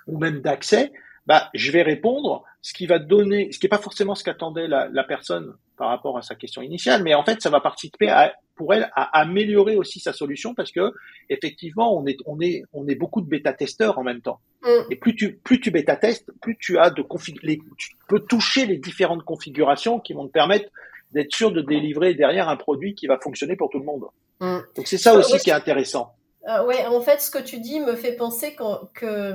ou 0.06 0.18
même 0.18 0.40
d'accès, 0.40 0.92
bah, 1.26 1.50
je 1.54 1.72
vais 1.72 1.82
répondre 1.82 2.44
ce 2.62 2.72
qui 2.72 2.86
va 2.86 2.98
donner, 2.98 3.50
ce 3.52 3.58
qui 3.58 3.66
n'est 3.66 3.70
pas 3.70 3.78
forcément 3.78 4.14
ce 4.14 4.24
qu'attendait 4.24 4.68
la, 4.68 4.88
la, 4.88 5.04
personne 5.04 5.54
par 5.76 5.88
rapport 5.88 6.16
à 6.16 6.22
sa 6.22 6.34
question 6.34 6.62
initiale, 6.62 7.02
mais 7.02 7.14
en 7.14 7.24
fait, 7.24 7.42
ça 7.42 7.50
va 7.50 7.60
participer 7.60 8.08
à, 8.08 8.34
pour 8.54 8.72
elle 8.72 8.90
à 8.94 9.20
améliorer 9.20 9.76
aussi 9.76 10.00
sa 10.00 10.12
solution 10.12 10.54
parce 10.54 10.72
que 10.72 10.92
effectivement, 11.28 11.96
on 11.96 12.06
est, 12.06 12.16
on 12.26 12.40
est, 12.40 12.62
on 12.72 12.88
est 12.88 12.94
beaucoup 12.94 13.20
de 13.20 13.28
bêta-testeurs 13.28 13.98
en 13.98 14.02
même 14.02 14.20
temps. 14.20 14.40
Mm. 14.62 14.68
Et 14.90 14.96
plus 14.96 15.14
tu, 15.14 15.36
plus 15.36 15.60
tu 15.60 15.70
bêta-testes, 15.70 16.30
plus 16.40 16.56
tu 16.58 16.78
as 16.78 16.90
de 16.90 17.02
config, 17.02 17.38
tu 17.76 17.90
peux 18.08 18.20
toucher 18.20 18.66
les 18.66 18.78
différentes 18.78 19.22
configurations 19.22 20.00
qui 20.00 20.12
vont 20.12 20.26
te 20.26 20.32
permettre 20.32 20.70
d'être 21.12 21.34
sûr 21.34 21.52
de 21.52 21.60
délivrer 21.60 22.14
derrière 22.14 22.48
un 22.48 22.56
produit 22.56 22.94
qui 22.94 23.06
va 23.06 23.18
fonctionner 23.18 23.56
pour 23.56 23.70
tout 23.70 23.78
le 23.78 23.84
monde. 23.84 24.06
Mm. 24.40 24.58
Donc 24.74 24.86
c'est 24.86 24.98
ça 24.98 25.14
aussi 25.14 25.38
qui 25.38 25.50
est 25.50 25.54
intéressant. 25.54 26.14
Euh, 26.48 26.64
ouais, 26.64 26.87
en 26.87 27.00
fait, 27.00 27.20
ce 27.20 27.30
que 27.30 27.38
tu 27.38 27.59
dis 27.59 27.80
me 27.80 27.96
fait 27.96 28.12
penser 28.12 28.54
que 28.54 29.35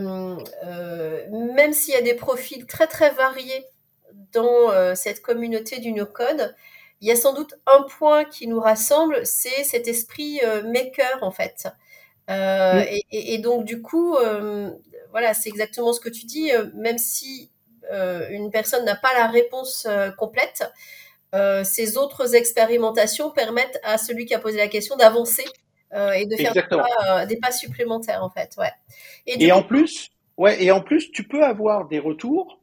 euh, 0.64 1.28
même 1.30 1.74
s'il 1.74 1.94
y 1.94 1.98
a 1.98 2.02
des 2.02 2.14
profils 2.14 2.66
très 2.66 2.88
très 2.88 3.10
variés 3.12 3.66
dans 4.32 4.72
euh, 4.72 4.96
cette 4.96 5.22
communauté 5.22 5.80
du 5.80 5.92
no-code, 5.92 6.56
il 7.02 7.10
y 7.10 7.12
a 7.12 7.16
sans 7.18 7.34
doute 7.34 7.56
un 7.68 7.84
point 7.84 8.24
qui 8.24 8.48
nous 8.48 8.60
rassemble, 8.62 9.26
c'est 9.26 9.64
cet 9.64 9.88
esprit 9.88 10.40
euh, 10.44 10.64
maker 10.64 11.20
en 11.22 11.32
fait. 11.32 11.68
Et, 12.30 13.34
et, 13.34 13.40
donc 13.40 13.66
du 13.66 13.82
coup, 13.82 14.16
voilà, 15.10 15.34
c'est 15.34 15.50
exactement 15.50 15.92
ce 15.92 16.00
que 16.00 16.08
tu 16.08 16.26
dis. 16.26 16.50
même 16.76 16.98
si 16.98 17.52
une 17.92 18.52
personne 18.52 18.86
n'a 18.86 18.96
pas 18.96 19.14
la 19.14 19.28
réponse 19.28 19.86
complète, 20.18 20.64
ces 21.66 21.98
autres 21.98 22.36
expérimentations 22.36 23.32
permettent 23.32 23.82
à 23.84 23.98
celui 23.98 24.26
qui 24.26 24.34
a 24.34 24.40
posé 24.40 24.60
la 24.60 24.70
question 24.70 24.96
d'avancer 24.96 25.44
euh, 25.94 26.12
et 26.12 26.26
de 26.26 26.36
faire 26.36 26.54
des 26.54 26.62
pas, 26.64 26.86
euh, 27.08 27.26
des 27.26 27.38
pas, 27.38 27.52
supplémentaires 27.52 28.24
en 28.24 28.30
fait. 28.30 28.56
Ouais. 28.58 28.72
Et, 29.28 29.46
et 29.46 29.52
en 29.52 29.64
plus, 29.64 30.10
ouais, 30.38 30.64
et 30.64 30.72
en 30.72 30.82
plus, 30.82 31.12
tu 31.12 31.24
peux 31.24 31.44
avoir 31.44 31.88
des 31.88 32.00
retours 32.00 32.60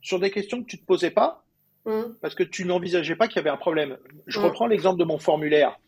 sur 0.00 0.18
des 0.18 0.30
questions 0.30 0.62
que 0.62 0.66
tu 0.66 0.78
te 0.78 0.84
posais 0.84 1.10
pas 1.10 1.44
mmh. 1.86 2.02
parce 2.20 2.34
que 2.34 2.42
tu 2.42 2.64
n'envisageais 2.64 3.16
pas 3.16 3.28
qu'il 3.28 3.36
y 3.36 3.40
avait 3.40 3.50
un 3.50 3.56
problème. 3.56 3.98
Je 4.26 4.38
mmh. 4.38 4.44
reprends 4.44 4.66
l'exemple 4.66 4.98
de 4.98 5.04
mon 5.04 5.18
formulaire. 5.18 5.78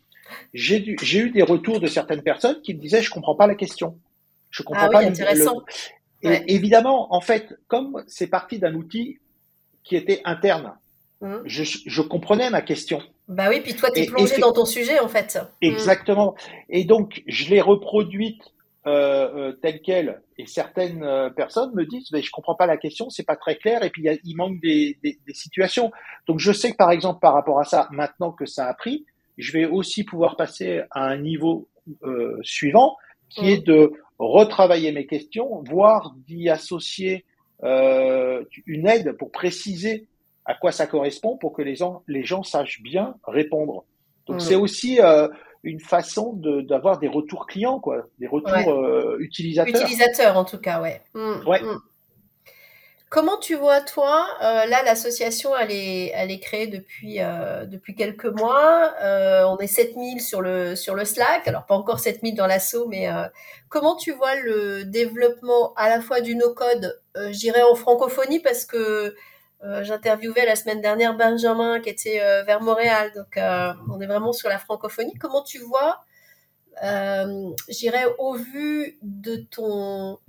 J'ai 0.53 0.85
eu 1.17 1.29
des 1.29 1.43
retours 1.43 1.79
de 1.79 1.87
certaines 1.87 2.21
personnes 2.21 2.61
qui 2.61 2.73
me 2.73 2.79
disaient 2.79 3.01
je 3.01 3.09
comprends 3.09 3.35
pas 3.35 3.47
la 3.47 3.55
question. 3.55 3.97
Je 4.49 4.63
comprends 4.63 4.87
ah, 4.87 4.89
pas. 4.89 4.99
Oui, 4.99 5.05
intéressant. 5.05 5.63
Et 6.23 6.55
évidemment, 6.55 7.13
en 7.13 7.21
fait, 7.21 7.57
comme 7.67 8.03
c'est 8.07 8.27
parti 8.27 8.59
d'un 8.59 8.73
outil 8.73 9.19
qui 9.83 9.95
était 9.95 10.21
interne, 10.25 10.73
mmh. 11.21 11.35
je, 11.45 11.63
je 11.85 12.01
comprenais 12.01 12.49
ma 12.49 12.61
question. 12.61 13.01
Bah 13.27 13.47
oui, 13.49 13.61
puis 13.61 13.75
toi, 13.75 13.89
tu 13.91 14.01
es 14.01 14.05
plongé 14.05 14.37
dans 14.39 14.53
ton 14.53 14.65
sujet, 14.65 14.99
en 14.99 15.07
fait. 15.07 15.37
Exactement. 15.61 16.35
Et 16.69 16.85
donc, 16.85 17.23
je 17.27 17.49
l'ai 17.49 17.61
reproduite 17.61 18.41
euh, 18.85 19.49
euh, 19.49 19.51
telle 19.51 19.81
quelle. 19.81 20.21
Et 20.37 20.45
certaines 20.45 21.03
euh, 21.03 21.29
personnes 21.29 21.73
me 21.73 21.85
disent, 21.85 22.09
mais 22.13 22.21
je 22.21 22.31
comprends 22.31 22.55
pas 22.55 22.67
la 22.67 22.77
question, 22.77 23.09
c'est 23.09 23.25
pas 23.25 23.35
très 23.35 23.57
clair, 23.57 23.83
et 23.83 23.89
puis 23.89 24.07
il 24.23 24.35
manque 24.35 24.61
des, 24.61 24.97
des, 25.03 25.19
des, 25.27 25.33
situations. 25.33 25.91
Donc, 26.27 26.39
je 26.39 26.53
sais 26.53 26.71
que, 26.71 26.77
par 26.77 26.91
exemple, 26.91 27.19
par 27.19 27.33
rapport 27.33 27.59
à 27.59 27.65
ça, 27.65 27.89
maintenant 27.91 28.31
que 28.31 28.45
ça 28.45 28.67
a 28.67 28.73
pris, 28.73 29.05
je 29.37 29.51
vais 29.51 29.65
aussi 29.65 30.03
pouvoir 30.03 30.37
passer 30.37 30.83
à 30.91 31.05
un 31.05 31.17
niveau 31.17 31.67
euh, 32.03 32.37
suivant, 32.43 32.97
qui 33.29 33.43
mm. 33.43 33.49
est 33.49 33.65
de 33.65 33.91
retravailler 34.19 34.91
mes 34.91 35.05
questions, 35.05 35.63
voire 35.67 36.15
d'y 36.27 36.49
associer 36.49 37.25
euh, 37.63 38.43
une 38.65 38.87
aide 38.87 39.13
pour 39.13 39.31
préciser 39.31 40.07
à 40.47 40.55
quoi 40.55 40.71
ça 40.71 40.87
correspond 40.87 41.37
pour 41.37 41.53
que 41.53 41.61
les 41.61 41.75
gens, 41.75 42.03
les 42.07 42.23
gens 42.23 42.41
sachent 42.41 42.81
bien 42.81 43.15
répondre. 43.27 43.83
Donc 44.25 44.37
mm. 44.37 44.39
c'est 44.39 44.55
aussi 44.55 44.99
euh, 45.01 45.27
une 45.63 45.81
façon 45.81 46.33
d'avoir 46.33 46.99
des 46.99 47.09
retours 47.09 47.45
clients, 47.45 47.79
quoi, 47.79 48.07
des 48.17 48.27
retours 48.27 48.73
euh, 48.73 49.17
utilisateurs. 49.19 49.75
Utilisateurs 49.75 50.37
en 50.37 50.45
tout 50.45 50.57
cas, 50.57 50.81
ouais. 50.81 51.01
Mm. 51.13 51.47
ouais. 51.47 51.61
Mm. 51.61 51.79
Comment 53.09 53.37
tu 53.37 53.55
vois 53.55 53.79
toi 53.79 54.27
euh, 54.41 54.65
là 54.65 54.83
l'association 54.83 55.51
elle 55.55 55.71
est 55.71 56.11
elle 56.13 56.29
est 56.29 56.41
créée 56.41 56.67
depuis 56.67 57.19
depuis 57.65 57.95
quelques 57.95 58.25
mois 58.25 58.93
on 59.01 59.57
est 59.59 59.67
7000 59.67 60.19
sur 60.19 60.41
le 60.41 60.75
sur 60.75 60.93
le 60.93 61.05
Slack 61.05 61.47
alors 61.47 61.65
pas 61.65 61.75
encore 61.75 62.01
7000 62.01 62.35
dans 62.35 62.47
l'assaut 62.47 62.85
mais 62.89 63.07
comment 63.69 63.95
tu 63.95 64.11
vois 64.11 64.35
le 64.35 64.83
développement 64.83 65.73
à 65.75 65.87
la 65.87 66.01
fois 66.01 66.19
du 66.19 66.35
no 66.35 66.53
code 66.53 66.99
j'irais 67.29 67.61
en 67.61 67.75
francophonie? 67.75 68.41
Parce 68.41 68.65
que 68.65 69.15
j'interviewais 69.63 70.45
la 70.45 70.55
semaine 70.55 70.81
dernière 70.81 71.15
Benjamin 71.15 71.79
qui 71.79 71.89
était 71.89 72.21
euh, 72.21 72.43
vers 72.43 72.61
Montréal, 72.61 73.11
donc 73.15 73.37
euh, 73.37 73.73
on 73.89 73.99
est 73.99 74.05
vraiment 74.05 74.33
sur 74.33 74.49
la 74.49 74.59
francophonie. 74.59 75.15
Comment 75.19 75.43
tu 75.43 75.59
vois, 75.59 76.03
j'irais 77.69 78.05
au 78.19 78.35
vu 78.35 78.97
de 79.01 79.37
ton 79.37 80.19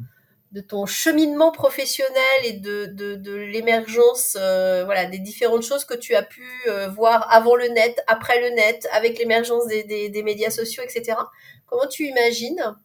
de 0.53 0.63
ton 0.63 0.87
cheminement 0.87 1.53
professionnel 1.53 2.41
et 2.45 2.55
de, 2.55 2.87
de, 2.87 3.17
de 3.17 3.35
l'émergence 3.35 4.33
voilà 4.33 5.05
des 5.05 5.19
différentes 5.19 5.63
choses 5.63 5.85
que 5.85 5.95
tu 5.95 6.15
as 6.15 6.23
pu 6.23 6.43
voir 6.89 7.31
avant 7.31 7.55
le 7.55 7.69
net, 7.69 8.03
après 8.07 8.41
le 8.41 8.55
net, 8.55 8.89
avec 8.93 9.19
l'émergence 9.19 9.67
des, 9.67 9.85
des, 9.85 10.09
des, 10.09 10.23
médias 10.23 10.49
sociaux, 10.49 10.83
etc. 10.83 11.19
Comment 11.67 11.87
tu 11.87 12.05
imagines 12.07 12.77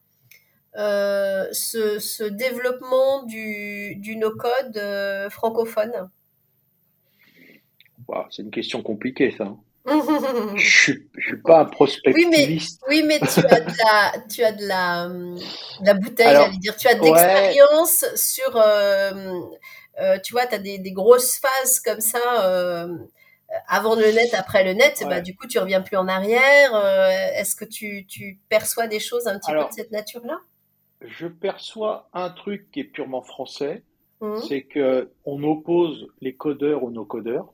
ce, 0.75 1.99
ce, 1.99 2.23
développement 2.25 3.23
du, 3.23 3.95
du 3.95 4.17
no-code 4.17 5.29
francophone? 5.29 6.09
C'est 8.29 8.41
une 8.41 8.51
question 8.51 8.81
compliquée, 8.81 9.31
ça. 9.37 9.55
je, 10.55 10.81
suis, 10.81 11.09
suis 11.19 11.37
pas 11.43 11.61
un 11.61 11.65
prospectiviste. 11.65 12.81
Oui, 12.87 13.03
mais, 13.03 13.17
oui, 13.17 13.19
mais 13.21 13.27
tu 13.27 13.39
as 13.45 13.59
de 13.59 13.73
la, 13.83 14.13
tu 14.29 14.43
as 14.43 14.51
de 14.53 14.65
la, 14.65 15.09
la 15.81 15.93
bouteille, 15.93 16.33
j'allais 16.33 16.57
dire. 16.57 16.75
Tu 16.77 16.87
as 16.87 16.95
de 16.95 17.03
l'expérience 17.03 18.05
sur, 18.15 18.55
euh, 18.55 19.41
euh, 19.99 20.17
tu 20.23 20.31
vois, 20.31 20.45
tu 20.47 20.55
as 20.55 20.59
des, 20.59 20.77
des, 20.77 20.93
grosses 20.93 21.37
phases 21.37 21.81
comme 21.81 21.99
ça, 21.99 22.45
euh, 22.45 22.97
avant 23.67 23.95
le 23.95 24.09
net, 24.09 24.33
après 24.33 24.63
le 24.63 24.71
net. 24.71 25.03
Bah, 25.09 25.19
du 25.19 25.35
coup, 25.35 25.47
tu 25.47 25.59
reviens 25.59 25.81
plus 25.81 25.97
en 25.97 26.07
arrière. 26.07 26.73
Est-ce 27.35 27.57
que 27.57 27.65
tu, 27.65 28.05
tu, 28.07 28.39
perçois 28.47 28.87
des 28.87 29.01
choses 29.01 29.27
un 29.27 29.37
petit 29.37 29.51
peu 29.51 29.59
de 29.59 29.73
cette 29.73 29.91
nature-là? 29.91 30.39
Je 31.01 31.27
perçois 31.27 32.07
un 32.13 32.29
truc 32.29 32.71
qui 32.71 32.79
est 32.79 32.85
purement 32.85 33.21
français. 33.21 33.83
Mmh. 34.21 34.37
C'est 34.47 34.61
que 34.61 35.11
on 35.25 35.43
oppose 35.43 36.07
les 36.21 36.33
codeurs 36.33 36.83
aux 36.83 36.91
no-codeurs 36.91 37.51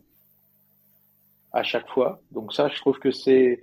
à 1.51 1.63
chaque 1.63 1.87
fois. 1.89 2.21
Donc 2.31 2.53
ça, 2.53 2.67
je 2.67 2.75
trouve 2.79 2.99
que 2.99 3.11
c'est 3.11 3.61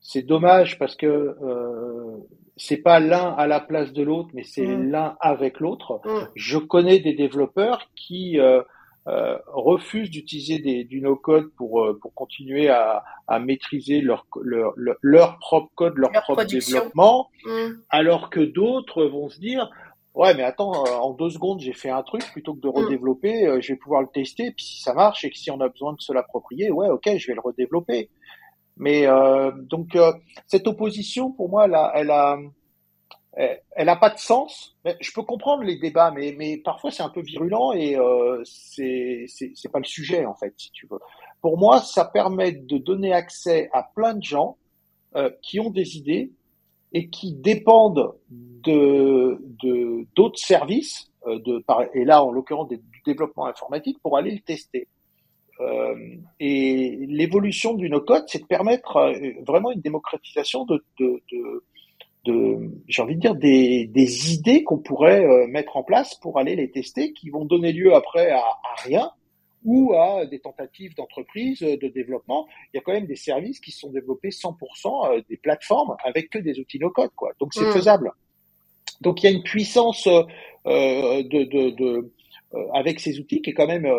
c'est 0.00 0.22
dommage 0.22 0.78
parce 0.78 0.96
que 0.96 1.06
euh, 1.06 2.16
c'est 2.56 2.76
pas 2.76 3.00
l'un 3.00 3.32
à 3.32 3.46
la 3.46 3.60
place 3.60 3.92
de 3.92 4.02
l'autre, 4.02 4.30
mais 4.34 4.44
c'est 4.44 4.66
mm. 4.66 4.90
l'un 4.90 5.16
avec 5.20 5.60
l'autre. 5.60 6.00
Mm. 6.04 6.28
Je 6.34 6.58
connais 6.58 7.00
des 7.00 7.14
développeurs 7.14 7.88
qui 7.96 8.38
euh, 8.38 8.62
euh, 9.06 9.38
refusent 9.48 10.10
d'utiliser 10.10 10.84
du 10.84 11.00
no-code 11.00 11.50
pour 11.56 11.82
euh, 11.82 11.98
pour 12.00 12.14
continuer 12.14 12.68
à, 12.68 13.02
à 13.26 13.38
maîtriser 13.38 14.00
leur, 14.00 14.26
leur, 14.42 14.74
leur 14.76 15.38
propre 15.38 15.70
code, 15.74 15.94
leur, 15.96 16.12
propre 16.12 16.44
développement, 16.44 17.28
mm. 17.44 17.72
alors 17.90 18.30
que 18.30 18.40
d'autres 18.40 19.04
vont 19.04 19.28
se 19.28 19.40
dire 19.40 19.70
Ouais, 20.14 20.32
mais 20.34 20.44
attends, 20.44 20.86
euh, 20.86 20.90
en 20.90 21.12
deux 21.12 21.30
secondes, 21.30 21.58
j'ai 21.60 21.72
fait 21.72 21.90
un 21.90 22.04
truc 22.04 22.22
plutôt 22.30 22.54
que 22.54 22.60
de 22.60 22.68
mm. 22.68 22.72
redévelopper. 22.72 23.46
Euh, 23.46 23.60
je 23.60 23.72
vais 23.72 23.78
pouvoir 23.78 24.00
le 24.00 24.08
tester, 24.08 24.52
puis 24.52 24.64
si 24.64 24.80
ça 24.80 24.94
marche 24.94 25.24
et 25.24 25.30
que 25.30 25.36
si 25.36 25.50
on 25.50 25.60
a 25.60 25.68
besoin 25.68 25.92
de 25.92 26.00
se 26.00 26.12
l'approprier, 26.12 26.70
ouais, 26.70 26.88
ok, 26.88 27.16
je 27.16 27.26
vais 27.26 27.34
le 27.34 27.40
redévelopper. 27.40 28.10
Mais 28.76 29.06
euh, 29.06 29.50
donc 29.52 29.96
cette 30.46 30.66
opposition, 30.66 31.32
pour 31.32 31.48
moi, 31.48 31.66
elle 31.66 31.74
a, 31.74 31.92
elle 31.94 32.10
a, 32.10 32.38
elle, 33.76 33.88
a 33.88 33.96
pas 33.96 34.10
de 34.10 34.18
sens. 34.18 34.76
Je 35.00 35.12
peux 35.12 35.22
comprendre 35.22 35.62
les 35.64 35.78
débats, 35.78 36.12
mais, 36.12 36.34
mais 36.36 36.58
parfois 36.58 36.90
c'est 36.90 37.02
un 37.02 37.08
peu 37.08 37.20
virulent 37.20 37.72
et 37.72 37.96
euh, 37.96 38.42
c'est 38.44 39.26
c'est 39.28 39.70
pas 39.70 39.78
le 39.78 39.84
sujet 39.84 40.26
en 40.26 40.34
fait, 40.34 40.54
si 40.56 40.70
tu 40.72 40.88
veux. 40.88 40.98
Pour 41.40 41.56
moi, 41.58 41.80
ça 41.80 42.04
permet 42.04 42.52
de 42.52 42.78
donner 42.78 43.12
accès 43.12 43.68
à 43.72 43.82
plein 43.82 44.14
de 44.14 44.22
gens 44.22 44.56
qui 45.42 45.60
ont 45.60 45.70
des 45.70 45.96
idées 45.96 46.32
et 46.94 47.08
qui 47.08 47.34
dépendent 47.34 48.14
de 48.30 49.38
d'autres 50.14 50.38
services, 50.38 51.10
euh, 51.26 51.38
de, 51.40 51.62
et 51.94 52.04
là 52.04 52.24
en 52.24 52.30
l'occurrence 52.30 52.68
du 52.68 52.80
développement 53.04 53.46
informatique, 53.46 53.98
pour 54.02 54.16
aller 54.16 54.30
le 54.30 54.40
tester. 54.40 54.88
Euh, 55.60 55.94
et 56.40 57.06
l'évolution 57.08 57.74
du 57.74 57.88
no-code, 57.88 58.24
c'est 58.26 58.40
de 58.40 58.46
permettre 58.46 58.96
euh, 58.96 59.12
vraiment 59.46 59.70
une 59.70 59.80
démocratisation 59.80 60.64
de, 60.64 60.84
de, 60.98 61.22
de, 61.30 61.64
de 62.24 62.70
j'ai 62.88 63.02
envie 63.02 63.14
de 63.16 63.20
dire, 63.20 63.36
des, 63.36 63.86
des 63.86 64.34
idées 64.34 64.64
qu'on 64.64 64.78
pourrait 64.78 65.24
euh, 65.24 65.46
mettre 65.46 65.76
en 65.76 65.84
place 65.84 66.16
pour 66.16 66.38
aller 66.38 66.56
les 66.56 66.70
tester, 66.70 67.12
qui 67.12 67.30
vont 67.30 67.44
donner 67.44 67.72
lieu 67.72 67.94
après 67.94 68.30
à, 68.30 68.38
à 68.40 68.82
rien, 68.82 69.10
ou 69.64 69.94
à 69.94 70.26
des 70.26 70.40
tentatives 70.40 70.94
d'entreprise 70.94 71.62
euh, 71.62 71.76
de 71.76 71.88
développement. 71.88 72.46
Il 72.72 72.76
y 72.76 72.78
a 72.78 72.82
quand 72.82 72.92
même 72.92 73.06
des 73.06 73.16
services 73.16 73.60
qui 73.60 73.72
sont 73.72 73.90
développés 73.90 74.28
100% 74.28 74.52
euh, 75.16 75.22
des 75.28 75.36
plateformes 75.36 75.96
avec 76.04 76.30
que 76.30 76.38
des 76.38 76.58
outils 76.60 76.78
no-code, 76.78 77.10
quoi. 77.16 77.32
Donc 77.40 77.54
c'est 77.54 77.66
mm. 77.66 77.72
faisable. 77.72 78.12
Donc 79.00 79.22
il 79.22 79.30
y 79.30 79.32
a 79.32 79.36
une 79.36 79.42
puissance 79.42 80.06
euh, 80.06 81.22
de, 81.22 81.44
de, 81.44 81.70
de 81.70 82.12
avec 82.72 83.00
ces 83.00 83.18
outils 83.18 83.42
qui 83.42 83.50
est 83.50 83.54
quand 83.54 83.66
même 83.66 83.90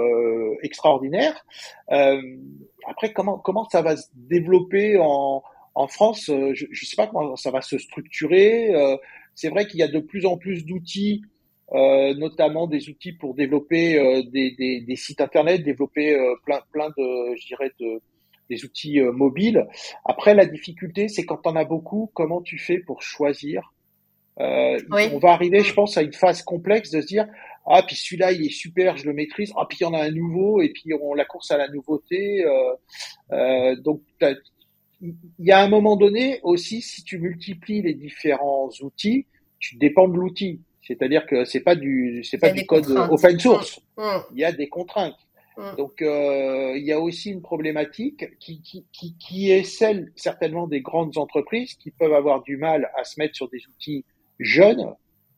extraordinaire. 0.63 1.45
après, 1.89 3.11
comment 3.13 3.37
comment 3.37 3.67
ça 3.67 3.81
va 3.81 3.97
se 3.97 4.07
développer 4.13 4.97
en 4.97 5.43
en 5.77 5.87
France, 5.89 6.27
je 6.27 6.65
ne 6.65 6.85
sais 6.85 6.95
pas 6.95 7.07
comment 7.07 7.35
ça 7.35 7.51
va 7.51 7.61
se 7.61 7.77
structurer. 7.77 8.71
c'est 9.33 9.49
vrai 9.49 9.67
qu'il 9.67 9.81
y 9.81 9.83
a 9.83 9.89
de 9.89 9.99
plus 9.99 10.25
en 10.25 10.37
plus 10.37 10.65
d'outils, 10.65 11.21
notamment 11.71 12.67
des 12.67 12.89
outils 12.89 13.13
pour 13.13 13.33
développer 13.33 14.23
des, 14.31 14.51
des, 14.51 14.81
des, 14.81 14.95
sites 14.95 15.21
internet, 15.21 15.63
développer 15.63 16.15
plein, 16.45 16.61
plein 16.71 16.89
de, 16.89 17.35
je 17.35 17.47
dirais, 17.47 17.71
de, 17.79 18.01
des 18.49 18.63
outils 18.65 18.99
mobiles. 19.01 19.65
Après, 20.05 20.35
la 20.35 20.45
difficulté, 20.45 21.07
c'est 21.07 21.25
quand 21.25 21.47
on 21.47 21.55
as 21.55 21.65
beaucoup, 21.65 22.11
comment 22.13 22.41
tu 22.41 22.59
fais 22.59 22.79
pour 22.79 23.01
choisir 23.01 23.73
euh, 24.39 24.79
On 24.91 25.17
va 25.17 25.31
arriver, 25.31 25.61
je 25.61 25.73
pense, 25.73 25.97
à 25.97 26.01
une 26.01 26.13
phase 26.13 26.41
complexe 26.41 26.91
de 26.91 27.01
se 27.01 27.07
dire 27.07 27.25
ah 27.65 27.83
puis 27.85 27.95
celui-là 27.95 28.31
il 28.31 28.45
est 28.45 28.49
super, 28.49 28.95
je 28.97 29.05
le 29.05 29.13
maîtrise. 29.13 29.51
Ah 29.57 29.65
puis 29.67 29.79
il 29.81 29.83
y 29.83 29.87
en 29.87 29.93
a 29.93 30.03
un 30.03 30.11
nouveau 30.11 30.61
et 30.61 30.69
puis 30.69 30.91
on 31.01 31.13
la 31.13 31.25
course 31.25 31.51
à 31.51 31.57
la 31.57 31.67
nouveauté. 31.69 32.45
Euh, 32.45 32.73
euh, 33.31 33.75
donc 33.77 34.01
il 35.01 35.15
y 35.39 35.51
a 35.51 35.61
un 35.61 35.67
moment 35.67 35.95
donné 35.95 36.39
aussi 36.43 36.81
si 36.81 37.03
tu 37.03 37.17
multiplies 37.17 37.81
les 37.81 37.93
différents 37.93 38.69
outils, 38.81 39.25
tu 39.59 39.77
dépends 39.77 40.07
de 40.07 40.17
l'outil. 40.17 40.61
C'est-à-dire 40.87 41.25
que 41.25 41.45
c'est 41.45 41.61
pas 41.61 41.75
du 41.75 42.23
c'est 42.23 42.37
pas 42.37 42.51
du 42.51 42.65
code 42.65 42.89
open 43.09 43.39
source. 43.39 43.79
Mmh. 43.97 44.03
Mmh. 44.03 44.23
Il 44.33 44.39
y 44.39 44.45
a 44.45 44.51
des 44.51 44.69
contraintes. 44.69 45.17
Mmh. 45.57 45.75
Donc 45.77 46.01
euh, 46.01 46.73
il 46.75 46.85
y 46.85 46.91
a 46.91 46.99
aussi 46.99 47.31
une 47.31 47.41
problématique 47.41 48.37
qui, 48.39 48.61
qui, 48.61 48.85
qui, 48.91 49.15
qui 49.17 49.51
est 49.51 49.63
celle 49.63 50.11
certainement 50.15 50.67
des 50.67 50.81
grandes 50.81 51.17
entreprises 51.17 51.73
qui 51.75 51.91
peuvent 51.91 52.13
avoir 52.13 52.43
du 52.43 52.57
mal 52.57 52.91
à 52.97 53.03
se 53.03 53.19
mettre 53.19 53.35
sur 53.35 53.49
des 53.49 53.61
outils 53.67 54.05
jeunes 54.39 54.95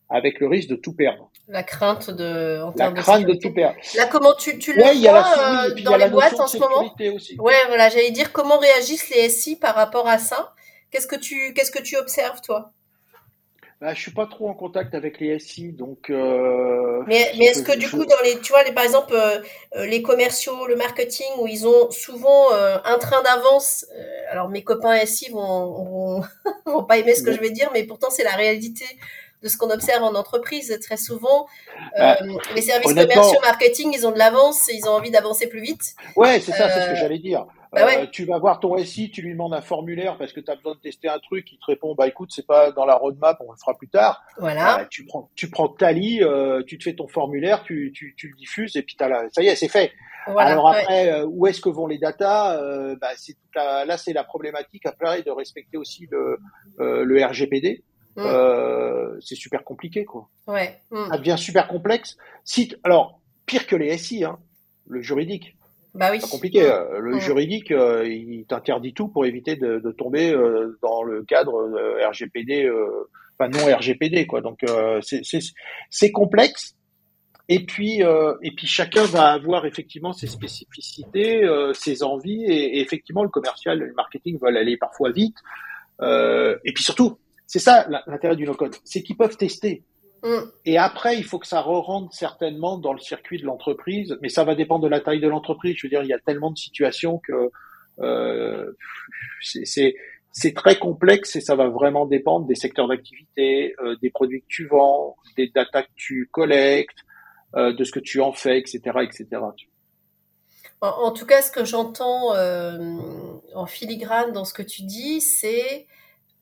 avec 0.09 0.39
le 0.39 0.47
risque 0.47 0.69
de 0.69 0.75
tout 0.75 0.93
perdre. 0.93 1.29
La 1.47 1.63
crainte 1.63 2.09
de, 2.09 2.61
en 2.61 2.73
la 2.77 2.91
crainte 2.91 3.25
de, 3.25 3.33
tout 3.33 3.53
perdre. 3.53 3.77
Là, 3.95 4.05
comment 4.05 4.33
tu, 4.33 4.57
tu 4.57 4.73
le 4.73 4.81
vois 4.81 5.69
euh, 5.69 5.81
dans 5.83 5.97
les 5.97 6.09
boîtes 6.09 6.39
en 6.39 6.47
ce 6.47 6.57
moment 6.57 6.93
aussi. 7.13 7.37
Ouais, 7.39 7.53
voilà, 7.67 7.89
j'allais 7.89 8.11
dire 8.11 8.31
comment 8.31 8.57
réagissent 8.57 9.09
les 9.09 9.29
SI 9.29 9.57
par 9.57 9.75
rapport 9.75 10.07
à 10.07 10.17
ça? 10.17 10.53
Qu'est-ce 10.91 11.07
que 11.07 11.17
tu, 11.17 11.53
qu'est-ce 11.53 11.71
que 11.71 11.81
tu 11.81 11.97
observes 11.97 12.41
toi? 12.41 12.71
Bah, 13.79 13.93
je 13.93 14.01
suis 14.01 14.11
pas 14.11 14.25
trop 14.25 14.49
en 14.49 14.55
contact 14.55 14.95
avec 14.95 15.19
les 15.19 15.37
SI, 15.37 15.71
donc. 15.71 16.09
Euh, 16.09 17.03
mais, 17.05 17.31
mais 17.37 17.45
est-ce 17.45 17.61
que, 17.61 17.77
du 17.77 17.87
coup, 17.87 18.05
dans 18.05 18.21
les, 18.23 18.39
tu 18.39 18.51
vois, 18.51 18.63
les, 18.63 18.71
par 18.71 18.83
exemple, 18.83 19.13
euh, 19.13 19.39
euh, 19.75 19.85
les 19.85 20.01
commerciaux, 20.01 20.65
le 20.65 20.75
marketing, 20.75 21.27
où 21.39 21.47
ils 21.47 21.67
ont 21.67 21.91
souvent 21.91 22.51
un 22.53 22.97
train 22.97 23.21
d'avance. 23.21 23.85
alors 24.31 24.49
mes 24.49 24.63
copains 24.63 24.97
SI 25.05 25.29
vont, 25.29 25.83
vont, 25.83 26.23
vont 26.65 26.83
pas 26.85 26.97
aimer 26.97 27.13
ce 27.13 27.21
que 27.21 27.31
je 27.31 27.39
vais 27.39 27.51
dire, 27.51 27.69
mais 27.71 27.83
pourtant 27.83 28.09
c'est 28.09 28.23
la 28.23 28.35
réalité 28.35 28.85
de 29.47 29.51
ce 29.51 29.57
qu'on 29.57 29.69
observe 29.69 30.03
en 30.03 30.13
entreprise. 30.15 30.77
Très 30.81 30.97
souvent, 30.97 31.47
euh, 31.99 31.99
bah, 31.99 32.17
les 32.55 32.61
services 32.61 32.93
commerciaux, 32.93 33.39
marketing, 33.41 33.91
ils 33.93 34.05
ont 34.05 34.11
de 34.11 34.17
l'avance, 34.17 34.69
ils 34.71 34.87
ont 34.87 34.93
envie 34.93 35.11
d'avancer 35.11 35.47
plus 35.47 35.61
vite. 35.61 35.95
Ouais, 36.15 36.39
c'est 36.39 36.51
ça, 36.51 36.69
c'est 36.69 36.81
ce 36.81 36.85
que 36.87 36.91
euh, 36.91 36.95
j'allais 36.95 37.19
dire. 37.19 37.45
Bah 37.73 37.81
euh, 37.85 38.05
tu 38.09 38.23
vas 38.23 38.39
voir 38.39 38.61
ton 38.61 38.77
SI, 38.77 39.11
tu 39.11 39.21
lui 39.21 39.33
demandes 39.33 39.53
un 39.53 39.61
formulaire 39.61 40.17
parce 40.17 40.31
que 40.31 40.39
tu 40.39 40.49
as 40.49 40.55
besoin 40.55 40.75
de 40.75 40.79
tester 40.79 41.09
un 41.09 41.19
truc, 41.19 41.51
il 41.51 41.59
te 41.59 41.65
répond 41.65 41.95
bah 41.95 42.07
écoute, 42.07 42.31
c'est 42.33 42.47
pas 42.47 42.71
dans 42.71 42.85
la 42.85 42.95
roadmap, 42.95 43.37
on 43.45 43.51
le 43.51 43.57
fera 43.57 43.77
plus 43.77 43.89
tard. 43.89 44.23
Voilà. 44.37 44.77
Bah, 44.77 44.87
tu 44.89 45.05
prends 45.05 45.29
tu 45.35 45.49
prends 45.49 45.67
Tali, 45.67 46.21
tu 46.65 46.77
te 46.77 46.83
fais 46.85 46.95
ton 46.95 47.09
formulaire, 47.09 47.63
tu, 47.63 47.91
tu, 47.93 48.15
tu 48.17 48.29
le 48.29 48.35
diffuses 48.37 48.77
et 48.77 48.83
puis 48.83 48.95
as 49.01 49.09
la... 49.09 49.29
ça 49.31 49.43
y 49.43 49.47
est, 49.47 49.55
c'est 49.55 49.67
fait. 49.67 49.91
Alors 50.37 50.69
après, 50.69 51.23
où 51.23 51.45
est-ce 51.45 51.59
que 51.59 51.69
vont 51.69 51.87
les 51.87 51.97
datas 51.97 52.57
bah, 53.01 53.09
c'est 53.17 53.35
Là, 53.53 53.97
c'est 53.97 54.13
la 54.13 54.23
problématique 54.23 54.85
après 54.85 55.23
de 55.23 55.31
respecter 55.31 55.77
aussi 55.77 56.07
le, 56.09 56.39
le 56.77 57.25
RGPD. 57.25 57.83
Mm. 58.17 58.21
Euh, 58.25 59.19
c'est 59.21 59.35
super 59.35 59.63
compliqué, 59.63 60.03
quoi. 60.03 60.27
Ouais. 60.47 60.81
Mm. 60.91 61.09
Ça 61.09 61.17
devient 61.17 61.35
super 61.37 61.67
complexe. 61.67 62.17
Si, 62.43 62.73
alors, 62.83 63.21
pire 63.45 63.67
que 63.67 63.75
les 63.75 63.95
SI, 63.97 64.23
hein, 64.23 64.39
le 64.87 65.01
juridique. 65.01 65.55
Bah 65.93 66.09
oui. 66.11 66.19
C'est 66.19 66.29
compliqué. 66.29 66.63
Mm. 66.63 66.71
Euh, 66.71 66.99
le 66.99 67.19
juridique, 67.19 67.71
euh, 67.71 68.07
il 68.07 68.45
t'interdit 68.45 68.93
tout 68.93 69.07
pour 69.07 69.25
éviter 69.25 69.55
de, 69.55 69.79
de 69.79 69.91
tomber 69.91 70.31
euh, 70.31 70.77
dans 70.81 71.03
le 71.03 71.23
cadre 71.23 71.69
RGPD, 72.09 72.69
enfin 73.39 73.49
non 73.49 73.73
RGPD, 73.75 74.25
quoi. 74.25 74.41
Donc 74.41 74.65
c'est 75.01 76.11
complexe. 76.11 76.73
Et 77.49 77.63
puis, 77.65 78.01
et 78.01 78.51
puis 78.51 78.67
chacun 78.67 79.05
va 79.05 79.31
avoir 79.31 79.65
effectivement 79.65 80.11
ses 80.11 80.27
spécificités, 80.27 81.47
ses 81.73 82.03
envies, 82.03 82.43
et, 82.43 82.77
et, 82.77 82.81
effectivement 82.81 83.23
le 83.23 83.29
commercial, 83.29 83.79
le 83.79 83.93
marketing 83.93 84.37
veulent 84.41 84.57
aller 84.57 84.75
parfois 84.75 85.11
vite. 85.11 85.37
et 86.01 86.73
puis 86.73 86.83
surtout, 86.83 87.17
c'est 87.47 87.59
ça 87.59 87.87
l'intérêt 88.07 88.35
du 88.35 88.45
no-code, 88.45 88.75
c'est 88.83 89.01
qu'ils 89.01 89.17
peuvent 89.17 89.37
tester. 89.37 89.83
Mm. 90.23 90.49
Et 90.65 90.77
après, 90.77 91.17
il 91.17 91.23
faut 91.23 91.39
que 91.39 91.47
ça 91.47 91.61
re-rentre 91.61 92.13
certainement 92.13 92.77
dans 92.77 92.93
le 92.93 92.99
circuit 92.99 93.39
de 93.39 93.45
l'entreprise, 93.45 94.17
mais 94.21 94.29
ça 94.29 94.43
va 94.43 94.53
dépendre 94.53 94.83
de 94.83 94.89
la 94.89 94.99
taille 94.99 95.21
de 95.21 95.27
l'entreprise. 95.27 95.75
Je 95.77 95.87
veux 95.87 95.89
dire, 95.89 96.03
il 96.03 96.09
y 96.09 96.13
a 96.13 96.19
tellement 96.19 96.51
de 96.51 96.57
situations 96.57 97.19
que 97.19 97.51
euh, 97.99 98.71
c'est 99.41 100.53
très 100.53 100.77
complexe 100.77 101.35
et 101.35 101.41
ça 101.41 101.55
va 101.55 101.69
vraiment 101.69 102.05
dépendre 102.05 102.45
des 102.45 102.55
secteurs 102.55 102.87
d'activité, 102.87 103.75
euh, 103.79 103.95
des 104.01 104.09
produits 104.09 104.41
que 104.41 104.47
tu 104.47 104.67
vends, 104.67 105.15
des 105.37 105.47
data 105.47 105.83
que 105.83 105.91
tu 105.95 106.29
collectes, 106.31 106.99
euh, 107.55 107.73
de 107.73 107.83
ce 107.83 107.91
que 107.91 107.99
tu 107.99 108.19
en 108.19 108.33
fais, 108.33 108.59
etc., 108.59 108.79
etc. 109.01 109.41
En, 110.81 110.87
en 110.87 111.11
tout 111.11 111.25
cas, 111.25 111.41
ce 111.41 111.51
que 111.51 111.63
j'entends 111.63 112.35
en 113.55 113.65
filigrane 113.65 114.33
dans 114.33 114.45
ce 114.45 114.53
que 114.53 114.63
tu 114.63 114.83
dis, 114.83 115.21
c'est 115.21 115.87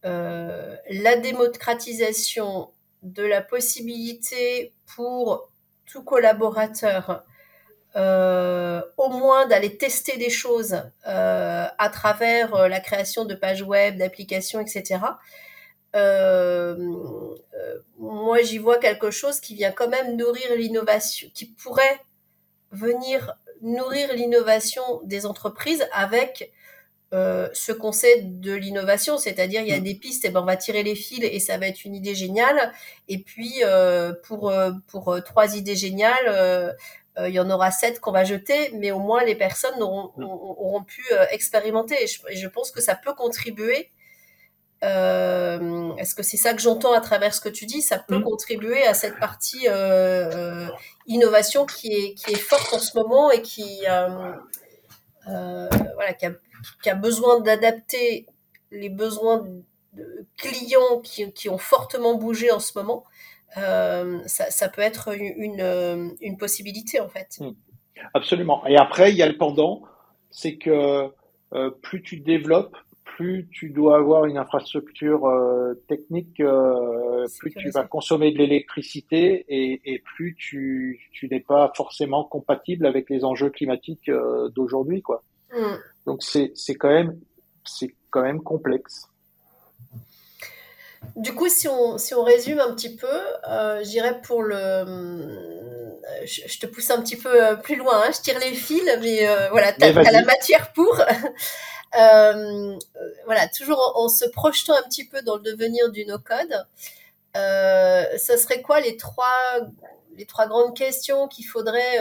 euh, 0.06 0.76
la 0.89 1.15
démocratisation 1.15 2.70
de 3.02 3.24
la 3.24 3.41
possibilité 3.41 4.72
pour 4.96 5.50
tout 5.86 6.04
collaborateur 6.04 7.24
euh, 7.96 8.82
au 8.98 9.10
moins 9.10 9.48
d'aller 9.48 9.78
tester 9.78 10.18
des 10.18 10.30
choses 10.30 10.74
euh, 11.08 11.65
à 11.78 11.89
travers 11.89 12.68
la 12.68 12.80
création 12.80 13.26
de 13.26 13.34
pages 13.34 13.63
web, 13.63 13.98
d'applications, 13.98 14.60
etc. 14.60 15.00
moi, 17.98 18.41
j'y 18.44 18.58
vois 18.58 18.78
quelque 18.78 19.10
chose 19.12 19.39
qui 19.39 19.56
vient 19.56 19.72
quand 19.72 19.88
même 19.89 20.18
nourrir 20.18 20.56
l'innovation, 20.56 21.30
qui 21.34 21.46
pourrait 21.46 22.00
venir 22.72 23.36
nourrir 23.62 24.13
l'innovation 24.13 24.84
des 25.04 25.26
entreprises 25.26 25.88
avec 25.94 26.52
euh, 27.13 27.48
ce 27.54 27.72
qu'on 27.72 27.91
sait 27.91 28.22
de 28.24 28.54
l'innovation, 28.54 29.18
c'est-à-dire 29.18 29.62
il 29.62 29.70
y 29.70 29.74
a 29.74 29.80
mm. 29.80 29.84
des 29.84 29.96
pistes, 29.96 30.26
et 30.26 30.30
ben 30.30 30.41
on 30.41 30.46
va 30.46 30.58
tirer 30.58 30.84
les 30.84 30.96
fils 30.96 31.20
et 31.24 31.39
ça 31.39 31.58
va 31.58 31.68
être 31.68 31.86
une 31.86 31.96
idée 31.96 32.15
géniale. 32.15 32.74
Et 33.08 33.20
puis 33.20 33.62
euh, 33.63 34.13
pour 34.24 34.50
euh, 34.50 34.72
pour 34.88 35.18
trois 35.24 35.56
idées 35.56 35.76
géniales, 35.76 36.76
il 37.20 37.34
y 37.34 37.39
en 37.39 37.50
aura 37.50 37.72
sept 37.72 38.00
qu'on 38.00 38.12
va 38.12 38.26
jeter, 38.26 38.72
mais 38.74 38.91
au 38.91 39.00
moins 39.00 39.24
les 39.24 39.36
personnes 39.36 39.82
auront, 39.82 40.12
mm. 40.18 40.24
auront 40.24 40.84
pu 40.84 41.06
expérimenter. 41.30 41.96
Et 42.04 42.36
je, 42.36 42.48
pense 42.48 42.72
que 42.72 42.82
ça 42.82 42.96
peut 42.96 43.13
contribuer. 43.13 43.91
Est-ce 44.82 46.13
que 46.15 46.24
c'est 46.24 46.38
ça 46.38 46.54
que 46.54 46.62
j'entends 46.62 46.94
à 46.94 47.02
travers 47.02 47.34
ce 47.34 47.39
que 47.39 47.50
tu 47.50 47.65
dis? 47.65 47.82
Ça 47.82 48.00
peut 48.00 48.18
mm. 48.18 48.24
contribuer 48.24 48.86
à 48.86 48.96
cette 48.96 49.20
partie 49.20 49.68
innovation 51.06 51.65
qui 51.68 51.94
est 51.94 52.13
qui 52.15 52.34
est 52.34 52.39
forte 52.39 52.74
en 52.74 52.80
ce 52.80 52.98
moment 52.98 53.30
et 53.32 53.44
qui 53.44 53.82
voilà 55.26 56.13
qui 56.18 56.26
a 56.26 56.32
qui 56.82 56.89
a 56.89 56.95
besoin 56.95 57.39
d'adapter 57.39 58.25
les 58.71 58.89
besoins 58.89 59.45
de 59.93 60.25
clients 60.38 60.99
qui, 61.04 61.32
qui, 61.32 61.49
ont 61.49 61.58
fortement 61.58 62.15
bougé 62.15 62.51
en 62.51 62.60
ce 62.60 62.78
moment, 62.78 63.06
euh, 63.58 64.19
ça, 64.25 64.51
ça, 64.51 64.67
peut 64.67 64.82
être 64.82 65.15
une, 65.15 66.15
une, 66.19 66.38
possibilité 66.38 66.99
en 66.99 67.08
fait. 67.08 67.38
Hmm. 67.39 67.54
Absolument. 68.13 68.65
Et 68.67 68.75
après, 68.75 69.12
il 69.12 69.17
y 69.17 69.21
a 69.21 69.30
le 69.30 69.38
pendant, 69.38 69.84
c'est 70.30 70.58
que 70.58 71.10
euh, 71.54 71.69
plus 71.82 72.01
tu 72.01 72.17
développes, 72.17 72.75
plus 73.15 73.47
tu 73.49 73.69
dois 73.69 73.97
avoir 73.97 74.25
une 74.25 74.38
infrastructure 74.38 75.25
euh, 75.25 75.73
technique, 75.88 76.39
euh, 76.41 77.25
plus 77.39 77.54
tu 77.54 77.69
vas 77.69 77.84
consommer 77.84 78.32
de 78.32 78.38
l'électricité 78.39 79.45
et, 79.47 79.82
et, 79.86 79.99
plus 79.99 80.36
tu, 80.36 80.99
tu 81.13 81.30
n'es 81.30 81.39
pas 81.39 81.71
forcément 81.75 82.25
compatible 82.25 82.86
avec 82.86 83.10
les 83.10 83.23
enjeux 83.23 83.49
climatiques 83.49 84.10
euh, 84.10 84.49
d'aujourd'hui, 84.49 85.01
quoi. 85.01 85.23
Hmm. 85.56 85.78
Donc 86.06 86.22
c'est 86.22 86.54
quand 86.76 86.89
même 86.89 87.20
c'est 87.65 87.96
quand 88.12 88.22
même 88.22 88.41
complexe. 88.41 89.08
Du 91.15 91.34
coup, 91.34 91.50
si 91.50 91.68
on, 91.68 91.98
si 91.98 92.13
on 92.13 92.24
résume 92.24 92.60
un 92.60 92.74
petit 92.74 92.96
peu, 92.96 93.20
euh, 93.48 93.84
j'irais 93.84 94.22
pour 94.22 94.44
le. 94.44 94.86
Je, 96.26 96.60
te 96.60 96.65
pousse 96.65 96.89
un 96.91 97.02
petit 97.02 97.15
peu 97.15 97.44
euh, 97.44 97.56
plus 97.56 97.75
loin, 97.75 98.04
hein, 98.04 98.12
je 98.15 98.21
tire 98.21 98.40
les 98.40 98.54
fils, 98.54 98.84
mais 99.02 99.27
euh, 99.27 99.50
voilà, 99.50 99.71
tu 99.73 99.84
as, 99.84 99.92
la 99.92 100.23
matière 100.23 100.71
pour. 100.73 100.94
voilà, 103.25 103.48
toujours 103.56 103.94
en, 103.96 104.10
se 104.10 104.25
projetant 104.25 104.73
un 104.73 104.84
petit 104.84 105.08
peu 105.08 105.21
dans 105.21 105.36
le 105.36 105.42
devenir 105.42 105.92
du 105.92 106.06
no-code, 106.06 106.65
ça 107.34 108.38
serait 108.38 108.62
quoi 108.62 108.82
les 108.82 108.98
trois, 108.98 109.60
les 110.17 110.25
trois 110.25 110.48
grandes 110.48 110.75
questions 110.75 111.27
qu'il 111.27 111.46
faudrait, 111.46 112.00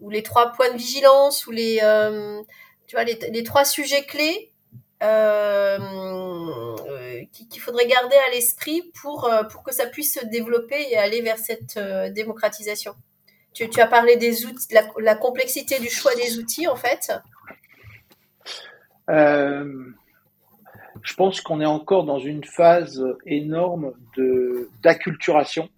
ou 0.00 0.10
les 0.10 0.22
trois 0.22 0.52
points 0.52 0.70
de 0.70 0.76
vigilance, 0.76 1.46
ou 1.46 1.50
les 1.50 1.80
tu 2.88 2.96
vois, 2.96 3.04
les, 3.04 3.44
trois 3.44 3.66
sujets 3.66 4.04
clés 4.04 4.50
euh, 5.02 5.78
euh, 5.78 7.24
qu'il 7.50 7.60
faudrait 7.60 7.86
garder 7.86 8.16
à 8.26 8.30
l'esprit 8.32 8.90
pour, 9.00 9.26
euh, 9.26 9.44
pour 9.44 9.62
que 9.62 9.72
ça 9.72 9.86
puisse 9.86 10.18
se 10.18 10.24
développer 10.24 10.88
et 10.90 10.96
aller 10.96 11.20
vers 11.20 11.38
cette 11.38 11.78
démocratisation. 12.14 12.94
Tu, 13.52 13.68
tu, 13.68 13.80
as 13.80 13.86
parlé 13.86 14.16
des 14.16 14.46
outils, 14.46 14.72
la, 14.72 14.88
la, 14.98 15.14
complexité 15.14 15.78
du 15.80 15.88
choix 15.88 16.14
des 16.14 16.38
outils, 16.38 16.66
en 16.66 16.76
fait. 16.76 17.12
je 19.08 19.84
pense 21.16 21.40
qu'on 21.42 21.60
est 21.60 21.66
encore 21.66 22.04
dans 22.04 22.18
une 22.18 22.44
phase 22.44 23.04
énorme 23.26 23.92
de 24.16 24.70
d'acculturation, 24.82 25.68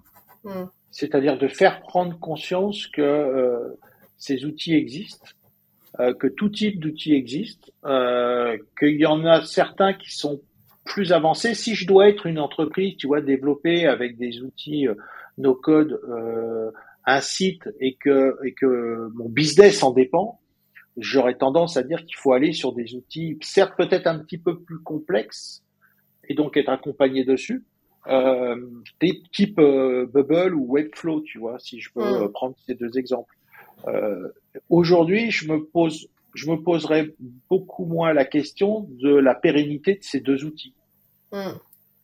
mm. 0.44 0.64
c'est-à-dire 0.92 1.38
de 1.38 1.48
faire 1.48 1.82
prendre 1.82 2.16
conscience 2.20 2.86
que 2.86 3.02
euh, 3.02 3.78
ces 4.20 4.44
outils 4.44 4.74
existent, 4.74 5.26
euh, 5.98 6.14
que 6.14 6.28
tout 6.28 6.50
type 6.50 6.78
d'outils 6.78 7.14
existe, 7.14 7.72
euh, 7.84 8.56
qu'il 8.78 9.00
y 9.00 9.06
en 9.06 9.24
a 9.24 9.44
certains 9.44 9.94
qui 9.94 10.12
sont 10.12 10.40
plus 10.84 11.12
avancés. 11.12 11.54
Si 11.54 11.74
je 11.74 11.86
dois 11.86 12.08
être 12.08 12.26
une 12.26 12.38
entreprise, 12.38 12.96
tu 12.96 13.08
vois, 13.08 13.22
développée 13.22 13.86
avec 13.86 14.16
des 14.16 14.42
outils 14.42 14.86
euh, 14.86 14.94
no 15.38 15.54
code, 15.54 15.98
un 17.06 17.20
site 17.20 17.68
et 17.80 17.94
que 17.94 18.36
et 18.44 18.52
que 18.52 19.08
mon 19.14 19.28
business 19.28 19.82
en 19.82 19.90
dépend, 19.90 20.40
j'aurais 20.98 21.36
tendance 21.36 21.76
à 21.78 21.82
dire 21.82 22.04
qu'il 22.04 22.16
faut 22.16 22.32
aller 22.32 22.52
sur 22.52 22.74
des 22.74 22.94
outils, 22.94 23.38
certes 23.40 23.74
peut-être 23.76 24.06
un 24.06 24.18
petit 24.18 24.38
peu 24.38 24.60
plus 24.60 24.80
complexes, 24.80 25.64
et 26.28 26.34
donc 26.34 26.56
être 26.58 26.68
accompagné 26.68 27.24
dessus, 27.24 27.64
euh, 28.06 28.56
des 29.00 29.22
types 29.32 29.58
euh, 29.58 30.06
Bubble 30.06 30.54
ou 30.54 30.66
Webflow, 30.72 31.22
tu 31.22 31.38
vois, 31.38 31.58
si 31.58 31.80
je 31.80 31.90
peux 31.92 32.26
mm. 32.26 32.32
prendre 32.32 32.56
ces 32.66 32.74
deux 32.74 32.98
exemples. 32.98 33.34
Euh, 33.88 34.28
Aujourd'hui, 34.68 35.30
je 35.30 35.50
me 35.50 35.64
pose, 35.64 36.08
je 36.34 36.50
me 36.50 36.56
poserais 36.56 37.14
beaucoup 37.48 37.84
moins 37.84 38.12
la 38.12 38.24
question 38.24 38.88
de 39.00 39.14
la 39.14 39.34
pérennité 39.34 39.94
de 39.94 40.02
ces 40.02 40.20
deux 40.20 40.44
outils. 40.44 40.74
Mm. 41.32 41.52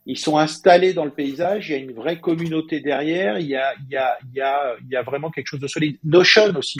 Ils 0.05 0.17
sont 0.17 0.37
installés 0.37 0.93
dans 0.93 1.03
le 1.03 1.11
paysage, 1.11 1.69
il 1.69 1.71
y 1.73 1.75
a 1.75 1.79
une 1.79 1.91
vraie 1.91 2.21
communauté 2.21 2.79
derrière, 2.79 3.39
il 3.39 3.47
y 3.47 3.55
a, 3.57 3.73
il 3.81 3.91
y 3.91 3.97
a, 3.97 4.17
il 4.23 4.37
y 4.37 4.41
a, 4.41 4.75
il 4.81 4.89
y 4.89 4.95
a 4.95 5.01
vraiment 5.01 5.29
quelque 5.29 5.47
chose 5.47 5.59
de 5.59 5.67
solide. 5.67 5.97
Notion 6.05 6.55
aussi. 6.55 6.79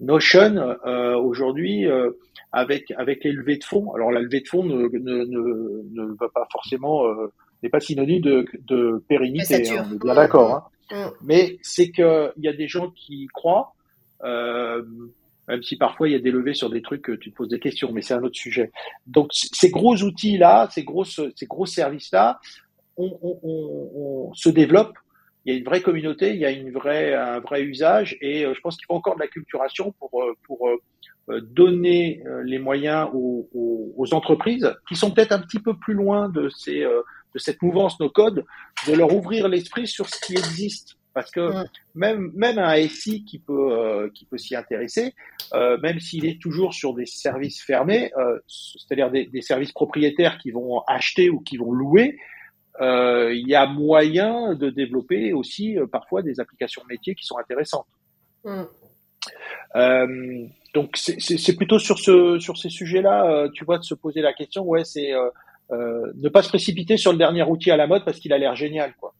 Notion 0.00 0.56
euh, 0.86 1.14
aujourd'hui 1.16 1.86
euh, 1.86 2.10
avec 2.52 2.90
avec 2.96 3.22
les 3.24 3.32
levées 3.32 3.58
de 3.58 3.64
fonds. 3.64 3.92
Alors 3.94 4.10
la 4.10 4.20
levée 4.20 4.40
de 4.40 4.48
fonds 4.48 4.64
ne 4.64 4.88
ne, 4.88 5.24
ne, 5.24 5.82
ne 5.92 6.16
va 6.18 6.28
pas 6.30 6.46
forcément 6.50 7.06
euh, 7.06 7.30
n'est 7.62 7.68
pas 7.68 7.80
synonyme 7.80 8.22
de, 8.22 8.46
de 8.66 9.04
pérennité. 9.08 9.68
Hein, 9.70 9.86
on 9.90 9.94
est 9.94 10.02
bien 10.02 10.14
d'accord. 10.14 10.72
Hein. 10.90 11.08
Mm. 11.08 11.10
Mais 11.22 11.58
c'est 11.60 11.90
que 11.90 12.32
il 12.38 12.44
y 12.44 12.48
a 12.48 12.54
des 12.54 12.68
gens 12.68 12.90
qui 12.90 13.26
croient. 13.34 13.74
Euh, 14.22 14.82
même 15.46 15.62
si 15.62 15.76
parfois 15.76 16.08
il 16.08 16.12
y 16.12 16.14
a 16.14 16.20
des 16.20 16.30
levées 16.30 16.54
sur 16.54 16.70
des 16.70 16.80
trucs 16.80 17.02
que 17.02 17.12
tu 17.12 17.30
te 17.30 17.36
poses 17.36 17.48
des 17.48 17.60
questions, 17.60 17.92
mais 17.92 18.00
c'est 18.00 18.14
un 18.14 18.22
autre 18.22 18.38
sujet. 18.38 18.72
Donc 19.06 19.28
ces 19.32 19.70
gros 19.70 19.94
outils 19.96 20.38
là, 20.38 20.68
ces 20.70 20.84
grosses 20.84 21.20
ces 21.36 21.46
gros 21.46 21.66
services 21.66 22.10
là, 22.12 22.40
on, 22.96 23.18
on, 23.20 23.38
on, 23.42 24.34
se 24.34 24.48
développent 24.48 24.96
il 25.44 25.52
y 25.52 25.56
a 25.56 25.58
une 25.58 25.64
vraie 25.64 25.82
communauté, 25.82 26.30
il 26.30 26.40
y 26.40 26.46
a 26.46 26.50
une 26.50 26.70
vraie, 26.70 27.14
un 27.14 27.40
vrai 27.40 27.62
usage, 27.62 28.16
et 28.20 28.44
euh, 28.44 28.54
je 28.54 28.60
pense 28.60 28.76
qu'il 28.76 28.86
faut 28.86 28.94
encore 28.94 29.16
de 29.16 29.20
la 29.20 29.28
culturation 29.28 29.92
pour, 29.98 30.22
euh, 30.22 30.34
pour 30.46 30.68
euh, 30.68 31.40
donner 31.40 32.22
les 32.44 32.58
moyens 32.58 33.08
aux, 33.14 33.48
aux, 33.96 34.14
entreprises 34.14 34.74
qui 34.86 34.94
sont 34.94 35.10
peut-être 35.10 35.32
un 35.32 35.38
petit 35.38 35.58
peu 35.58 35.74
plus 35.74 35.94
loin 35.94 36.28
de, 36.28 36.50
ces, 36.50 36.80
de 36.80 37.38
cette 37.38 37.62
mouvance 37.62 37.98
no 37.98 38.10
code, 38.10 38.44
de 38.86 38.92
leur 38.92 39.14
ouvrir 39.14 39.48
l'esprit 39.48 39.86
sur 39.86 40.06
ce 40.06 40.20
qui 40.20 40.34
existe. 40.34 40.96
Parce 41.14 41.30
que 41.30 41.52
même 41.94 42.32
même 42.34 42.58
un 42.58 42.76
SI 42.88 43.24
qui 43.24 43.38
peut 43.38 44.10
qui 44.14 44.24
peut 44.26 44.36
s'y 44.36 44.56
intéresser, 44.56 45.14
même 45.52 46.00
s'il 46.00 46.26
est 46.26 46.42
toujours 46.42 46.74
sur 46.74 46.92
des 46.92 47.06
services 47.06 47.62
fermés, 47.62 48.10
c'est-à-dire 48.48 49.10
des, 49.10 49.26
des, 49.26 49.40
services 49.40 49.72
propriétaires 49.72 50.38
qui 50.38 50.50
vont 50.50 50.80
acheter 50.88 51.30
ou 51.30 51.38
qui 51.38 51.56
vont 51.56 51.70
louer, 51.70 52.18
euh, 52.80 53.32
il 53.32 53.48
y 53.48 53.54
a 53.54 53.66
moyen 53.66 54.54
de 54.54 54.68
développer 54.68 55.32
aussi 55.32 55.78
euh, 55.78 55.86
parfois 55.86 56.22
des 56.22 56.40
applications 56.40 56.82
métiers 56.88 57.14
qui 57.14 57.24
sont 57.24 57.38
intéressantes. 57.38 57.86
Mm. 58.44 58.62
Euh, 59.76 60.46
donc 60.74 60.96
c'est 60.96 61.56
plutôt 61.56 61.78
sur 61.78 61.98
ce 61.98 62.38
sur 62.40 62.58
ces 62.58 62.68
sujets-là, 62.68 63.30
euh, 63.30 63.48
tu 63.54 63.64
vois, 63.64 63.78
de 63.78 63.84
se 63.84 63.94
poser 63.94 64.20
la 64.22 64.32
question. 64.32 64.64
Ouais, 64.64 64.84
c'est 64.84 65.12
ne 65.70 66.28
pas 66.28 66.42
se 66.42 66.48
précipiter 66.48 66.96
sur 66.96 67.12
le 67.12 67.18
dernier 67.18 67.42
outil 67.42 67.70
à 67.70 67.76
la 67.76 67.86
mode 67.86 68.04
parce 68.04 68.18
qu'il 68.18 68.32
a 68.32 68.38
l'air 68.38 68.56
génial, 68.56 68.94
quoi. 68.96 69.14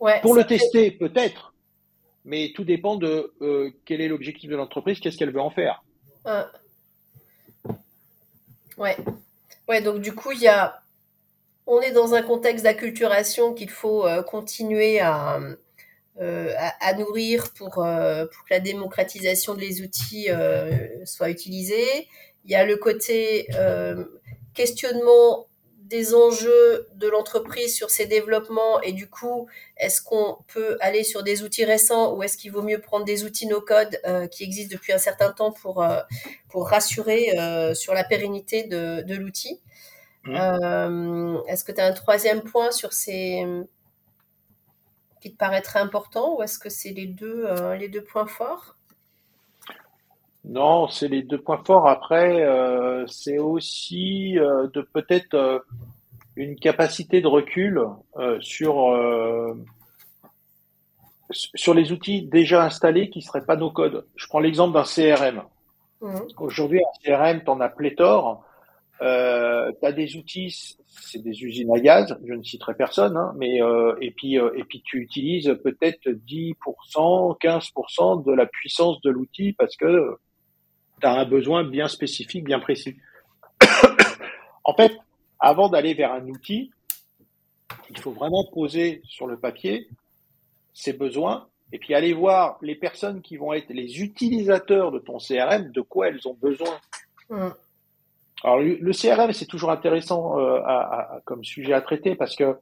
Ouais, 0.00 0.20
Pour 0.20 0.34
le 0.34 0.44
tester, 0.44 0.90
peut-être, 0.90 1.54
mais 2.24 2.52
tout 2.54 2.64
dépend 2.64 2.96
de 2.96 3.32
quel 3.84 4.00
est 4.00 4.08
l'objectif 4.08 4.50
de 4.50 4.56
l'entreprise, 4.56 5.00
qu'est-ce 5.00 5.16
qu'elle 5.16 5.32
veut 5.32 5.40
en 5.40 5.50
faire. 5.50 5.82
Ouais. 8.76 8.96
Ouais, 9.68 9.80
donc 9.80 10.00
du 10.00 10.14
coup, 10.14 10.32
il 10.32 10.40
y 10.40 10.48
a 10.48 10.80
on 11.66 11.80
est 11.80 11.90
dans 11.90 12.14
un 12.14 12.22
contexte 12.22 12.64
d'acculturation 12.64 13.52
qu'il 13.52 13.70
faut 13.70 14.06
euh, 14.06 14.22
continuer 14.22 15.00
euh, 15.00 15.04
à, 16.56 16.74
à, 16.80 16.94
nourrir 16.94 17.52
pour, 17.54 17.84
euh, 17.84 18.26
pour, 18.26 18.44
que 18.44 18.54
la 18.54 18.60
démocratisation 18.60 19.54
des 19.54 19.82
outils 19.82 20.28
soit 21.04 21.30
utilisée. 21.30 22.08
Il 22.44 22.50
y 22.50 22.54
a 22.54 22.64
le 22.64 22.76
côté 22.76 23.48
questionnement 24.54 25.46
des 25.86 26.14
enjeux 26.14 26.88
de 26.94 27.08
l'entreprise 27.08 27.74
sur 27.74 27.90
ses 27.90 28.06
développements 28.06 28.80
et 28.82 28.92
du 28.92 29.08
coup, 29.08 29.48
est-ce 29.76 30.00
qu'on 30.02 30.38
peut 30.52 30.76
aller 30.80 31.04
sur 31.04 31.22
des 31.22 31.42
outils 31.42 31.64
récents 31.64 32.14
ou 32.14 32.22
est-ce 32.22 32.36
qu'il 32.36 32.52
vaut 32.52 32.62
mieux 32.62 32.80
prendre 32.80 33.04
des 33.04 33.24
outils 33.24 33.46
no-code 33.46 34.00
qui 34.30 34.44
existent 34.44 34.74
depuis 34.74 34.92
un 34.92 34.98
certain 34.98 35.32
temps 35.32 35.52
pour, 35.52 35.86
pour 36.48 36.68
rassurer 36.68 37.30
sur 37.74 37.94
la 37.94 38.04
pérennité 38.04 38.64
de, 38.64 39.02
de 39.02 39.14
l'outil? 39.14 39.60
Mmh. 40.24 40.34
Euh, 40.34 41.42
est-ce 41.46 41.64
que 41.64 41.70
tu 41.70 41.80
as 41.80 41.86
un 41.86 41.92
troisième 41.92 42.42
point 42.42 42.72
sur 42.72 42.92
ces 42.92 43.44
qui 45.20 45.32
te 45.32 45.36
paraîtrait 45.36 45.78
important 45.78 46.36
ou 46.36 46.42
est-ce 46.42 46.58
que 46.58 46.68
c'est 46.68 46.90
les 46.90 47.06
deux, 47.06 47.44
euh, 47.46 47.76
les 47.76 47.88
deux 47.88 48.02
points 48.02 48.26
forts? 48.26 48.76
Non, 50.46 50.88
c'est 50.88 51.08
les 51.08 51.22
deux 51.22 51.40
points 51.40 51.62
forts. 51.64 51.88
Après, 51.88 52.42
euh, 52.42 53.06
c'est 53.06 53.38
aussi 53.38 54.34
de 54.34 54.80
peut-être 54.80 55.64
une 56.36 56.56
capacité 56.56 57.20
de 57.20 57.26
recul 57.26 57.82
sur 58.40 58.96
sur 61.30 61.74
les 61.74 61.90
outils 61.90 62.22
déjà 62.22 62.64
installés 62.64 63.10
qui 63.10 63.22
seraient 63.22 63.44
pas 63.44 63.56
nos 63.56 63.70
codes. 63.70 64.06
Je 64.14 64.26
prends 64.28 64.38
l'exemple 64.38 64.74
d'un 64.74 64.84
CRM. 64.84 65.42
Mmh. 66.00 66.20
Aujourd'hui, 66.38 66.80
un 66.80 67.04
CRM, 67.04 67.42
tu 67.42 67.50
en 67.50 67.60
as 67.60 67.68
pléthore. 67.68 68.44
Euh, 69.02 69.70
tu 69.78 69.86
as 69.86 69.92
des 69.92 70.16
outils, 70.16 70.76
c'est 70.86 71.22
des 71.22 71.42
usines 71.42 71.70
à 71.74 71.78
gaz, 71.78 72.16
je 72.24 72.32
ne 72.32 72.42
citerai 72.42 72.74
personne, 72.74 73.16
hein, 73.16 73.34
mais 73.36 73.62
euh, 73.62 73.94
et 74.00 74.10
puis 74.10 74.38
euh, 74.38 74.50
et 74.56 74.64
puis 74.64 74.82
tu 74.82 75.00
utilises 75.00 75.54
peut-être 75.62 76.08
10%, 76.08 77.38
15% 77.38 78.24
de 78.24 78.32
la 78.32 78.46
puissance 78.46 79.00
de 79.02 79.10
l'outil 79.10 79.52
parce 79.52 79.76
que 79.76 80.16
tu 81.00 81.06
as 81.06 81.12
un 81.12 81.24
besoin 81.24 81.64
bien 81.64 81.88
spécifique, 81.88 82.44
bien 82.44 82.58
précis. 82.58 82.96
en 84.64 84.74
fait, 84.74 84.92
avant 85.38 85.68
d'aller 85.68 85.94
vers 85.94 86.12
un 86.12 86.26
outil, 86.28 86.70
il 87.90 87.98
faut 87.98 88.12
vraiment 88.12 88.44
poser 88.52 89.02
sur 89.04 89.26
le 89.26 89.38
papier 89.38 89.88
ses 90.72 90.92
besoins 90.92 91.46
et 91.72 91.78
puis 91.78 91.94
aller 91.94 92.12
voir 92.12 92.58
les 92.62 92.74
personnes 92.74 93.22
qui 93.22 93.36
vont 93.36 93.52
être 93.52 93.70
les 93.70 94.00
utilisateurs 94.00 94.92
de 94.92 94.98
ton 94.98 95.18
CRM, 95.18 95.72
de 95.72 95.80
quoi 95.80 96.08
elles 96.08 96.26
ont 96.26 96.36
besoin. 96.40 96.78
Mmh. 97.30 97.48
Alors 98.44 98.58
le 98.58 98.92
CRM, 98.92 99.32
c'est 99.32 99.46
toujours 99.46 99.70
intéressant 99.70 100.38
euh, 100.38 100.60
à, 100.64 101.20
comme 101.24 101.42
sujet 101.44 101.72
à 101.72 101.80
traiter 101.80 102.14
parce 102.14 102.36
que 102.36 102.56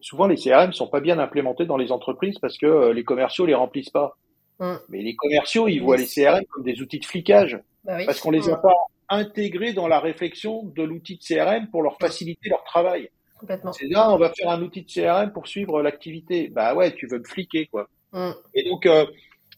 souvent 0.00 0.26
les 0.26 0.36
CRM 0.36 0.72
sont 0.72 0.88
pas 0.88 1.00
bien 1.00 1.18
implémentés 1.18 1.64
dans 1.64 1.78
les 1.78 1.90
entreprises 1.90 2.38
parce 2.38 2.58
que 2.58 2.66
euh, 2.66 2.92
les 2.92 3.02
commerciaux 3.02 3.46
les 3.46 3.54
remplissent 3.54 3.90
pas. 3.90 4.16
Hum. 4.60 4.78
Mais 4.88 5.02
les 5.02 5.14
commerciaux, 5.14 5.68
ils 5.68 5.80
voient 5.80 5.96
les 5.96 6.06
CRM 6.06 6.44
comme 6.50 6.64
des 6.64 6.80
outils 6.80 7.00
de 7.00 7.06
flicage 7.06 7.58
bah 7.84 8.04
parce 8.04 8.20
qu'on 8.20 8.30
les 8.30 8.48
a 8.50 8.56
pas 8.56 8.74
intégrés 9.08 9.72
dans 9.72 9.88
la 9.88 9.98
réflexion 9.98 10.64
de 10.64 10.82
l'outil 10.82 11.16
de 11.16 11.22
CRM 11.22 11.68
pour 11.70 11.82
leur 11.82 11.98
faciliter 11.98 12.48
leur 12.50 12.62
travail. 12.64 13.10
C'est 13.72 13.88
là, 13.88 14.12
on 14.12 14.18
va 14.18 14.30
faire 14.30 14.50
un 14.50 14.60
outil 14.60 14.82
de 14.82 14.90
CRM 14.90 15.32
pour 15.32 15.48
suivre 15.48 15.82
l'activité. 15.82 16.48
Bah 16.48 16.74
ouais, 16.74 16.94
tu 16.94 17.06
veux 17.06 17.18
me 17.18 17.24
fliquer 17.24 17.66
quoi. 17.66 17.88
Hum. 18.12 18.34
Et 18.54 18.68
donc 18.68 18.84
euh, 18.84 19.06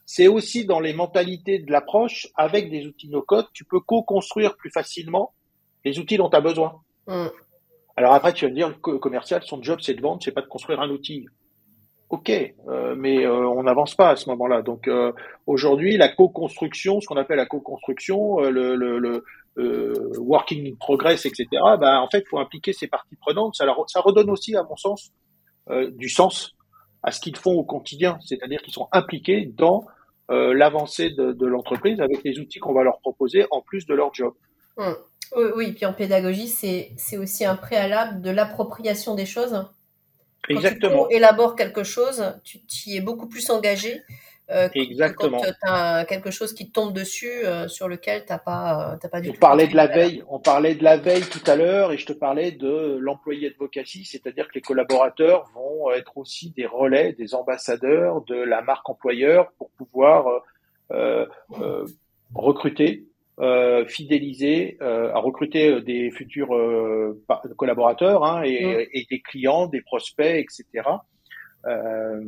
c'est 0.07 0.29
aussi 0.29 0.65
dans 0.65 0.81
les 0.81 0.93
mentalités 0.93 1.59
de 1.59 1.71
l'approche, 1.71 2.29
avec 2.37 2.71
des 2.71 2.87
outils 2.87 3.09
no-code, 3.09 3.47
tu 3.53 3.65
peux 3.65 3.81
co-construire 3.81 4.57
plus 4.57 4.71
facilement 4.71 5.33
les 5.85 5.99
outils 5.99 6.17
dont 6.17 6.29
tu 6.29 6.37
as 6.37 6.41
besoin. 6.41 6.81
Mm. 7.07 7.29
Alors 7.97 8.15
après, 8.15 8.33
tu 8.33 8.45
vas 8.45 8.51
me 8.51 8.55
dire, 8.55 8.69
le 8.69 8.99
commercial, 8.99 9.43
son 9.43 9.63
job, 9.63 9.79
c'est 9.83 9.95
de 9.95 10.01
vendre, 10.01 10.23
c'est 10.23 10.33
pas 10.33 10.43
de 10.43 10.47
construire 10.47 10.81
un 10.81 10.91
outil. 10.91 11.27
Ok, 12.13 12.29
euh, 12.29 12.95
mais 12.95 13.25
euh, 13.25 13.49
on 13.49 13.63
n'avance 13.63 13.95
pas 13.95 14.11
à 14.11 14.17
ce 14.17 14.29
moment-là. 14.29 14.61
Donc 14.61 14.87
euh, 14.87 15.13
aujourd'hui, 15.47 15.97
la 15.97 16.11
co-construction, 16.11 17.01
ce 17.01 17.07
qu'on 17.07 17.17
appelle 17.17 17.39
la 17.39 17.47
co-construction, 17.47 18.39
le, 18.41 19.25
working 20.19 20.71
in 20.71 20.75
progress, 20.79 21.25
etc. 21.25 21.47
Bah, 21.53 22.03
en 22.03 22.09
fait, 22.11 22.19
il 22.19 22.29
faut 22.29 22.39
impliquer 22.39 22.75
ces 22.75 22.87
parties 22.87 23.17
prenantes. 23.17 23.55
Ça, 23.55 23.65
redonne 24.03 24.29
aussi, 24.29 24.55
à 24.55 24.63
mon 24.63 24.77
sens, 24.77 25.11
du 25.93 26.11
sens 26.11 26.53
à 27.03 27.13
ce 27.13 27.21
qu'ils 27.21 27.37
font 27.37 27.53
au 27.53 27.65
quotidien, 27.65 28.19
c'est-à-dire 28.21 28.61
qu'ils 28.61 28.75
sont 28.75 28.89
impliqués 28.93 29.47
dans 29.47 29.87
l'avancée 30.29 31.11
de, 31.11 31.33
de 31.33 31.47
l'entreprise 31.47 31.99
avec 32.01 32.23
les 32.25 32.39
outils 32.39 32.59
qu'on 32.59 32.75
va 32.75 32.83
leur 32.83 33.01
proposer 33.01 33.47
en 33.51 33.63
plus 33.63 33.87
de 33.87 33.95
leur 33.95 34.13
job. 34.13 34.35
Hum. 34.77 34.95
Oui, 35.35 35.45
oui, 35.57 35.73
puis 35.73 35.87
en 35.87 35.95
pédagogie, 35.95 36.49
c'est 36.49 37.17
aussi 37.17 37.47
un 37.47 37.57
préalable 37.57 38.21
de 38.21 38.31
l'appropriation 38.31 39.15
des 39.15 39.25
choses. 39.25 39.65
Quand 40.47 40.55
Exactement. 40.55 41.07
tu 41.09 41.16
élabores 41.16 41.57
quelque 41.57 41.84
chose, 41.84 42.34
tu, 42.45 42.59
y 42.86 42.97
es 42.97 43.01
beaucoup 43.01 43.28
plus 43.28 43.49
engagé 43.51 44.03
euh, 44.51 44.68
Exactement. 44.74 45.40
quand 45.40 45.45
tu 45.45 45.57
as 45.62 46.05
quelque 46.05 46.30
chose 46.30 46.53
qui 46.53 46.70
tombe 46.70 46.93
dessus 46.93 47.30
euh, 47.30 47.68
sur 47.68 47.88
lequel 47.88 48.24
tu 48.26 48.32
n'as 48.32 48.38
pas, 48.38 48.99
pas 49.11 49.20
du 49.20 49.30
on 49.30 49.34
Parlait 49.34 49.68
de 49.68 49.76
la 49.76 49.86
veille, 49.86 50.22
on 50.28 50.40
parlait 50.40 50.74
de 50.74 50.82
la 50.82 50.97
veille 50.97 51.22
tout 51.22 51.43
à 51.47 51.55
l'heure 51.55 51.93
et 51.93 51.97
je 51.97 52.07
te 52.07 52.12
parlais 52.12 52.51
de 52.51 52.99
l'employé 53.01 53.49
advocacy, 53.49 54.05
c'est-à-dire 54.05 54.49
que 54.49 54.55
les 54.55 54.61
collaborateurs 54.61 55.49
vont 55.55 55.90
être 55.93 56.18
aussi 56.18 56.51
des 56.51 56.66
relais, 56.66 57.12
des 57.12 57.34
ambassadeurs 57.34 58.22
de 58.22 58.34
la 58.34 58.62
marque 58.62 58.88
employeur 58.90 59.53
pour 59.59 59.70
pouvoir 59.70 60.43
euh, 60.90 61.24
recruter, 62.34 63.07
fidéliser, 63.89 64.76
à 64.80 65.18
recruter 65.18 65.80
des 65.83 66.11
futurs 66.11 66.55
collaborateurs 67.57 68.24
hein, 68.24 68.43
et, 68.45 68.89
et, 68.93 69.07
des 69.11 69.20
clients, 69.20 69.66
des 69.66 69.80
prospects, 69.80 70.37
etc. 70.37 70.89
Euh, 71.66 72.20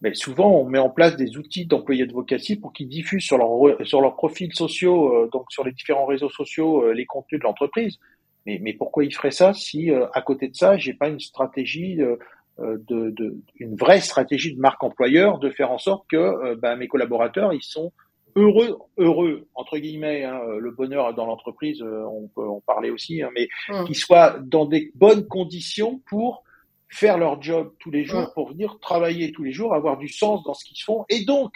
mais 0.00 0.14
souvent 0.14 0.50
on 0.60 0.64
met 0.68 0.78
en 0.78 0.90
place 0.90 1.16
des 1.16 1.38
outils 1.38 1.66
d'employés 1.66 2.02
advocacy 2.02 2.56
pour 2.56 2.72
qu'ils 2.72 2.88
diffusent 2.88 3.24
sur 3.24 3.38
leur 3.38 3.48
sur 3.86 4.00
leurs 4.00 4.16
profils 4.16 4.54
sociaux, 4.54 5.14
euh, 5.14 5.30
donc 5.32 5.46
sur 5.50 5.64
les 5.64 5.72
différents 5.72 6.06
réseaux 6.06 6.28
sociaux, 6.28 6.84
euh, 6.84 6.92
les 6.92 7.06
contenus 7.06 7.40
de 7.40 7.44
l'entreprise. 7.44 7.98
Mais, 8.44 8.58
mais 8.60 8.74
pourquoi 8.74 9.04
ils 9.04 9.14
feraient 9.14 9.30
ça 9.30 9.54
si 9.54 9.90
euh, 9.90 10.06
à 10.12 10.20
côté 10.20 10.48
de 10.48 10.54
ça, 10.54 10.76
j'ai 10.76 10.92
pas 10.92 11.08
une 11.08 11.20
stratégie 11.20 11.96
de, 11.96 12.18
de, 12.58 13.36
une 13.58 13.76
vraie 13.76 14.00
stratégie 14.00 14.54
de 14.54 14.60
marque 14.60 14.84
employeur 14.84 15.38
de 15.38 15.48
faire 15.48 15.70
en 15.70 15.78
sorte 15.78 16.04
que 16.08 16.54
bah, 16.54 16.76
mes 16.76 16.86
collaborateurs 16.86 17.52
ils 17.52 17.62
sont 17.62 17.90
heureux, 18.36 18.78
heureux 18.98 19.46
entre 19.54 19.78
guillemets, 19.78 20.24
hein, 20.24 20.40
le 20.58 20.70
bonheur 20.70 21.14
dans 21.14 21.26
l'entreprise, 21.26 21.82
on 21.82 22.28
peut 22.34 22.46
en 22.46 22.60
parler 22.60 22.90
aussi, 22.90 23.22
hein, 23.22 23.30
mais 23.34 23.48
mmh. 23.68 23.84
qu'ils 23.84 23.96
soient 23.96 24.38
dans 24.40 24.66
des 24.66 24.90
bonnes 24.94 25.26
conditions 25.26 26.00
pour 26.08 26.44
faire 26.88 27.18
leur 27.18 27.42
job 27.42 27.72
tous 27.80 27.90
les 27.90 28.04
jours, 28.04 28.32
pour 28.34 28.50
venir 28.50 28.78
travailler 28.80 29.32
tous 29.32 29.42
les 29.42 29.52
jours, 29.52 29.74
avoir 29.74 29.96
du 29.96 30.08
sens 30.08 30.44
dans 30.44 30.54
ce 30.54 30.64
qu'ils 30.64 30.82
font 30.82 31.04
et 31.08 31.24
donc 31.24 31.52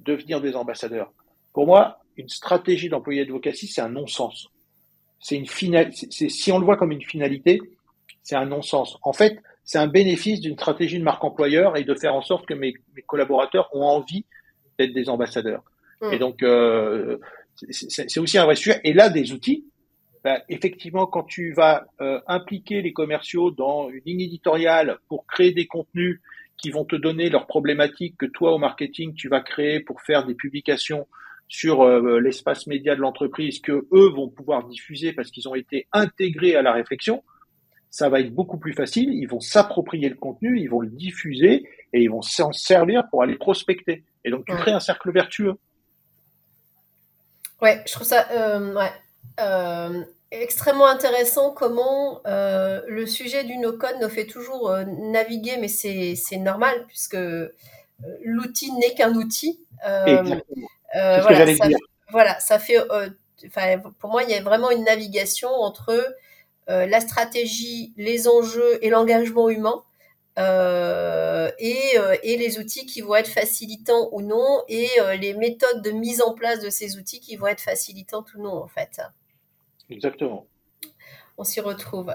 devenir 0.00 0.40
des 0.40 0.56
ambassadeurs. 0.56 1.12
Pour 1.52 1.66
moi, 1.66 2.00
une 2.16 2.28
stratégie 2.28 2.88
d'employé 2.88 3.22
advocacy, 3.22 3.68
c'est 3.68 3.80
un 3.80 3.88
non-sens. 3.88 4.48
C'est 5.20 5.36
une 5.36 5.46
finale, 5.46 5.92
si 5.94 6.52
on 6.52 6.58
le 6.58 6.64
voit 6.64 6.76
comme 6.76 6.92
une 6.92 7.02
finalité, 7.02 7.60
c'est 8.22 8.36
un 8.36 8.46
non-sens. 8.46 8.98
En 9.02 9.12
fait, 9.12 9.38
c'est 9.64 9.78
un 9.78 9.86
bénéfice 9.86 10.40
d'une 10.40 10.54
stratégie 10.54 10.98
de 10.98 11.04
marque 11.04 11.24
employeur 11.24 11.76
et 11.76 11.84
de 11.84 11.94
faire 11.94 12.14
en 12.14 12.22
sorte 12.22 12.46
que 12.46 12.54
mes, 12.54 12.74
collaborateurs 13.06 13.70
ont 13.72 13.84
envie 13.84 14.24
d'être 14.78 14.92
des 14.92 15.08
ambassadeurs. 15.08 15.62
Et 16.12 16.18
donc, 16.18 16.42
euh, 16.42 17.18
c'est 17.70 18.18
aussi 18.18 18.38
un 18.38 18.44
vrai 18.44 18.56
sujet. 18.56 18.80
Et 18.84 18.92
là, 18.92 19.08
des 19.08 19.32
outils, 19.32 19.64
bah, 20.24 20.42
effectivement, 20.48 21.06
quand 21.06 21.24
tu 21.24 21.52
vas 21.52 21.86
euh, 22.00 22.20
impliquer 22.26 22.82
les 22.82 22.92
commerciaux 22.92 23.50
dans 23.50 23.90
une 23.90 24.02
ligne 24.06 24.22
éditoriale 24.22 24.98
pour 25.08 25.26
créer 25.26 25.52
des 25.52 25.66
contenus 25.66 26.20
qui 26.56 26.70
vont 26.70 26.84
te 26.84 26.96
donner 26.96 27.28
leurs 27.28 27.46
problématiques 27.46 28.16
que 28.16 28.26
toi 28.26 28.54
au 28.54 28.58
marketing 28.58 29.14
tu 29.14 29.28
vas 29.28 29.40
créer 29.40 29.80
pour 29.80 30.00
faire 30.02 30.24
des 30.24 30.34
publications 30.34 31.06
sur 31.46 31.82
euh, 31.82 32.20
l'espace 32.20 32.66
média 32.66 32.96
de 32.96 33.00
l'entreprise 33.00 33.60
que 33.60 33.86
eux 33.92 34.08
vont 34.14 34.28
pouvoir 34.28 34.66
diffuser 34.66 35.12
parce 35.12 35.30
qu'ils 35.30 35.48
ont 35.48 35.54
été 35.54 35.86
intégrés 35.92 36.56
à 36.56 36.62
la 36.62 36.72
réflexion, 36.72 37.22
ça 37.90 38.08
va 38.08 38.20
être 38.20 38.32
beaucoup 38.32 38.58
plus 38.58 38.72
facile. 38.72 39.12
Ils 39.12 39.28
vont 39.28 39.40
s'approprier 39.40 40.08
le 40.08 40.16
contenu, 40.16 40.58
ils 40.58 40.68
vont 40.68 40.80
le 40.80 40.88
diffuser 40.88 41.68
et 41.92 42.02
ils 42.02 42.10
vont 42.10 42.22
s'en 42.22 42.50
servir 42.52 43.04
pour 43.10 43.22
aller 43.22 43.36
prospecter. 43.36 44.04
Et 44.24 44.30
donc 44.30 44.46
tu 44.46 44.54
crées 44.54 44.72
un 44.72 44.80
cercle 44.80 45.12
vertueux. 45.12 45.54
Ouais, 47.62 47.82
je 47.86 47.92
trouve 47.92 48.06
ça. 48.06 48.26
Euh, 48.32 48.74
ouais. 48.74 48.92
Euh, 49.40 50.04
extrêmement 50.30 50.86
intéressant 50.86 51.52
comment 51.52 52.20
euh, 52.26 52.82
le 52.88 53.06
sujet 53.06 53.44
du 53.44 53.56
no-code 53.56 53.96
nous 54.00 54.08
fait 54.08 54.26
toujours 54.26 54.72
naviguer, 54.86 55.56
mais 55.58 55.68
c'est 55.68 56.36
normal 56.36 56.84
puisque 56.88 57.16
l'outil 58.22 58.72
n'est 58.72 58.94
qu'un 58.94 59.14
outil. 59.14 59.60
voilà, 60.92 61.56
ça, 61.56 61.68
voilà, 62.10 62.40
ça 62.40 62.58
fait. 62.58 62.78
pour 63.98 64.10
moi, 64.10 64.22
il 64.24 64.30
y 64.30 64.34
a 64.34 64.42
vraiment 64.42 64.70
une 64.70 64.84
navigation 64.84 65.50
entre 65.50 66.16
la 66.68 67.00
stratégie, 67.00 67.92
les 67.96 68.28
enjeux 68.28 68.78
et 68.82 68.90
l'engagement 68.90 69.48
humain. 69.48 69.82
Et, 70.36 71.96
et, 72.22 72.36
les 72.36 72.58
outils 72.58 72.86
qui 72.86 73.00
vont 73.00 73.14
être 73.14 73.28
facilitants 73.28 74.08
ou 74.12 74.20
non, 74.20 74.64
et 74.68 74.88
les 75.20 75.34
méthodes 75.34 75.82
de 75.82 75.90
mise 75.90 76.22
en 76.22 76.34
place 76.34 76.60
de 76.60 76.70
ces 76.70 76.96
outils 76.96 77.20
qui 77.20 77.36
vont 77.36 77.46
être 77.46 77.60
facilitantes 77.60 78.34
ou 78.34 78.42
non, 78.42 78.54
en 78.54 78.68
fait. 78.68 79.00
Exactement. 79.90 80.46
On 81.36 81.42
s'y 81.42 81.60
retrouve. 81.60 82.14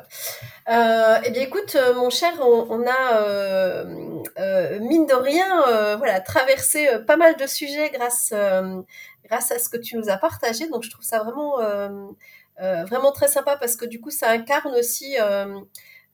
Euh, 0.70 1.18
eh 1.26 1.32
bien, 1.32 1.42
écoute, 1.42 1.76
euh, 1.76 1.94
mon 1.94 2.10
cher, 2.10 2.32
on, 2.40 2.86
a 2.88 3.18
euh, 3.18 4.80
mine 4.80 5.06
de 5.06 5.14
rien, 5.14 5.98
voilà, 5.98 6.22
traversé 6.22 6.88
pas 7.06 7.18
mal 7.18 7.36
de 7.36 7.46
sujets 7.46 7.90
grâce 7.90 8.34
grâce 9.26 9.52
à 9.52 9.60
ce 9.60 9.70
que 9.70 9.78
tu 9.78 9.98
nous 9.98 10.10
as 10.10 10.18
partagé. 10.18 10.70
Donc, 10.70 10.84
je 10.84 10.90
trouve 10.90 11.04
ça 11.04 11.20
vraiment 11.24 11.58
vraiment 12.58 13.12
très 13.12 13.28
sympa 13.28 13.58
parce 13.58 13.76
que 13.76 13.86
du 13.86 14.00
coup, 14.00 14.12
ça 14.12 14.30
incarne 14.30 14.74
aussi. 14.76 15.18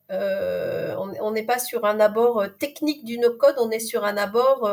On 0.10 1.32
n'est 1.32 1.45
pas 1.45 1.60
sur 1.60 1.86
un 1.86 1.99
abord 1.99 2.43
technique 2.60 3.03
du 3.06 3.18
no-code, 3.18 3.56
on 3.60 3.72
est 3.72 3.80
sur 3.80 4.06
un 4.06 4.18
abord 4.18 4.70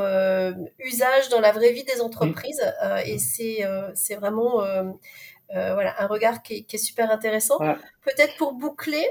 usage 0.78 1.28
dans 1.30 1.41
la 1.41 1.53
vraie 1.53 1.72
vie 1.72 1.85
des 1.85 2.01
entreprises. 2.01 2.62
et 3.07 3.18
c'est 3.18 4.14
vraiment 4.16 4.62
euh, 5.55 5.74
voilà, 5.74 5.95
un 6.03 6.07
regard 6.07 6.43
qui 6.43 6.66
est, 6.70 6.78
super 6.78 7.11
intéressant. 7.11 7.59
Peut-être 7.59 8.37
pour 8.39 8.55
boucler, 8.55 9.07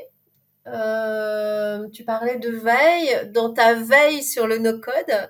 euh, 0.68 1.88
tu 1.90 2.04
parlais 2.04 2.38
de 2.38 2.50
veille. 2.50 3.30
Dans 3.32 3.54
ta 3.54 3.76
veille 3.76 4.24
sur 4.24 4.48
le 4.48 4.58
no-code, 4.58 5.30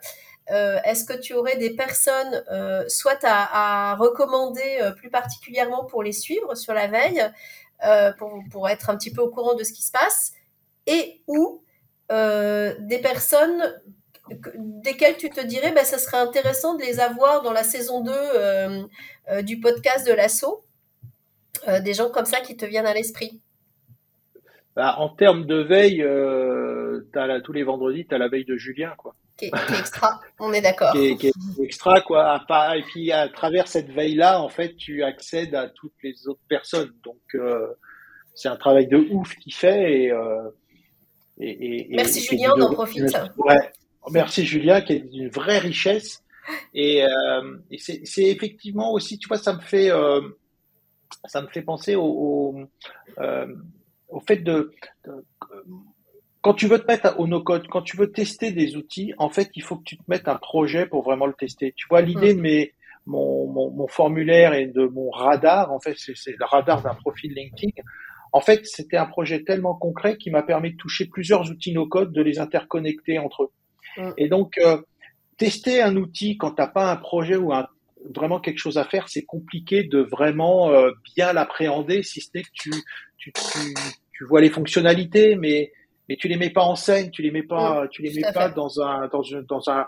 euh, 0.52 0.80
est-ce 0.86 1.04
que 1.04 1.14
tu 1.14 1.34
aurais 1.34 1.58
des 1.58 1.72
personnes, 1.72 2.44
soit 2.88 3.20
à, 3.24 3.96
recommander 3.96 4.92
plus 4.98 5.10
particulièrement 5.10 5.86
pour 5.86 6.02
les 6.02 6.14
suivre 6.14 6.56
sur 6.56 6.74
la 6.74 6.88
veille, 6.88 7.22
pour, 8.52 8.70
être 8.70 8.90
un 8.90 8.98
petit 8.98 9.12
peu 9.12 9.22
au 9.22 9.30
courant 9.30 9.56
de 9.56 9.64
ce 9.64 9.74
qui 9.74 9.84
se 9.84 9.92
passe, 9.92 10.34
et 10.88 11.22
ou 11.28 11.64
des 12.10 13.00
personnes 13.02 13.74
desquelles 14.56 15.18
tu 15.18 15.30
te 15.30 15.42
dirais, 15.46 15.72
ben, 15.72 15.84
ça 15.84 15.98
serait 15.98 16.18
intéressant 16.18 16.76
de 16.76 16.84
les 16.84 17.00
avoir 17.00 17.42
dans 17.42 17.52
la 17.52 17.64
saison 17.64 18.02
2 18.02 19.42
du 19.44 19.60
podcast 19.60 20.08
de 20.08 20.14
l'assaut 20.14 20.66
euh, 21.68 21.80
des 21.80 21.94
gens 21.94 22.10
comme 22.10 22.26
ça 22.26 22.42
qui 22.42 22.58
te 22.58 22.66
viennent 22.66 22.88
à 22.88 22.94
l'esprit 22.94 23.40
bah, 24.76 24.96
En 24.98 25.10
termes 25.10 25.46
de 25.46 25.58
veille, 25.58 26.02
euh, 26.02 27.06
as 27.16 27.42
tous 27.42 27.54
les 27.54 27.64
vendredis, 27.64 28.08
tu 28.08 28.16
as 28.16 28.18
la 28.18 28.30
veille 28.30 28.46
de 28.46 28.58
Julien. 28.58 28.94
Quoi. 28.98 29.16
Qui, 29.38 29.46
est, 29.46 29.80
extra, 29.80 30.20
on 30.40 30.54
est 30.54 30.62
d'accord. 30.62 30.94
qui, 30.94 31.28
est, 31.28 31.34
extra, 31.64 32.02
quoi. 32.02 32.44
Et 32.76 32.82
puis 32.84 33.12
à 33.12 33.28
travers 33.30 33.68
cette 33.68 33.90
veille-là, 33.90 34.42
en 34.42 34.50
fait, 34.50 34.76
tu 34.76 35.04
accèdes 35.04 35.56
à 35.56 35.70
toutes 35.70 35.94
les 36.04 36.28
autres 36.28 36.42
personnes. 36.48 36.94
Donc, 37.04 37.22
euh, 37.36 37.68
c'est 38.34 38.50
un 38.50 38.56
travail 38.56 38.88
de 38.88 38.98
ouf 39.12 39.36
qu'il 39.36 39.54
fait. 39.54 40.04
Et, 40.04 40.12
euh, 40.12 40.50
et, 41.42 41.88
Merci 41.90 42.22
Julien, 42.22 42.54
on 42.58 42.62
en 42.62 42.74
profite. 42.74 43.04
Ouais. 43.38 43.72
Merci 44.12 44.46
Julien, 44.46 44.82
qui 44.82 44.94
est 44.94 45.00
d'une 45.00 45.30
vraie 45.30 45.60
richesse. 45.60 46.24
Et, 46.74 47.04
euh, 47.04 47.58
et 47.70 47.78
c'est 47.78 48.24
effectivement 48.24 48.94
aussi, 48.94 49.18
tu 49.20 49.28
vois, 49.28 49.38
ça 49.38 49.54
me 49.54 49.62
fait 49.62 49.92
ça 51.26 51.42
me 51.42 51.48
fait 51.48 51.62
penser 51.62 51.96
au, 51.96 52.56
euh, 53.20 53.48
au, 54.10 54.20
fait 54.20 54.38
de, 54.38 54.72
quand 56.42 56.54
tu 56.54 56.68
veux 56.68 56.80
te 56.80 56.88
mettre 56.88 57.20
au 57.20 57.28
no-code, 57.28 57.68
quand 57.68 57.82
tu 57.82 57.98
veux 57.98 58.12
tester 58.12 58.52
des 58.52 58.76
outils, 58.76 59.14
en 59.18 59.30
fait, 59.30 59.50
il 59.56 59.64
faut 59.64 59.78
que 59.78 59.84
tu 59.84 59.98
te 59.98 60.04
mettes 60.08 60.28
un 60.28 60.36
projet 60.36 60.86
pour 60.86 61.04
vraiment 61.04 61.28
le 61.28 61.34
tester. 61.34 61.74
Tu 61.76 61.88
vois, 61.90 62.02
l'idée 62.02 62.34
mm. 62.34 62.38
de 62.38 62.42
mes, 62.42 62.74
mon, 63.06 63.48
mon, 63.48 63.72
mon, 63.72 63.88
formulaire 63.88 64.54
et 64.54 64.68
de 64.68 64.86
mon 64.86 65.10
radar, 65.10 65.72
en 65.72 65.80
fait, 65.80 65.96
c'est 65.98 66.36
le 66.38 66.46
radar 66.46 66.82
d'un 66.82 66.96
profil 66.96 67.34
LinkedIn. 67.34 67.72
En 68.32 68.42
fait, 68.42 68.66
c'était 68.66 68.98
un 68.98 69.06
projet 69.06 69.44
tellement 69.44 69.76
concret 69.76 70.18
qui 70.18 70.32
m'a 70.32 70.44
permis 70.44 70.72
de 70.72 70.78
toucher 70.78 71.06
plusieurs 71.06 71.50
outils 71.50 71.74
no-code, 71.74 72.14
de 72.14 72.22
les 72.22 72.40
interconnecter 72.40 73.20
entre 73.20 73.44
eux. 73.44 73.52
Mm. 73.98 74.12
Et 74.18 74.30
donc, 74.30 74.58
euh, 74.58 74.82
tester 75.38 75.82
un 75.82 75.96
outil 75.96 76.38
quand 76.38 76.52
t'as 76.52 76.68
pas 76.68 76.92
un 76.92 76.96
projet 76.96 77.36
ou 77.36 77.54
un 77.54 77.68
vraiment 78.16 78.40
quelque 78.40 78.58
chose 78.58 78.78
à 78.78 78.84
faire, 78.84 79.10
c'est 79.10 79.24
compliqué 79.24 79.84
de 79.84 80.00
vraiment 80.00 80.72
euh, 80.72 80.92
bien 81.16 81.34
l'appréhender, 81.34 82.04
si 82.04 82.22
ce 82.22 82.30
n'est 82.34 82.44
que 82.44 82.50
tu, 82.54 82.72
tu, 83.18 83.32
tu, 83.32 83.74
tu, 84.14 84.26
vois 84.26 84.42
les 84.42 84.50
fonctionnalités, 84.50 85.36
mais 85.36 85.72
mais 86.10 86.16
tu 86.16 86.28
les 86.28 86.36
mets 86.36 86.50
pas 86.50 86.64
en 86.64 86.76
scène, 86.76 87.12
tu 87.12 87.22
les 87.22 87.32
mets 87.32 87.44
pas, 87.44 87.88
tu 87.90 88.02
les 88.02 88.14
mets 88.14 88.32
pas 88.34 88.50
dans 88.50 88.82
un 88.82 89.08
dans 89.08 89.24
un 89.36 89.42
dans 89.44 89.70
un, 89.70 89.86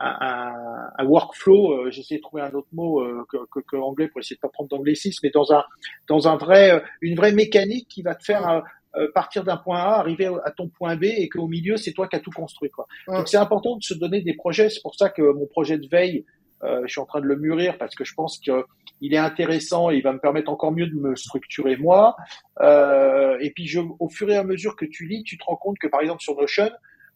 un, 0.00 0.90
un 0.96 1.04
workflow. 1.04 1.72
Euh, 1.72 1.90
J'essaie 1.90 2.16
de 2.16 2.22
trouver 2.22 2.42
un 2.42 2.52
autre 2.52 2.68
mot 2.72 3.00
euh, 3.00 3.24
que, 3.28 3.38
que, 3.50 3.60
que, 3.60 3.76
anglais 3.76 4.08
pour 4.08 4.20
essayer 4.20 4.36
de 4.36 4.40
pas 4.40 4.48
prendre 4.48 4.70
d'anglicisme, 4.70 5.20
mais 5.22 5.30
dans 5.30 5.52
un 5.52 5.64
dans 6.08 6.28
un 6.28 6.36
vrai 6.36 6.82
une 7.00 7.16
vraie 7.16 7.32
mécanique 7.32 7.88
qui 7.88 8.02
va 8.02 8.14
te 8.14 8.24
faire 8.24 8.62
partir 9.14 9.44
d'un 9.44 9.58
point 9.58 9.78
A, 9.78 9.98
arriver 10.00 10.28
à 10.44 10.50
ton 10.50 10.68
point 10.68 10.96
B, 10.96 11.04
et 11.04 11.28
qu'au 11.28 11.46
milieu 11.46 11.76
c'est 11.76 11.92
toi 11.92 12.08
qui 12.08 12.16
as 12.16 12.20
tout 12.20 12.32
construit. 12.32 12.70
Quoi. 12.70 12.86
Donc 13.06 13.28
c'est 13.28 13.36
important 13.36 13.76
de 13.76 13.82
se 13.82 13.94
donner 13.94 14.22
des 14.22 14.34
projets. 14.34 14.70
C'est 14.70 14.82
pour 14.82 14.94
ça 14.94 15.08
que 15.08 15.22
mon 15.22 15.46
projet 15.46 15.78
de 15.78 15.86
veille 15.86 16.24
euh, 16.64 16.82
je 16.86 16.92
suis 16.92 17.00
en 17.00 17.06
train 17.06 17.20
de 17.20 17.26
le 17.26 17.36
mûrir 17.36 17.78
parce 17.78 17.94
que 17.94 18.04
je 18.04 18.14
pense 18.14 18.38
qu'il 18.38 19.14
est 19.14 19.18
intéressant 19.18 19.90
et 19.90 19.96
il 19.96 20.02
va 20.02 20.12
me 20.12 20.18
permettre 20.18 20.50
encore 20.50 20.72
mieux 20.72 20.86
de 20.86 20.94
me 20.94 21.14
structurer 21.14 21.76
moi. 21.76 22.16
Euh, 22.60 23.38
et 23.40 23.50
puis, 23.50 23.66
je, 23.66 23.80
au 23.98 24.08
fur 24.08 24.28
et 24.30 24.36
à 24.36 24.44
mesure 24.44 24.76
que 24.76 24.84
tu 24.84 25.06
lis, 25.06 25.22
tu 25.22 25.38
te 25.38 25.44
rends 25.44 25.56
compte 25.56 25.78
que 25.78 25.86
par 25.86 26.00
exemple 26.00 26.22
sur 26.22 26.36
Notion, 26.36 26.70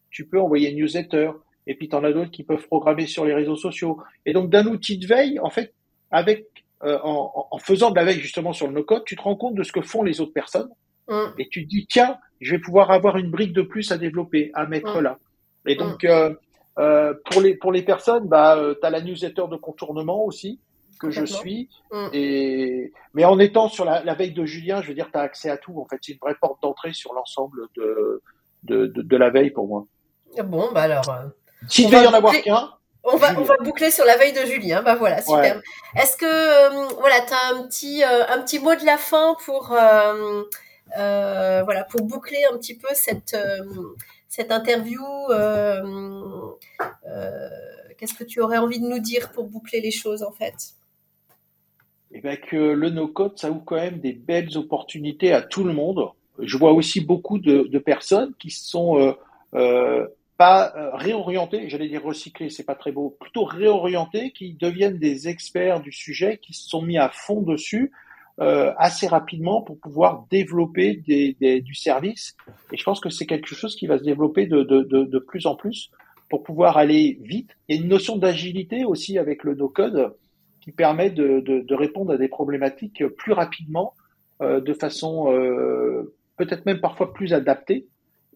tu 0.09 0.27
peux 0.27 0.39
envoyer 0.39 0.69
une 0.69 0.77
newsletter, 0.77 1.31
et 1.67 1.75
puis 1.75 1.89
tu 1.89 1.95
en 1.95 2.03
as 2.03 2.11
d'autres 2.11 2.31
qui 2.31 2.43
peuvent 2.43 2.67
programmer 2.67 3.07
sur 3.07 3.25
les 3.25 3.33
réseaux 3.33 3.55
sociaux. 3.55 4.01
Et 4.25 4.33
donc 4.33 4.49
d'un 4.49 4.65
outil 4.67 4.97
de 4.97 5.07
veille, 5.07 5.39
en 5.39 5.49
fait, 5.49 5.73
avec 6.11 6.47
euh, 6.83 6.99
en, 7.03 7.47
en, 7.49 7.57
faisant 7.59 7.91
de 7.91 7.95
la 7.95 8.03
veille 8.03 8.19
justement 8.19 8.51
sur 8.51 8.67
le 8.67 8.73
no-code, 8.73 9.05
tu 9.05 9.15
te 9.15 9.21
rends 9.21 9.37
compte 9.37 9.55
de 9.55 9.63
ce 9.63 9.71
que 9.71 9.81
font 9.81 10.03
les 10.03 10.19
autres 10.19 10.33
personnes 10.33 10.69
mm. 11.07 11.27
et 11.37 11.47
tu 11.47 11.63
te 11.63 11.69
dis 11.69 11.87
tiens, 11.87 12.17
je 12.41 12.51
vais 12.51 12.59
pouvoir 12.59 12.91
avoir 12.91 13.15
une 13.15 13.31
brique 13.31 13.53
de 13.53 13.61
plus 13.61 13.91
à 13.93 13.97
développer, 13.97 14.51
à 14.53 14.65
mettre 14.65 14.99
mm. 14.99 15.01
là. 15.01 15.17
Et 15.65 15.75
donc 15.75 16.03
mm. 16.03 16.07
euh, 16.07 16.33
euh, 16.79 17.13
pour 17.31 17.41
les 17.41 17.55
pour 17.55 17.71
les 17.71 17.83
personnes, 17.83 18.27
bah 18.27 18.59
tu 18.81 18.85
as 18.85 18.89
la 18.89 19.01
newsletter 19.01 19.43
de 19.49 19.55
contournement 19.55 20.25
aussi 20.25 20.59
que 20.99 21.09
je 21.09 21.23
suis 21.23 21.69
et 22.11 22.91
mais 23.13 23.23
en 23.23 23.39
étant 23.39 23.69
sur 23.69 23.85
la, 23.85 24.03
la, 24.03 24.13
veille 24.13 24.31
de 24.31 24.45
Julien, 24.45 24.81
je 24.81 24.89
veux 24.89 24.93
dire 24.93 25.09
tu 25.11 25.17
as 25.17 25.21
accès 25.21 25.49
à 25.49 25.57
tout 25.57 25.79
en 25.79 25.85
fait, 25.85 25.97
c'est 26.01 26.13
une 26.13 26.19
vraie 26.19 26.35
porte 26.35 26.61
d'entrée 26.61 26.93
sur 26.93 27.13
l'ensemble 27.13 27.67
de 27.77 28.21
de, 28.63 28.87
de 28.87 29.01
de, 29.01 29.17
la 29.17 29.29
veille 29.29 29.51
pour 29.51 29.67
moi. 29.67 29.85
Bon, 30.43 30.69
bah 30.73 30.81
alors 30.81 31.03
s'il 31.67 31.89
devait 31.89 32.03
y 32.03 32.07
en 32.07 32.13
avoir 32.13 32.33
qu'un, 32.41 32.69
on 33.03 33.17
va, 33.17 33.37
on 33.37 33.43
va 33.43 33.55
boucler 33.57 33.91
sur 33.91 34.05
la 34.05 34.15
veille 34.17 34.33
de 34.33 34.45
Julien. 34.45 34.81
Bah 34.81 34.95
voilà, 34.95 35.21
super. 35.21 35.61
Est-ce 35.95 36.15
que 36.15 36.25
euh, 36.25 36.87
voilà, 36.99 37.19
tu 37.21 37.33
as 37.33 37.55
un 37.55 37.67
petit, 37.67 38.03
euh, 38.03 38.25
un 38.29 38.41
petit 38.41 38.59
mot 38.59 38.75
de 38.75 38.85
la 38.85 38.97
fin 38.97 39.35
pour, 39.45 39.73
euh, 39.73 40.43
voilà, 41.63 41.83
pour 41.83 42.01
boucler 42.03 42.39
un 42.51 42.57
petit 42.57 42.77
peu 42.77 42.87
cette, 42.93 43.37
cette 44.29 44.51
interview 44.51 45.01
Qu'est-ce 47.97 48.15
que 48.15 48.23
tu 48.23 48.41
aurais 48.41 48.57
envie 48.57 48.79
de 48.79 48.87
nous 48.87 48.99
dire 48.99 49.31
pour 49.31 49.47
boucler 49.47 49.79
les 49.79 49.91
choses 49.91 50.23
en 50.23 50.31
fait? 50.31 50.73
Eh 52.11 52.21
bien 52.21 52.35
que 52.35 52.55
le 52.55 52.89
no-code, 52.89 53.37
ça 53.39 53.49
ouvre 53.49 53.63
quand 53.65 53.75
même 53.75 53.99
des 53.99 54.13
belles 54.13 54.57
opportunités 54.57 55.33
à 55.33 55.41
tout 55.41 55.63
le 55.63 55.73
monde. 55.73 56.09
Je 56.39 56.57
vois 56.57 56.73
aussi 56.73 57.01
beaucoup 57.01 57.37
de, 57.37 57.63
de 57.63 57.79
personnes 57.79 58.33
qui 58.39 58.49
sont 58.49 59.15
pas 60.37 60.73
euh, 60.75 60.95
réorientés, 60.95 61.69
j'allais 61.69 61.87
dire 61.87 62.03
recyclés, 62.03 62.49
c'est 62.49 62.65
pas 62.65 62.75
très 62.75 62.91
beau, 62.91 63.15
plutôt 63.19 63.45
réorientés, 63.45 64.31
qui 64.31 64.53
deviennent 64.53 64.97
des 64.97 65.27
experts 65.27 65.81
du 65.81 65.91
sujet, 65.91 66.39
qui 66.41 66.53
se 66.53 66.67
sont 66.67 66.81
mis 66.81 66.97
à 66.97 67.09
fond 67.09 67.41
dessus 67.41 67.91
euh, 68.39 68.73
assez 68.77 69.05
rapidement 69.07 69.61
pour 69.61 69.79
pouvoir 69.79 70.25
développer 70.31 70.95
des, 70.95 71.37
des, 71.39 71.61
du 71.61 71.75
service. 71.75 72.35
Et 72.71 72.77
je 72.77 72.83
pense 72.83 72.99
que 72.99 73.09
c'est 73.09 73.27
quelque 73.27 73.53
chose 73.53 73.75
qui 73.75 73.85
va 73.85 73.99
se 73.99 74.03
développer 74.03 74.47
de, 74.47 74.63
de, 74.63 74.81
de, 74.81 75.03
de, 75.03 75.19
plus 75.19 75.45
en 75.45 75.55
plus 75.55 75.91
pour 76.31 76.41
pouvoir 76.41 76.77
aller 76.77 77.19
vite. 77.21 77.51
A 77.69 77.75
une 77.75 77.87
notion 77.87 78.17
d'agilité 78.17 78.85
aussi 78.85 79.19
avec 79.19 79.43
le 79.43 79.53
no-code 79.53 80.15
qui 80.61 80.71
permet 80.71 81.11
de, 81.11 81.41
de, 81.41 81.75
répondre 81.75 82.11
à 82.11 82.17
des 82.17 82.27
problématiques 82.27 83.05
plus 83.17 83.33
rapidement, 83.33 83.93
euh, 84.41 84.61
de 84.61 84.73
façon 84.73 85.31
euh, 85.31 86.15
peut-être 86.37 86.65
même 86.65 86.79
parfois 86.79 87.13
plus 87.13 87.33
adaptée 87.33 87.85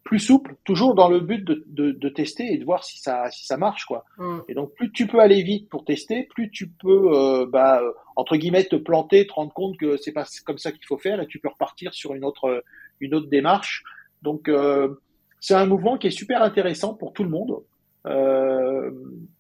plus 0.08 0.20
souple, 0.20 0.56
toujours 0.64 0.96
dans 0.96 1.10
le 1.10 1.20
but 1.20 1.44
de, 1.44 1.66
de, 1.68 1.92
de, 1.92 2.10
tester 2.10 2.46
et 2.54 2.58
de 2.58 2.64
voir 2.64 2.86
si 2.86 2.98
ça, 2.98 3.30
si 3.30 3.46
ça 3.46 3.58
marche. 3.58 3.84
quoi. 3.84 4.06
Mm. 4.18 4.38
Et 4.48 4.54
donc, 4.54 4.74
plus 4.74 4.90
tu 4.94 5.06
peux 5.06 5.20
aller 5.20 5.44
vite 5.44 5.68
pour 5.70 5.84
tester, 5.84 6.24
plus 6.34 6.50
tu 6.50 6.70
peux, 6.70 7.12
euh, 7.14 7.46
bah, 7.46 7.82
euh, 7.82 7.92
entre 8.16 8.38
guillemets, 8.38 8.64
te 8.64 8.78
planter, 8.78 9.28
te 9.28 9.34
rendre 9.34 9.52
compte 9.52 9.76
que 9.78 9.98
c'est 9.98 10.14
pas 10.14 10.24
comme 10.46 10.58
ça 10.58 10.72
qu'il 10.72 10.86
faut 10.86 10.98
faire 10.98 11.20
et 11.22 11.28
tu 11.28 11.40
peux 11.40 11.50
repartir 11.50 11.94
sur 11.94 12.14
une 12.16 12.24
autre, 12.24 12.64
une 13.02 13.16
autre 13.16 13.28
démarche. 13.28 13.84
Donc, 14.22 14.48
euh, 14.48 14.96
c'est 15.42 15.56
un 15.56 15.66
mouvement 15.66 15.98
qui 15.98 16.08
est 16.08 16.12
super 16.12 16.42
intéressant 16.42 16.94
pour 16.94 17.12
tout 17.12 17.26
le 17.26 17.30
monde 17.30 17.58
euh, 18.06 18.90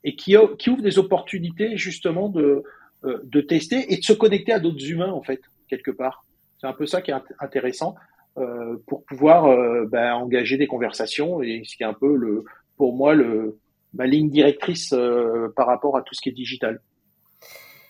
et 0.03 0.17
qui, 0.17 0.35
qui 0.59 0.69
ouvre 0.69 0.81
des 0.81 0.99
opportunités 0.99 1.77
justement 1.77 2.27
de, 2.27 2.63
euh, 3.05 3.21
de 3.23 3.39
tester 3.39 3.93
et 3.93 3.97
de 3.97 4.03
se 4.03 4.11
connecter 4.11 4.51
à 4.51 4.59
d'autres 4.59 4.85
humains, 4.85 5.13
en 5.13 5.23
fait, 5.23 5.39
quelque 5.69 5.91
part. 5.91 6.25
C'est 6.59 6.67
un 6.67 6.73
peu 6.73 6.85
ça 6.85 7.01
qui 7.01 7.11
est 7.11 7.15
intéressant. 7.39 7.95
Euh, 8.37 8.75
pour 8.85 9.03
pouvoir 9.05 9.47
euh, 9.47 9.87
ben, 9.87 10.13
engager 10.13 10.57
des 10.57 10.67
conversations 10.67 11.41
et 11.41 11.63
ce 11.65 11.75
qui 11.75 11.81
est 11.81 11.87
un 11.87 11.93
peu 11.93 12.15
le, 12.15 12.43
pour 12.75 12.95
moi 12.95 13.15
le, 13.15 13.57
ma 13.95 14.05
ligne 14.05 14.29
directrice 14.29 14.93
euh, 14.93 15.51
par 15.55 15.65
rapport 15.65 15.97
à 15.97 16.03
tout 16.03 16.13
ce 16.13 16.21
qui 16.21 16.29
est 16.29 16.33
digital. 16.33 16.79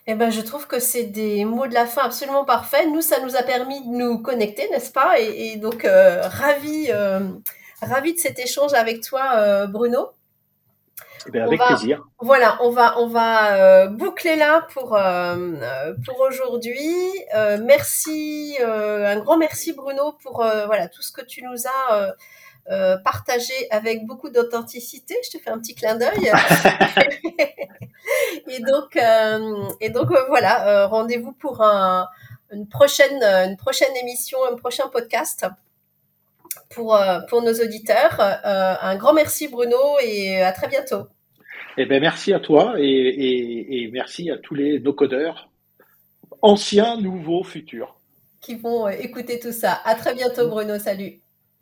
Eh 0.06 0.16
ben, 0.16 0.30
je 0.30 0.40
trouve 0.40 0.66
que 0.66 0.80
c'est 0.80 1.04
des 1.04 1.44
mots 1.44 1.68
de 1.68 1.74
la 1.74 1.86
fin 1.86 2.04
absolument 2.04 2.46
parfaits. 2.46 2.88
Nous, 2.88 3.02
ça 3.02 3.22
nous 3.22 3.36
a 3.36 3.44
permis 3.44 3.86
de 3.86 3.92
nous 3.92 4.20
connecter, 4.20 4.70
n'est-ce 4.70 4.94
pas? 4.94 5.20
Et, 5.20 5.52
et, 5.52 5.58
donc, 5.58 5.84
ravi, 5.84 6.90
ravi 7.82 8.14
de 8.14 8.18
cet 8.18 8.40
échange 8.40 8.74
avec 8.74 9.02
toi, 9.02 9.68
Bruno. 9.68 10.12
Eh 11.28 11.32
bien, 11.32 11.46
avec 11.46 11.60
plaisir. 11.60 12.04
Voilà, 12.20 12.58
on 12.62 12.70
va, 12.70 12.98
on 13.00 13.08
va 13.08 13.56
euh, 13.56 13.88
boucler 13.88 14.36
là 14.38 14.66
pour, 14.74 14.96
euh, 14.96 15.94
pour 16.06 16.20
aujourd'hui. 16.22 16.90
Euh, 17.36 17.58
merci, 17.62 18.58
un 18.62 19.20
grand 19.20 19.38
merci 19.38 19.74
Bruno 19.74 20.14
pour 20.24 20.38
voilà 20.38 20.88
tout 20.88 21.02
ce 21.02 21.12
que 21.12 21.22
tu 21.22 21.44
nous 21.44 21.68
as 21.68 22.98
partagé 23.04 23.54
avec 23.72 24.06
beaucoup 24.06 24.30
d'authenticité. 24.30 25.16
Je 25.26 25.38
te 25.38 25.44
fais 25.44 25.50
un 25.50 25.60
petit 25.60 25.76
clin 25.76 25.96
d'œil. 25.96 26.32
et 28.48 28.60
donc, 28.62 28.98
et 29.82 29.90
donc 29.90 30.10
voilà, 30.30 30.88
rendez-vous 30.88 31.34
pour 31.34 31.62
un, 31.62 32.08
une 32.52 32.68
prochaine, 32.70 33.22
une 33.22 33.58
prochaine 33.58 33.96
émission, 33.98 34.38
un 34.50 34.56
prochain 34.56 34.88
podcast 34.88 35.46
pour, 36.70 36.98
pour 37.30 37.42
nos 37.42 37.54
auditeurs. 37.54 38.20
un 38.20 38.96
grand 38.96 39.14
merci 39.14 39.50
Bruno 39.50 39.78
et 40.02 40.42
à 40.42 40.54
très 40.54 40.68
bientôt. 40.68 41.08
Eh 41.80 41.86
ben, 41.86 42.02
merci 42.02 42.34
à 42.34 42.40
toi 42.40 42.74
et, 42.80 43.90
merci 43.94 44.32
à 44.32 44.38
tous 44.38 44.56
les 44.56 44.80
no-codeurs, 44.80 45.50
anciens, 46.42 47.00
nouveaux, 47.00 47.44
futurs. 47.44 48.00
Qui 48.42 48.56
vont 48.56 48.88
euh, 48.88 48.92
écouter 48.92 49.40
tout 49.40 49.52
ça. 49.52 49.80
À 49.86 49.94
très 49.94 50.16
bientôt, 50.16 50.48
Bruno. 50.50 50.80
Salut. 50.80 51.20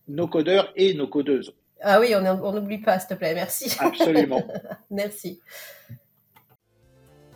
Nos 0.08 0.28
codeurs 0.28 0.72
et 0.78 0.94
nos 0.94 1.08
codeuses. 1.08 1.54
Ah 1.82 2.00
oui, 2.00 2.14
on 2.16 2.52
n'oublie 2.54 2.78
pas, 2.78 2.98
s'il 3.00 3.10
te 3.10 3.14
plaît. 3.16 3.34
Merci. 3.34 3.76
Absolument. 3.80 4.42
merci. 4.90 5.42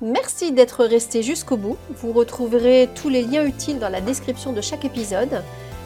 Merci 0.01 0.53
d'être 0.53 0.85
resté 0.85 1.21
jusqu'au 1.21 1.57
bout. 1.57 1.77
Vous 1.89 2.13
retrouverez 2.13 2.87
tous 2.95 3.09
les 3.09 3.23
liens 3.23 3.45
utiles 3.45 3.79
dans 3.79 3.89
la 3.89 3.99
description 3.99 4.53
de 4.53 4.61
chaque 4.61 4.85
épisode. 4.85 5.43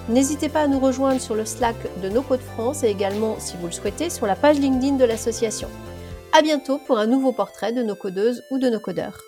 N'hésitez 0.10 0.50
pas 0.50 0.62
à 0.62 0.68
nous 0.68 0.80
rejoindre 0.80 1.20
sur 1.20 1.34
le 1.34 1.46
Slack 1.46 1.76
de 2.04 2.10
No 2.10 2.22
Code 2.22 2.42
France 2.42 2.84
et 2.84 2.90
également, 2.90 3.40
si 3.40 3.58
vous 3.58 3.66
le 3.66 3.72
souhaitez, 3.72 4.12
sur 4.12 4.28
la 4.28 4.36
page 4.36 4.60
LinkedIn 4.60 4.98
de 4.98 5.06
l'association. 5.06 5.70
À 6.36 6.42
bientôt 6.42 6.80
pour 6.80 6.98
un 6.98 7.06
nouveau 7.06 7.32
portrait 7.32 7.74
de 7.74 7.84
nos 7.84 7.96
codeuses 7.96 8.44
ou 8.50 8.58
de 8.58 8.68
nos 8.68 8.80
codeurs. 8.80 9.22